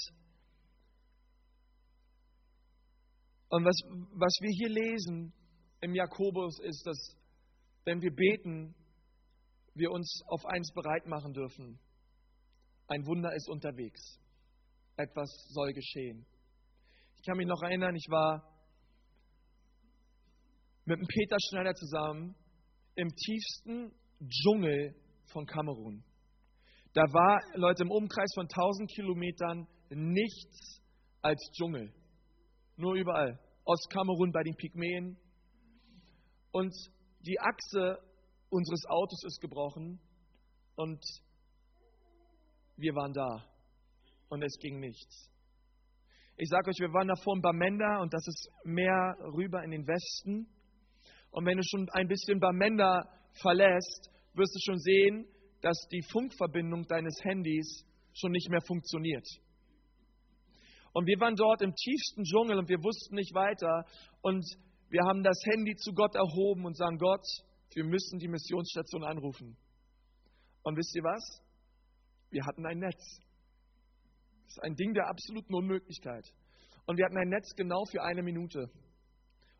und 3.48 3.64
was, 3.64 3.76
was 4.12 4.38
wir 4.40 4.50
hier 4.50 4.68
lesen 4.68 5.32
im 5.80 5.94
Jakobus 5.94 6.58
ist, 6.60 6.86
dass 6.86 7.16
wenn 7.84 8.00
wir 8.00 8.12
beten, 8.14 8.74
wir 9.74 9.90
uns 9.90 10.22
auf 10.28 10.44
eins 10.46 10.72
bereit 10.72 11.06
machen 11.06 11.32
dürfen. 11.32 11.78
Ein 12.88 13.06
Wunder 13.06 13.34
ist 13.34 13.48
unterwegs. 13.48 14.18
Etwas 14.96 15.30
soll 15.50 15.72
geschehen. 15.72 16.26
Ich 17.18 17.26
kann 17.26 17.36
mich 17.36 17.46
noch 17.46 17.62
erinnern, 17.62 17.94
ich 17.94 18.06
war 18.08 18.55
mit 20.86 21.00
dem 21.00 21.06
Peter 21.06 21.36
Schneider 21.50 21.74
zusammen 21.74 22.34
im 22.94 23.08
tiefsten 23.08 23.92
Dschungel 24.26 24.94
von 25.26 25.44
Kamerun. 25.44 26.02
Da 26.94 27.02
war, 27.02 27.40
Leute, 27.54 27.82
im 27.82 27.90
Umkreis 27.90 28.30
von 28.34 28.46
1000 28.46 28.90
Kilometern 28.90 29.66
nichts 29.90 30.80
als 31.20 31.40
Dschungel. 31.52 31.92
Nur 32.76 32.94
überall. 32.94 33.38
Ostkamerun 33.64 34.32
bei 34.32 34.42
den 34.44 34.54
Pygmäen. 34.54 35.18
Und 36.52 36.72
die 37.20 37.38
Achse 37.40 37.98
unseres 38.48 38.84
Autos 38.88 39.24
ist 39.24 39.40
gebrochen 39.40 40.00
und 40.76 41.02
wir 42.76 42.94
waren 42.94 43.12
da 43.12 43.44
und 44.28 44.42
es 44.42 44.56
ging 44.60 44.78
nichts. 44.78 45.30
Ich 46.36 46.48
sage 46.48 46.68
euch, 46.68 46.78
wir 46.78 46.92
waren 46.92 47.08
davor 47.08 47.34
in 47.34 47.42
Bamenda 47.42 48.00
und 48.00 48.12
das 48.14 48.26
ist 48.26 48.48
mehr 48.64 49.16
rüber 49.34 49.64
in 49.64 49.70
den 49.70 49.86
Westen. 49.86 50.46
Und 51.36 51.44
wenn 51.44 51.58
du 51.58 51.62
schon 51.64 51.86
ein 51.90 52.08
bisschen 52.08 52.40
Bamenda 52.40 53.04
verlässt, 53.42 54.10
wirst 54.32 54.54
du 54.54 54.72
schon 54.72 54.78
sehen, 54.78 55.26
dass 55.60 55.76
die 55.92 56.00
Funkverbindung 56.10 56.86
deines 56.86 57.14
Handys 57.24 57.84
schon 58.14 58.32
nicht 58.32 58.48
mehr 58.48 58.62
funktioniert. 58.66 59.26
Und 60.94 61.06
wir 61.06 61.20
waren 61.20 61.36
dort 61.36 61.60
im 61.60 61.74
tiefsten 61.74 62.24
Dschungel 62.24 62.56
und 62.56 62.70
wir 62.70 62.82
wussten 62.82 63.16
nicht 63.16 63.34
weiter. 63.34 63.84
Und 64.22 64.46
wir 64.88 65.02
haben 65.02 65.22
das 65.22 65.38
Handy 65.44 65.76
zu 65.76 65.92
Gott 65.92 66.14
erhoben 66.14 66.64
und 66.64 66.74
sagen, 66.74 66.96
Gott, 66.96 67.26
wir 67.74 67.84
müssen 67.84 68.18
die 68.18 68.28
Missionsstation 68.28 69.04
anrufen. 69.04 69.58
Und 70.62 70.78
wisst 70.78 70.96
ihr 70.96 71.04
was? 71.04 71.42
Wir 72.30 72.46
hatten 72.46 72.64
ein 72.64 72.78
Netz. 72.78 73.20
Das 74.44 74.56
ist 74.56 74.62
ein 74.62 74.74
Ding 74.74 74.94
der 74.94 75.06
absoluten 75.10 75.54
Unmöglichkeit. 75.54 76.24
Und 76.86 76.96
wir 76.96 77.04
hatten 77.04 77.18
ein 77.18 77.28
Netz 77.28 77.54
genau 77.56 77.84
für 77.90 78.02
eine 78.02 78.22
Minute, 78.22 78.70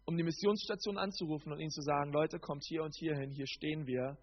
um 0.07 0.17
die 0.17 0.23
Missionsstation 0.23 0.99
anzurufen 0.99 1.53
und 1.53 1.59
ihnen 1.59 1.71
zu 1.71 1.83
sagen, 1.83 2.13
Leute, 2.13 2.39
kommt 2.39 2.65
hier 2.65 2.85
und 2.85 2.95
hier 2.97 3.17
hin, 3.17 3.31
hier 3.31 3.47
stehen 3.47 3.87
wir, 3.87 4.17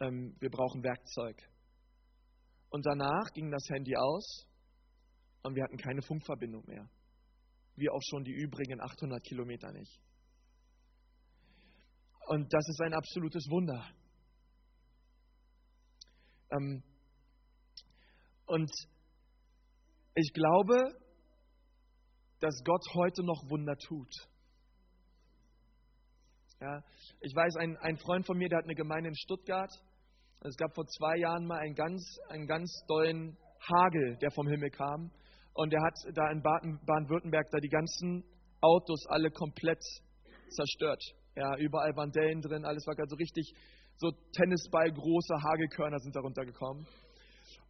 ähm, 0.00 0.36
wir 0.40 0.50
brauchen 0.50 0.82
Werkzeug. 0.82 1.40
Und 2.68 2.84
danach 2.84 3.32
ging 3.32 3.50
das 3.50 3.64
Handy 3.68 3.96
aus 3.96 4.46
und 5.42 5.54
wir 5.54 5.62
hatten 5.62 5.76
keine 5.76 6.02
Funkverbindung 6.02 6.64
mehr. 6.66 6.88
Wie 7.76 7.88
auch 7.90 8.00
schon 8.10 8.24
die 8.24 8.32
übrigen 8.32 8.80
800 8.80 9.22
Kilometer 9.22 9.70
nicht. 9.72 10.00
Und 12.26 12.52
das 12.52 12.68
ist 12.68 12.80
ein 12.82 12.94
absolutes 12.94 13.48
Wunder. 13.50 13.88
Ähm, 16.50 16.82
und 18.46 18.70
ich 20.14 20.32
glaube, 20.32 20.92
dass 22.40 22.60
Gott 22.64 22.84
heute 22.94 23.22
noch 23.22 23.48
Wunder 23.48 23.76
tut. 23.76 24.12
Ja, 26.62 26.80
ich 27.20 27.34
weiß, 27.34 27.56
ein, 27.56 27.76
ein 27.78 27.96
Freund 27.96 28.24
von 28.24 28.38
mir, 28.38 28.48
der 28.48 28.58
hat 28.58 28.66
eine 28.66 28.76
Gemeinde 28.76 29.08
in 29.08 29.16
Stuttgart. 29.16 29.68
Es 30.42 30.56
gab 30.56 30.72
vor 30.76 30.86
zwei 30.86 31.16
Jahren 31.16 31.44
mal 31.44 31.58
einen 31.58 31.74
ganz, 31.74 32.00
einen 32.28 32.46
ganz 32.46 32.70
dollen 32.86 33.36
Hagel, 33.68 34.16
der 34.22 34.30
vom 34.30 34.46
Himmel 34.46 34.70
kam. 34.70 35.10
Und 35.54 35.72
der 35.72 35.82
hat 35.82 35.94
da 36.14 36.30
in 36.30 36.40
Baden-Württemberg 36.40 37.50
da 37.50 37.58
die 37.58 37.68
ganzen 37.68 38.22
Autos 38.60 39.04
alle 39.08 39.32
komplett 39.32 39.82
zerstört. 40.50 41.02
Ja, 41.34 41.56
überall 41.56 41.96
waren 41.96 42.12
Dellen 42.12 42.40
drin, 42.40 42.64
alles 42.64 42.86
war 42.86 42.94
so 43.08 43.16
richtig, 43.16 43.52
so 43.96 44.12
Tennisball 44.36 44.92
große 44.92 45.34
Hagelkörner 45.42 45.98
sind 45.98 46.14
darunter 46.14 46.44
gekommen. 46.44 46.86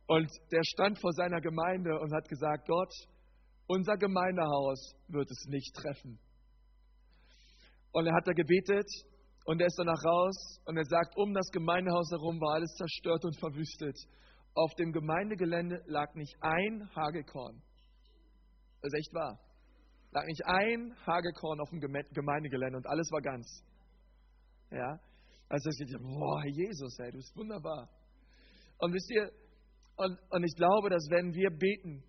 Und 0.07 0.29
der 0.51 0.61
stand 0.65 1.01
vor 1.01 1.13
seiner 1.13 1.41
Gemeinde 1.41 1.99
und 1.99 2.13
hat 2.13 2.29
gesagt, 2.29 2.69
Gott, 2.69 2.93
unser 3.69 3.97
Gemeindehaus 3.97 4.95
wird 5.09 5.31
es 5.31 5.47
nicht 5.49 5.75
treffen. 5.77 6.19
Und 7.93 8.07
er 8.07 8.15
hat 8.15 8.27
da 8.27 8.33
gebetet 8.33 8.89
und 9.45 9.61
er 9.61 9.67
ist 9.67 9.79
danach 9.79 10.03
raus 10.05 10.61
und 10.67 10.77
er 10.77 10.85
sagt, 10.85 11.17
um 11.17 11.33
das 11.35 11.49
Gemeindehaus 11.51 12.11
herum 12.11 12.41
war 12.41 12.55
alles 12.55 12.73
zerstört 12.75 13.25
und 13.25 13.39
verwüstet. 13.39 13.97
Auf 14.55 14.75
dem 14.75 14.93
Gemeindegelände 14.93 15.83
lag 15.87 16.15
nicht 16.15 16.35
ein 16.41 16.89
Hagelkorn. 16.95 17.63
Das 18.81 18.93
ist 18.93 18.99
echt 18.99 19.15
wahr. 19.15 19.39
Lag 20.11 20.27
nicht 20.27 20.45
ein 20.45 20.95
Hagelkorn 21.07 21.61
auf 21.61 21.71
dem 21.71 21.81
Gemeindegelände 21.81 22.77
und 22.77 22.87
alles 22.87 23.11
war 23.11 23.21
ganz. 23.21 23.65
Ja, 24.71 24.99
also 25.49 25.69
ich 25.69 25.91
dachte, 25.91 26.03
boah, 26.03 26.45
Jesus, 26.47 26.99
ey, 26.99 27.11
du 27.11 27.19
bist 27.19 27.37
wunderbar. 27.37 27.89
Und 28.79 28.95
wisst 28.95 29.11
ihr, 29.11 29.31
und, 29.97 30.19
und 30.31 30.45
ich 30.45 30.55
glaube, 30.57 30.89
dass 30.89 31.07
wenn 31.11 31.33
wir 31.35 31.51
beten 31.51 32.03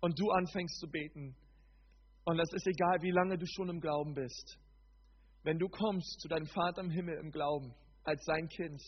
und 0.00 0.18
du 0.18 0.30
anfängst 0.30 0.78
zu 0.78 0.88
beten, 0.88 1.34
und 2.24 2.36
das 2.36 2.52
ist 2.52 2.66
egal, 2.66 3.00
wie 3.00 3.10
lange 3.10 3.38
du 3.38 3.46
schon 3.46 3.68
im 3.68 3.80
Glauben 3.80 4.14
bist, 4.14 4.58
wenn 5.44 5.58
du 5.58 5.68
kommst 5.68 6.20
zu 6.20 6.28
deinem 6.28 6.46
Vater 6.46 6.82
im 6.82 6.90
Himmel 6.90 7.18
im 7.18 7.30
Glauben 7.30 7.74
als 8.02 8.24
sein 8.24 8.48
Kind 8.48 8.82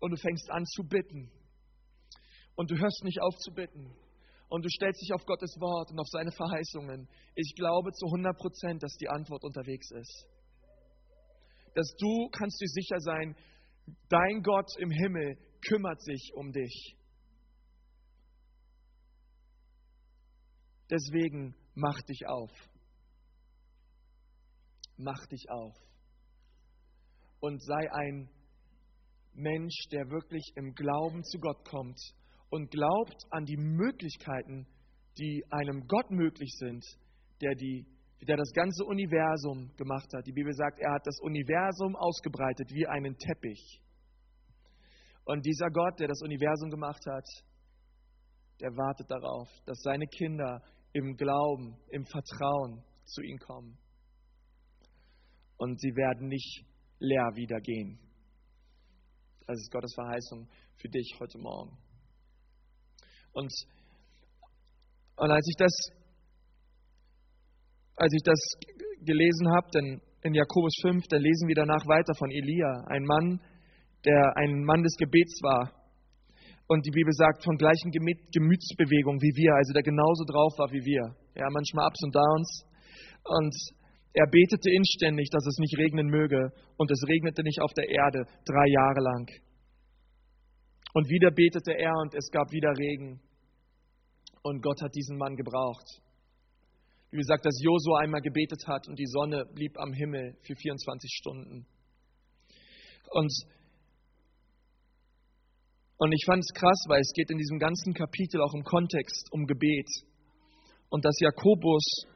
und 0.00 0.10
du 0.10 0.16
fängst 0.16 0.50
an 0.50 0.64
zu 0.66 0.82
bitten 0.82 1.30
und 2.56 2.70
du 2.70 2.76
hörst 2.76 3.04
nicht 3.04 3.20
auf 3.22 3.34
zu 3.36 3.52
bitten 3.52 3.96
und 4.48 4.64
du 4.64 4.68
stellst 4.68 5.00
dich 5.00 5.12
auf 5.14 5.24
Gottes 5.24 5.56
Wort 5.58 5.90
und 5.90 5.98
auf 5.98 6.08
seine 6.08 6.32
Verheißungen, 6.32 7.08
ich 7.34 7.54
glaube 7.56 7.92
zu 7.92 8.06
100 8.06 8.36
Prozent, 8.36 8.82
dass 8.82 8.96
die 8.96 9.08
Antwort 9.08 9.44
unterwegs 9.44 9.90
ist. 9.90 10.26
Dass 11.74 11.92
du 11.98 12.28
kannst 12.30 12.60
dir 12.60 12.68
sicher 12.68 13.00
sein, 13.00 13.36
dein 14.08 14.42
Gott 14.42 14.70
im 14.78 14.90
Himmel 14.90 15.38
kümmert 15.66 16.00
sich 16.02 16.32
um 16.34 16.52
dich. 16.52 16.96
Deswegen 20.90 21.54
mach 21.74 22.00
dich 22.02 22.26
auf. 22.26 22.50
Mach 24.96 25.26
dich 25.26 25.50
auf. 25.50 25.74
Und 27.40 27.62
sei 27.62 27.92
ein 27.92 28.30
Mensch, 29.34 29.74
der 29.92 30.08
wirklich 30.08 30.52
im 30.56 30.74
Glauben 30.74 31.22
zu 31.22 31.38
Gott 31.38 31.64
kommt 31.68 32.00
und 32.50 32.70
glaubt 32.70 33.16
an 33.30 33.44
die 33.44 33.56
Möglichkeiten, 33.56 34.66
die 35.18 35.44
einem 35.50 35.86
Gott 35.86 36.10
möglich 36.10 36.50
sind, 36.58 36.84
der, 37.42 37.54
die, 37.54 37.86
der 38.26 38.36
das 38.36 38.50
ganze 38.52 38.84
Universum 38.84 39.70
gemacht 39.76 40.08
hat. 40.14 40.26
Die 40.26 40.32
Bibel 40.32 40.52
sagt, 40.54 40.78
er 40.80 40.92
hat 40.92 41.06
das 41.06 41.20
Universum 41.20 41.96
ausgebreitet 41.96 42.70
wie 42.72 42.86
einen 42.86 43.16
Teppich. 43.18 43.82
Und 45.24 45.44
dieser 45.44 45.70
Gott, 45.70 45.98
der 45.98 46.08
das 46.08 46.22
Universum 46.22 46.70
gemacht 46.70 47.04
hat, 47.06 47.26
der 48.60 48.70
wartet 48.76 49.10
darauf, 49.10 49.48
dass 49.66 49.78
seine 49.82 50.06
Kinder 50.06 50.62
im 50.92 51.16
Glauben, 51.16 51.76
im 51.90 52.06
Vertrauen 52.06 52.82
zu 53.04 53.22
ihm 53.22 53.38
kommen. 53.38 53.76
Und 55.56 55.80
sie 55.80 55.94
werden 55.96 56.28
nicht 56.28 56.64
leer 56.98 57.30
wieder 57.34 57.60
gehen. 57.60 57.98
Das 59.46 59.56
ist 59.58 59.70
Gottes 59.70 59.94
Verheißung 59.94 60.48
für 60.76 60.88
dich 60.88 61.16
heute 61.20 61.38
Morgen. 61.38 61.76
Und, 63.32 63.52
und 65.16 65.30
als 65.30 65.46
ich 65.48 65.56
das, 65.56 65.72
als 67.96 68.12
ich 68.12 68.22
das 68.24 68.40
gelesen 69.04 69.48
habe, 69.54 69.68
denn 69.74 70.00
in 70.22 70.34
Jakobus 70.34 70.74
5, 70.82 71.04
da 71.08 71.16
lesen 71.16 71.48
wir 71.48 71.54
danach 71.54 71.86
weiter 71.86 72.14
von 72.14 72.30
Elia, 72.30 72.84
ein 72.88 73.04
Mann, 73.04 73.40
der 74.04 74.36
ein 74.36 74.64
Mann 74.64 74.82
des 74.82 74.96
Gebets 74.96 75.40
war 75.42 75.72
und 76.66 76.84
die 76.84 76.90
Bibel 76.90 77.12
sagt, 77.12 77.44
von 77.44 77.56
gleichen 77.56 77.90
Gemütsbewegungen 77.92 79.20
wie 79.22 79.36
wir, 79.36 79.54
also 79.54 79.72
der 79.72 79.82
genauso 79.82 80.24
drauf 80.24 80.52
war 80.58 80.70
wie 80.72 80.84
wir. 80.84 81.14
Ja, 81.34 81.46
manchmal 81.50 81.86
Ups 81.86 82.02
und 82.02 82.14
Downs. 82.14 82.66
Und 83.22 83.54
er 84.16 84.26
betete 84.28 84.70
inständig, 84.70 85.28
dass 85.28 85.44
es 85.44 85.58
nicht 85.58 85.76
regnen 85.76 86.06
möge. 86.06 86.50
Und 86.78 86.90
es 86.90 87.02
regnete 87.06 87.42
nicht 87.42 87.60
auf 87.60 87.72
der 87.74 87.86
Erde 87.86 88.24
drei 88.46 88.66
Jahre 88.66 89.00
lang. 89.00 89.28
Und 90.94 91.10
wieder 91.10 91.30
betete 91.30 91.72
er 91.76 91.92
und 92.00 92.14
es 92.14 92.30
gab 92.30 92.50
wieder 92.50 92.72
Regen. 92.78 93.20
Und 94.42 94.62
Gott 94.62 94.80
hat 94.80 94.94
diesen 94.94 95.18
Mann 95.18 95.36
gebraucht. 95.36 96.00
Wie 97.10 97.18
gesagt, 97.18 97.44
dass 97.44 97.60
Josua 97.60 98.00
einmal 98.00 98.22
gebetet 98.22 98.66
hat 98.66 98.88
und 98.88 98.98
die 98.98 99.06
Sonne 99.06 99.44
blieb 99.54 99.76
am 99.78 99.92
Himmel 99.92 100.34
für 100.40 100.56
24 100.56 101.12
Stunden. 101.12 101.66
Und 103.10 103.32
und 105.98 106.12
ich 106.12 106.24
fand 106.26 106.40
es 106.40 106.52
krass, 106.54 106.84
weil 106.88 107.00
es 107.00 107.12
geht 107.14 107.30
in 107.30 107.38
diesem 107.38 107.58
ganzen 107.58 107.94
Kapitel 107.94 108.40
auch 108.42 108.54
im 108.54 108.64
Kontext 108.64 109.28
um 109.32 109.46
Gebet. 109.46 109.88
Und 110.90 111.04
dass 111.04 111.18
Jakobus 111.20 112.06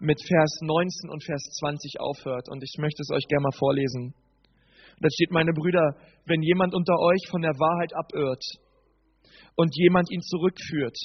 mit 0.00 0.20
Vers 0.26 0.58
19 0.62 1.10
und 1.10 1.22
Vers 1.24 1.42
20 1.60 2.00
aufhört. 2.00 2.48
Und 2.48 2.62
ich 2.64 2.74
möchte 2.78 3.02
es 3.02 3.10
euch 3.10 3.26
gerne 3.28 3.44
mal 3.44 3.56
vorlesen. 3.56 4.14
da 5.00 5.08
steht, 5.10 5.30
meine 5.30 5.52
Brüder, 5.52 5.96
wenn 6.26 6.42
jemand 6.42 6.74
unter 6.74 6.98
euch 6.98 7.28
von 7.30 7.42
der 7.42 7.52
Wahrheit 7.52 7.94
abirrt 7.94 8.42
und 9.56 9.70
jemand 9.76 10.10
ihn 10.10 10.22
zurückführt, 10.22 10.96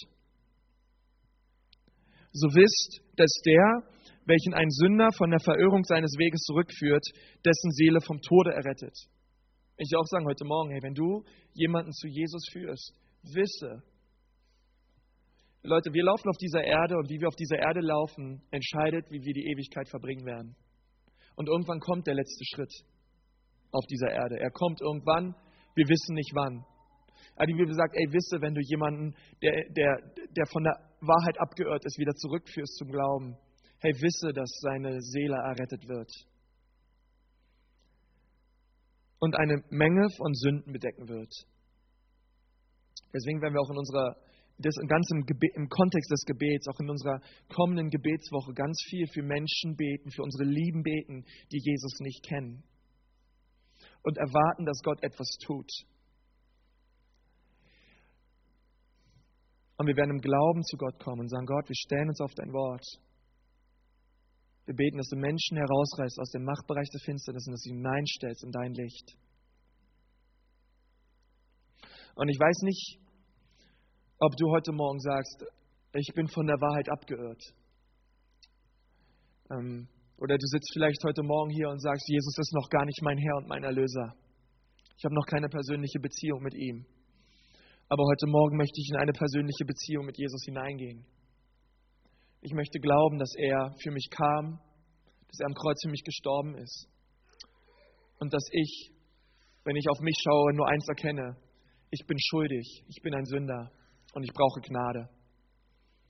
so 2.31 2.47
wisst, 2.55 3.01
dass 3.15 3.31
der, 3.45 3.83
welchen 4.25 4.53
ein 4.53 4.69
Sünder 4.69 5.11
von 5.13 5.29
der 5.29 5.39
Verirrung 5.39 5.83
seines 5.85 6.11
Weges 6.17 6.41
zurückführt, 6.41 7.05
dessen 7.45 7.71
Seele 7.71 8.01
vom 8.01 8.19
Tode 8.21 8.51
errettet. 8.51 8.95
Ich 9.77 9.95
auch 9.95 10.05
sagen 10.05 10.25
heute 10.25 10.45
Morgen, 10.45 10.71
hey, 10.71 10.81
wenn 10.83 10.93
du 10.93 11.23
jemanden 11.53 11.91
zu 11.91 12.07
Jesus 12.07 12.43
führst, 12.51 12.93
wisse, 13.23 13.83
Leute, 15.65 15.91
wir 15.93 16.03
laufen 16.03 16.29
auf 16.29 16.37
dieser 16.37 16.63
Erde 16.63 16.95
und 16.95 17.09
wie 17.09 17.19
wir 17.19 17.27
auf 17.27 17.35
dieser 17.35 17.57
Erde 17.57 17.81
laufen, 17.81 18.41
entscheidet, 18.51 19.09
wie 19.09 19.21
wir 19.21 19.33
die 19.33 19.49
Ewigkeit 19.51 19.89
verbringen 19.89 20.25
werden. 20.25 20.55
Und 21.35 21.49
irgendwann 21.49 21.79
kommt 21.79 22.05
der 22.07 22.13
letzte 22.13 22.45
Schritt 22.45 22.71
auf 23.71 23.85
dieser 23.87 24.11
Erde. 24.11 24.39
Er 24.39 24.51
kommt 24.51 24.79
irgendwann, 24.81 25.35
wir 25.75 25.87
wissen 25.89 26.13
nicht 26.13 26.31
wann. 26.35 26.63
Aber 27.35 27.47
die 27.47 27.53
Bibel 27.53 27.73
sagt, 27.73 27.95
ey, 27.95 28.13
wisse, 28.13 28.41
wenn 28.41 28.53
du 28.53 28.61
jemanden, 28.61 29.15
der, 29.41 29.51
der, 29.71 29.97
der 30.37 30.45
von 30.47 30.63
der 30.63 30.77
Wahrheit 31.01 31.39
abgeirrt 31.39 31.83
ist, 31.83 31.97
wieder 31.97 32.13
zurückführst 32.13 32.77
zum 32.77 32.89
Glauben. 32.89 33.35
Hey, 33.79 33.91
wisse, 33.93 34.33
dass 34.33 34.49
seine 34.61 35.01
Seele 35.01 35.35
errettet 35.35 35.87
wird. 35.87 36.11
Und 39.19 39.35
eine 39.35 39.63
Menge 39.69 40.07
von 40.15 40.33
Sünden 40.33 40.71
bedecken 40.71 41.09
wird. 41.09 41.33
Deswegen 43.13 43.41
werden 43.41 43.53
wir 43.53 43.61
auch 43.61 43.71
in 43.71 43.77
unserer, 43.77 44.15
das 44.57 44.75
ganz 44.87 45.09
im, 45.11 45.25
im 45.55 45.69
Kontext 45.69 46.09
des 46.11 46.23
Gebets, 46.25 46.67
auch 46.67 46.79
in 46.79 46.89
unserer 46.89 47.19
kommenden 47.53 47.89
Gebetswoche 47.89 48.53
ganz 48.53 48.81
viel 48.89 49.07
für 49.07 49.23
Menschen 49.23 49.75
beten, 49.75 50.11
für 50.11 50.23
unsere 50.23 50.45
Lieben 50.45 50.81
beten, 50.81 51.25
die 51.51 51.59
Jesus 51.61 51.99
nicht 51.99 52.23
kennen. 52.23 52.63
Und 54.03 54.17
erwarten, 54.17 54.65
dass 54.65 54.81
Gott 54.83 55.03
etwas 55.03 55.27
tut. 55.45 55.69
Und 59.77 59.87
wir 59.87 59.95
werden 59.97 60.11
im 60.11 60.21
Glauben 60.21 60.63
zu 60.63 60.77
Gott 60.77 60.99
kommen 60.99 61.21
und 61.21 61.29
sagen, 61.29 61.45
Gott, 61.45 61.67
wir 61.67 61.75
stellen 61.75 62.07
uns 62.07 62.21
auf 62.21 62.33
dein 62.35 62.53
Wort. 62.53 62.85
Wir 64.65 64.73
beten, 64.73 64.97
dass 64.97 65.09
du 65.09 65.17
Menschen 65.17 65.57
herausreißt 65.57 66.17
aus 66.19 66.31
dem 66.31 66.43
Machtbereich 66.43 66.89
der 66.91 67.01
Finsternis 67.01 67.45
und 67.45 67.53
dass 67.53 67.61
du 67.61 67.73
hineinstellst 67.73 68.43
in 68.43 68.51
dein 68.51 68.73
Licht. 68.73 69.17
Und 72.15 72.29
ich 72.29 72.39
weiß 72.39 72.61
nicht, 72.61 72.99
ob 74.19 74.35
du 74.37 74.49
heute 74.49 74.71
Morgen 74.71 74.99
sagst, 74.99 75.43
ich 75.93 76.13
bin 76.15 76.27
von 76.27 76.47
der 76.47 76.59
Wahrheit 76.61 76.89
abgeirrt. 76.89 77.41
Ähm, 79.51 79.87
oder 80.17 80.37
du 80.37 80.47
sitzt 80.47 80.71
vielleicht 80.73 81.03
heute 81.03 81.23
Morgen 81.23 81.51
hier 81.51 81.69
und 81.69 81.81
sagst, 81.81 82.07
Jesus 82.07 82.37
ist 82.37 82.53
noch 82.53 82.69
gar 82.69 82.85
nicht 82.85 83.01
mein 83.01 83.17
Herr 83.17 83.35
und 83.37 83.47
mein 83.47 83.63
Erlöser. 83.63 84.15
Ich 84.97 85.03
habe 85.03 85.15
noch 85.15 85.25
keine 85.25 85.49
persönliche 85.49 85.99
Beziehung 85.99 86.41
mit 86.41 86.53
ihm. 86.55 86.85
Aber 87.89 88.03
heute 88.03 88.27
Morgen 88.27 88.57
möchte 88.57 88.79
ich 88.79 88.89
in 88.89 88.97
eine 88.97 89.11
persönliche 89.11 89.65
Beziehung 89.65 90.05
mit 90.05 90.17
Jesus 90.17 90.41
hineingehen. 90.45 91.05
Ich 92.41 92.53
möchte 92.53 92.79
glauben, 92.79 93.19
dass 93.19 93.33
er 93.37 93.75
für 93.83 93.91
mich 93.91 94.07
kam, 94.09 94.59
dass 95.27 95.39
er 95.41 95.47
am 95.47 95.53
Kreuz 95.53 95.77
für 95.83 95.91
mich 95.91 96.03
gestorben 96.03 96.55
ist. 96.55 96.87
Und 98.19 98.33
dass 98.33 98.47
ich, 98.53 98.91
wenn 99.65 99.75
ich 99.75 99.89
auf 99.89 99.99
mich 99.99 100.15
schaue, 100.23 100.53
nur 100.55 100.67
eins 100.69 100.87
erkenne. 100.87 101.35
Ich 101.91 102.05
bin 102.07 102.17
schuldig, 102.17 102.83
ich 102.87 103.01
bin 103.03 103.13
ein 103.13 103.25
Sünder 103.25 103.71
und 104.15 104.23
ich 104.23 104.31
brauche 104.33 104.61
Gnade. 104.61 105.09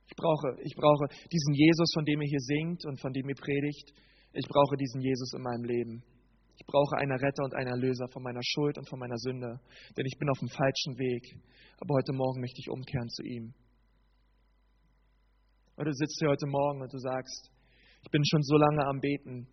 Ich 0.07 0.15
brauche, 0.15 0.55
ich 0.61 0.75
brauche 0.75 1.05
diesen 1.33 1.53
Jesus, 1.53 1.89
von 1.93 2.05
dem 2.05 2.21
ihr 2.21 2.29
hier 2.29 2.39
singt 2.39 2.85
und 2.85 3.01
von 3.01 3.11
dem 3.11 3.27
ihr 3.27 3.35
predigt. 3.35 3.91
Ich 4.33 4.47
brauche 4.47 4.77
diesen 4.77 5.01
Jesus 5.01 5.33
in 5.33 5.41
meinem 5.41 5.63
Leben. 5.65 6.03
Ich 6.57 6.65
brauche 6.67 6.97
einen 6.97 7.11
Retter 7.11 7.43
und 7.43 7.55
einen 7.55 7.67
Erlöser 7.67 8.07
von 8.13 8.21
meiner 8.21 8.43
Schuld 8.43 8.77
und 8.77 8.87
von 8.87 8.99
meiner 8.99 9.17
Sünde, 9.17 9.59
denn 9.97 10.05
ich 10.05 10.17
bin 10.17 10.29
auf 10.29 10.39
dem 10.39 10.47
falschen 10.47 10.97
Weg. 10.97 11.35
Aber 11.79 11.95
heute 11.95 12.13
Morgen 12.13 12.39
möchte 12.39 12.59
ich 12.59 12.69
umkehren 12.69 13.09
zu 13.09 13.23
ihm. 13.23 13.53
Oder 15.75 15.91
du 15.91 15.95
sitzt 15.95 16.17
hier 16.19 16.29
heute 16.29 16.47
Morgen 16.47 16.81
und 16.81 16.93
du 16.93 16.99
sagst, 16.99 17.51
ich 18.03 18.11
bin 18.11 18.23
schon 18.23 18.43
so 18.43 18.55
lange 18.55 18.85
am 18.85 18.99
Beten. 19.01 19.47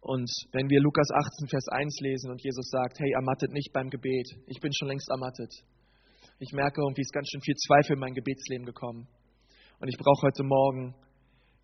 Und 0.00 0.30
wenn 0.52 0.68
wir 0.68 0.80
Lukas 0.80 1.08
18, 1.12 1.48
Vers 1.48 1.68
1 1.68 2.00
lesen 2.00 2.30
und 2.30 2.42
Jesus 2.42 2.68
sagt, 2.70 2.98
hey, 2.98 3.12
ermattet 3.12 3.52
nicht 3.52 3.72
beim 3.72 3.90
Gebet, 3.90 4.26
ich 4.46 4.60
bin 4.60 4.72
schon 4.72 4.88
längst 4.88 5.08
ermattet. 5.10 5.52
Ich 6.38 6.52
merke 6.52 6.82
irgendwie, 6.82 7.00
ist 7.00 7.14
ganz 7.14 7.28
schön 7.30 7.40
viel 7.40 7.54
Zweifel 7.56 7.94
in 7.94 8.00
mein 8.00 8.12
Gebetsleben 8.12 8.66
gekommen. 8.66 9.08
Und 9.80 9.88
ich 9.88 9.96
brauche 9.96 10.26
heute 10.26 10.44
Morgen 10.44 10.94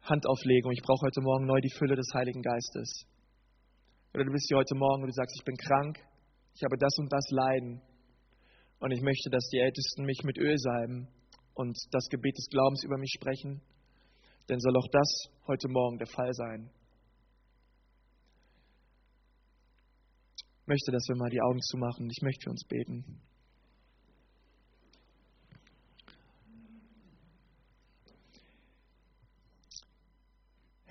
Handauflegung, 0.01 0.73
ich 0.73 0.81
brauche 0.81 1.05
heute 1.05 1.21
Morgen 1.21 1.45
neu 1.45 1.61
die 1.61 1.75
Fülle 1.77 1.95
des 1.95 2.09
Heiligen 2.15 2.41
Geistes. 2.41 3.05
Oder 4.15 4.25
du 4.25 4.33
bist 4.33 4.47
hier 4.49 4.57
heute 4.57 4.75
Morgen 4.75 5.03
und 5.03 5.09
du 5.09 5.13
sagst, 5.13 5.37
ich 5.39 5.45
bin 5.45 5.57
krank, 5.57 5.99
ich 6.55 6.65
habe 6.65 6.79
das 6.79 6.97
und 6.99 7.13
das 7.13 7.25
Leiden. 7.31 7.83
Und 8.81 8.93
ich 8.93 9.03
möchte, 9.03 9.29
dass 9.29 9.47
die 9.49 9.59
Ältesten 9.59 10.05
mich 10.05 10.23
mit 10.25 10.39
Öl 10.39 10.57
salben 10.57 11.07
und 11.53 11.77
das 11.91 12.09
Gebet 12.09 12.37
des 12.39 12.49
Glaubens 12.49 12.83
über 12.83 12.97
mich 12.97 13.13
sprechen. 13.15 13.61
Denn 14.49 14.59
soll 14.59 14.77
auch 14.77 14.89
das 14.91 15.25
heute 15.49 15.69
Morgen 15.69 15.99
der 15.99 16.09
Fall 16.09 16.33
sein. 16.33 16.71
Ich 20.63 20.67
möchte, 20.67 20.93
dass 20.93 21.07
wir 21.09 21.17
mal 21.17 21.31
die 21.31 21.43
Augen 21.43 21.61
zumachen. 21.61 22.09
Ich 22.09 22.23
möchte 22.23 22.45
für 22.45 22.51
uns 22.51 22.65
beten. 22.65 23.21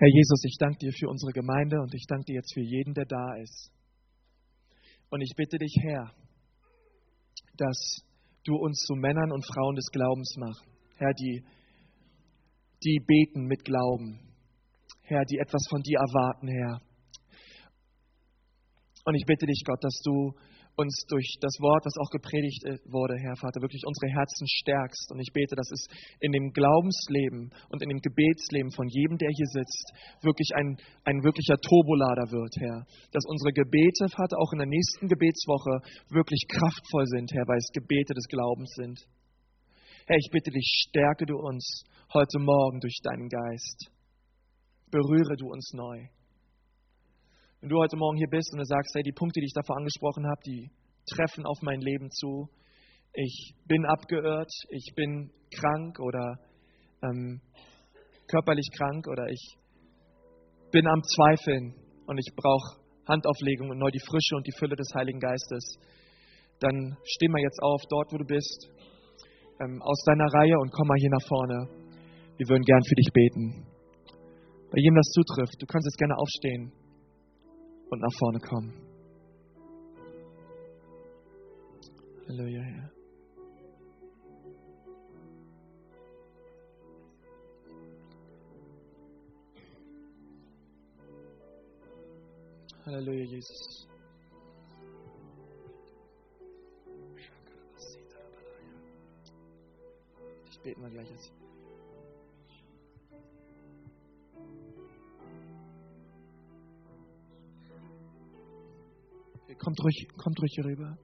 Herr 0.02 0.10
Jesus, 0.10 0.44
ich 0.46 0.58
danke 0.58 0.80
dir 0.80 0.92
für 0.94 1.08
unsere 1.10 1.32
Gemeinde 1.32 1.80
und 1.80 1.94
ich 1.94 2.08
danke 2.08 2.26
dir 2.26 2.38
jetzt 2.38 2.56
für 2.56 2.64
jeden, 2.64 2.96
der 2.96 3.06
da 3.06 3.36
ist. 3.36 3.72
Und 5.12 5.22
ich 5.22 5.32
bitte 5.38 5.60
dich, 5.60 5.76
Herr, 5.80 6.12
dass 7.58 8.02
du 8.44 8.56
uns 8.56 8.80
zu 8.80 8.96
Männern 8.96 9.32
und 9.32 9.46
Frauen 9.46 9.76
des 9.76 9.86
Glaubens 9.92 10.34
machst. 10.38 10.66
Herr, 10.98 11.14
die, 11.14 11.44
die 12.84 13.00
beten 13.06 13.46
mit 13.46 13.64
Glauben. 13.64 14.34
Herr, 15.04 15.24
die 15.26 15.38
etwas 15.38 15.68
von 15.70 15.84
dir 15.84 16.00
erwarten, 16.00 16.48
Herr. 16.48 16.82
Und 19.06 19.14
ich 19.14 19.26
bitte 19.28 19.46
dich, 19.46 19.62
Gott, 19.68 19.84
dass 19.84 20.02
du 20.04 20.34
uns 20.76 21.06
durch 21.08 21.38
das 21.42 21.54
Wort, 21.60 21.86
was 21.86 21.98
auch 22.00 22.10
gepredigt 22.10 22.64
äh, 22.66 22.78
wurde, 22.90 23.16
Herr 23.20 23.36
Vater, 23.36 23.62
wirklich 23.62 23.84
unsere 23.86 24.12
Herzen 24.12 24.48
stärkst. 24.48 25.12
Und 25.12 25.20
ich 25.20 25.32
bete, 25.34 25.56
dass 25.56 25.70
es 25.72 25.88
in 26.20 26.32
dem 26.32 26.52
Glaubensleben 26.52 27.52
und 27.70 27.82
in 27.84 27.90
dem 27.90 28.00
Gebetsleben 28.00 28.72
von 28.72 28.88
jedem, 28.88 29.18
der 29.18 29.30
hier 29.30 29.48
sitzt, 29.48 29.94
wirklich 30.22 30.50
ein, 30.56 30.78
ein 31.04 31.24
wirklicher 31.24 31.58
Turbolader 31.58 32.32
wird, 32.32 32.54
Herr. 32.60 32.86
Dass 33.12 33.26
unsere 33.28 33.52
Gebete, 33.54 34.10
Vater, 34.10 34.40
auch 34.40 34.54
in 34.54 34.60
der 34.60 34.72
nächsten 34.72 35.08
Gebetswoche 35.08 35.82
wirklich 36.10 36.48
kraftvoll 36.48 37.06
sind, 37.08 37.32
Herr, 37.34 37.48
weil 37.48 37.60
es 37.60 37.72
Gebete 37.74 38.14
des 38.14 38.28
Glaubens 38.28 38.72
sind. 38.76 39.00
Herr, 40.08 40.18
ich 40.18 40.30
bitte 40.32 40.52
dich, 40.52 40.88
stärke 40.90 41.26
du 41.26 41.38
uns 41.38 41.84
heute 42.14 42.40
Morgen 42.40 42.80
durch 42.80 43.00
deinen 43.04 43.30
Geist. 43.30 43.92
Berühre 44.90 45.36
du 45.38 45.48
uns 45.48 45.72
neu. 45.74 46.08
Wenn 47.62 47.70
du 47.70 47.78
heute 47.78 47.96
Morgen 47.96 48.18
hier 48.18 48.28
bist 48.28 48.52
und 48.54 48.58
du 48.58 48.66
sagst, 48.66 48.90
hey, 48.96 49.04
die 49.04 49.12
Punkte, 49.12 49.40
die 49.40 49.46
ich 49.46 49.54
davor 49.54 49.78
angesprochen 49.78 50.26
habe, 50.26 50.42
die 50.48 50.72
treffen 51.06 51.46
auf 51.46 51.62
mein 51.62 51.80
Leben 51.80 52.10
zu. 52.10 52.50
Ich 53.14 53.54
bin 53.68 53.86
abgeirrt, 53.86 54.50
ich 54.70 54.92
bin 54.96 55.30
krank 55.54 56.00
oder 56.00 56.40
ähm, 57.04 57.40
körperlich 58.26 58.66
krank 58.76 59.06
oder 59.08 59.28
ich 59.30 59.58
bin 60.72 60.88
am 60.88 61.04
Zweifeln 61.04 61.76
und 62.08 62.18
ich 62.18 62.34
brauche 62.36 62.82
Handauflegung 63.06 63.70
und 63.70 63.78
neu 63.78 63.92
die 63.92 64.02
Frische 64.10 64.38
und 64.38 64.48
die 64.48 64.58
Fülle 64.58 64.76
des 64.76 64.90
Heiligen 64.96 65.20
Geistes. 65.20 65.78
Dann 66.62 66.98
steh 67.06 67.28
mal 67.28 67.44
jetzt 67.44 67.62
auf, 67.62 67.82
dort 67.90 68.12
wo 68.12 68.18
du 68.18 68.26
bist, 68.26 68.72
ähm, 69.62 69.80
aus 69.84 70.02
deiner 70.08 70.34
Reihe 70.34 70.58
und 70.58 70.72
komm 70.72 70.88
mal 70.88 70.98
hier 70.98 71.12
nach 71.12 71.28
vorne. 71.28 71.70
Wir 72.38 72.50
würden 72.50 72.64
gern 72.64 72.84
für 72.90 72.96
dich 72.96 73.14
beten. 73.14 73.68
Bei 74.72 74.80
jedem 74.82 74.96
das 74.96 75.12
zutrifft, 75.14 75.62
du 75.62 75.68
kannst 75.68 75.86
jetzt 75.86 76.00
gerne 76.00 76.18
aufstehen 76.18 76.81
und 77.92 78.00
nach 78.00 78.14
vorne 78.20 78.40
kommen. 78.40 78.74
Halleluja, 82.28 82.62
Herr. 82.62 82.92
Halleluja, 92.86 93.26
Jesus. 93.26 93.88
Ich 100.50 100.60
bete 100.62 100.80
mal 100.80 100.90
gleich 100.92 101.10
jetzt. 101.10 101.41
Kommt 109.58 109.84
ruhig, 109.84 110.08
kommt 110.18 110.40
ruhig 110.42 110.52
hier 110.56 110.66
rüber. 110.66 110.98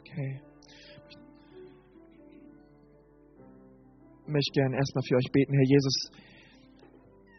Okay. 0.00 0.40
Ich 4.26 4.28
möchte 4.28 4.52
gerne 4.52 4.76
erstmal 4.76 5.02
für 5.08 5.16
euch 5.16 5.30
beten, 5.32 5.54
Herr 5.54 5.66
Jesus. 5.66 6.10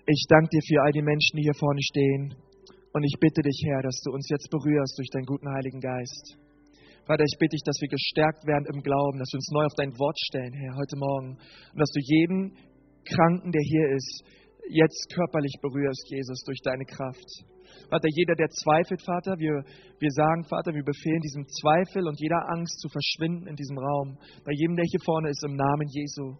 Ich 0.07 0.25
danke 0.29 0.49
dir 0.49 0.61
für 0.61 0.81
all 0.83 0.91
die 0.91 1.01
Menschen, 1.01 1.37
die 1.37 1.43
hier 1.43 1.55
vorne 1.55 1.81
stehen. 1.81 2.35
Und 2.93 3.03
ich 3.03 3.15
bitte 3.19 3.41
dich, 3.41 3.61
Herr, 3.65 3.81
dass 3.81 3.99
du 4.03 4.11
uns 4.11 4.29
jetzt 4.29 4.49
berührst 4.49 4.97
durch 4.97 5.09
deinen 5.09 5.25
guten 5.25 5.49
Heiligen 5.49 5.79
Geist. 5.79 6.37
Vater, 7.05 7.23
ich 7.23 7.37
bitte 7.37 7.53
dich, 7.53 7.61
dass 7.61 7.77
wir 7.81 7.87
gestärkt 7.87 8.47
werden 8.49 8.65
im 8.73 8.81
Glauben, 8.81 9.19
dass 9.19 9.29
wir 9.29 9.37
uns 9.37 9.53
neu 9.53 9.65
auf 9.65 9.77
dein 9.77 9.93
Wort 9.93 10.17
stellen, 10.25 10.53
Herr, 10.53 10.73
heute 10.73 10.97
Morgen. 10.97 11.37
Und 11.37 11.77
dass 11.77 11.91
du 11.93 12.01
jeden 12.01 12.57
Kranken, 13.05 13.51
der 13.51 13.61
hier 13.61 13.93
ist, 13.93 14.25
jetzt 14.73 15.13
körperlich 15.13 15.53
berührst, 15.61 16.01
Jesus, 16.09 16.41
durch 16.49 16.57
deine 16.65 16.85
Kraft. 16.85 17.29
Vater, 17.89 18.09
jeder, 18.09 18.33
der 18.33 18.49
zweifelt, 18.49 19.01
Vater, 19.05 19.37
wir, 19.37 19.61
wir 19.99 20.11
sagen, 20.17 20.45
Vater, 20.45 20.73
wir 20.73 20.83
befehlen 20.83 21.21
diesem 21.21 21.45
Zweifel 21.45 22.07
und 22.07 22.19
jeder 22.19 22.41
Angst 22.49 22.79
zu 22.81 22.89
verschwinden 22.89 23.45
in 23.45 23.55
diesem 23.55 23.77
Raum. 23.77 24.17
Bei 24.43 24.53
jedem, 24.57 24.75
der 24.75 24.85
hier 24.89 25.01
vorne 25.05 25.29
ist, 25.29 25.45
im 25.45 25.55
Namen 25.55 25.87
Jesu. 25.93 26.33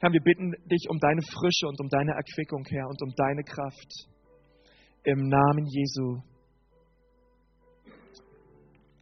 Herr, 0.00 0.12
wir 0.12 0.20
bitten 0.20 0.52
dich 0.68 0.84
um 0.90 0.98
deine 1.00 1.22
Frische 1.22 1.64
und 1.64 1.80
um 1.80 1.88
deine 1.88 2.12
Erquickung, 2.12 2.64
Herr, 2.68 2.88
und 2.88 3.00
um 3.00 3.08
deine 3.16 3.42
Kraft. 3.42 3.90
Im 5.04 5.28
Namen 5.28 5.64
Jesu. 5.64 6.20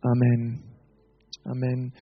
Amen. 0.00 0.77
Amen. 1.48 1.92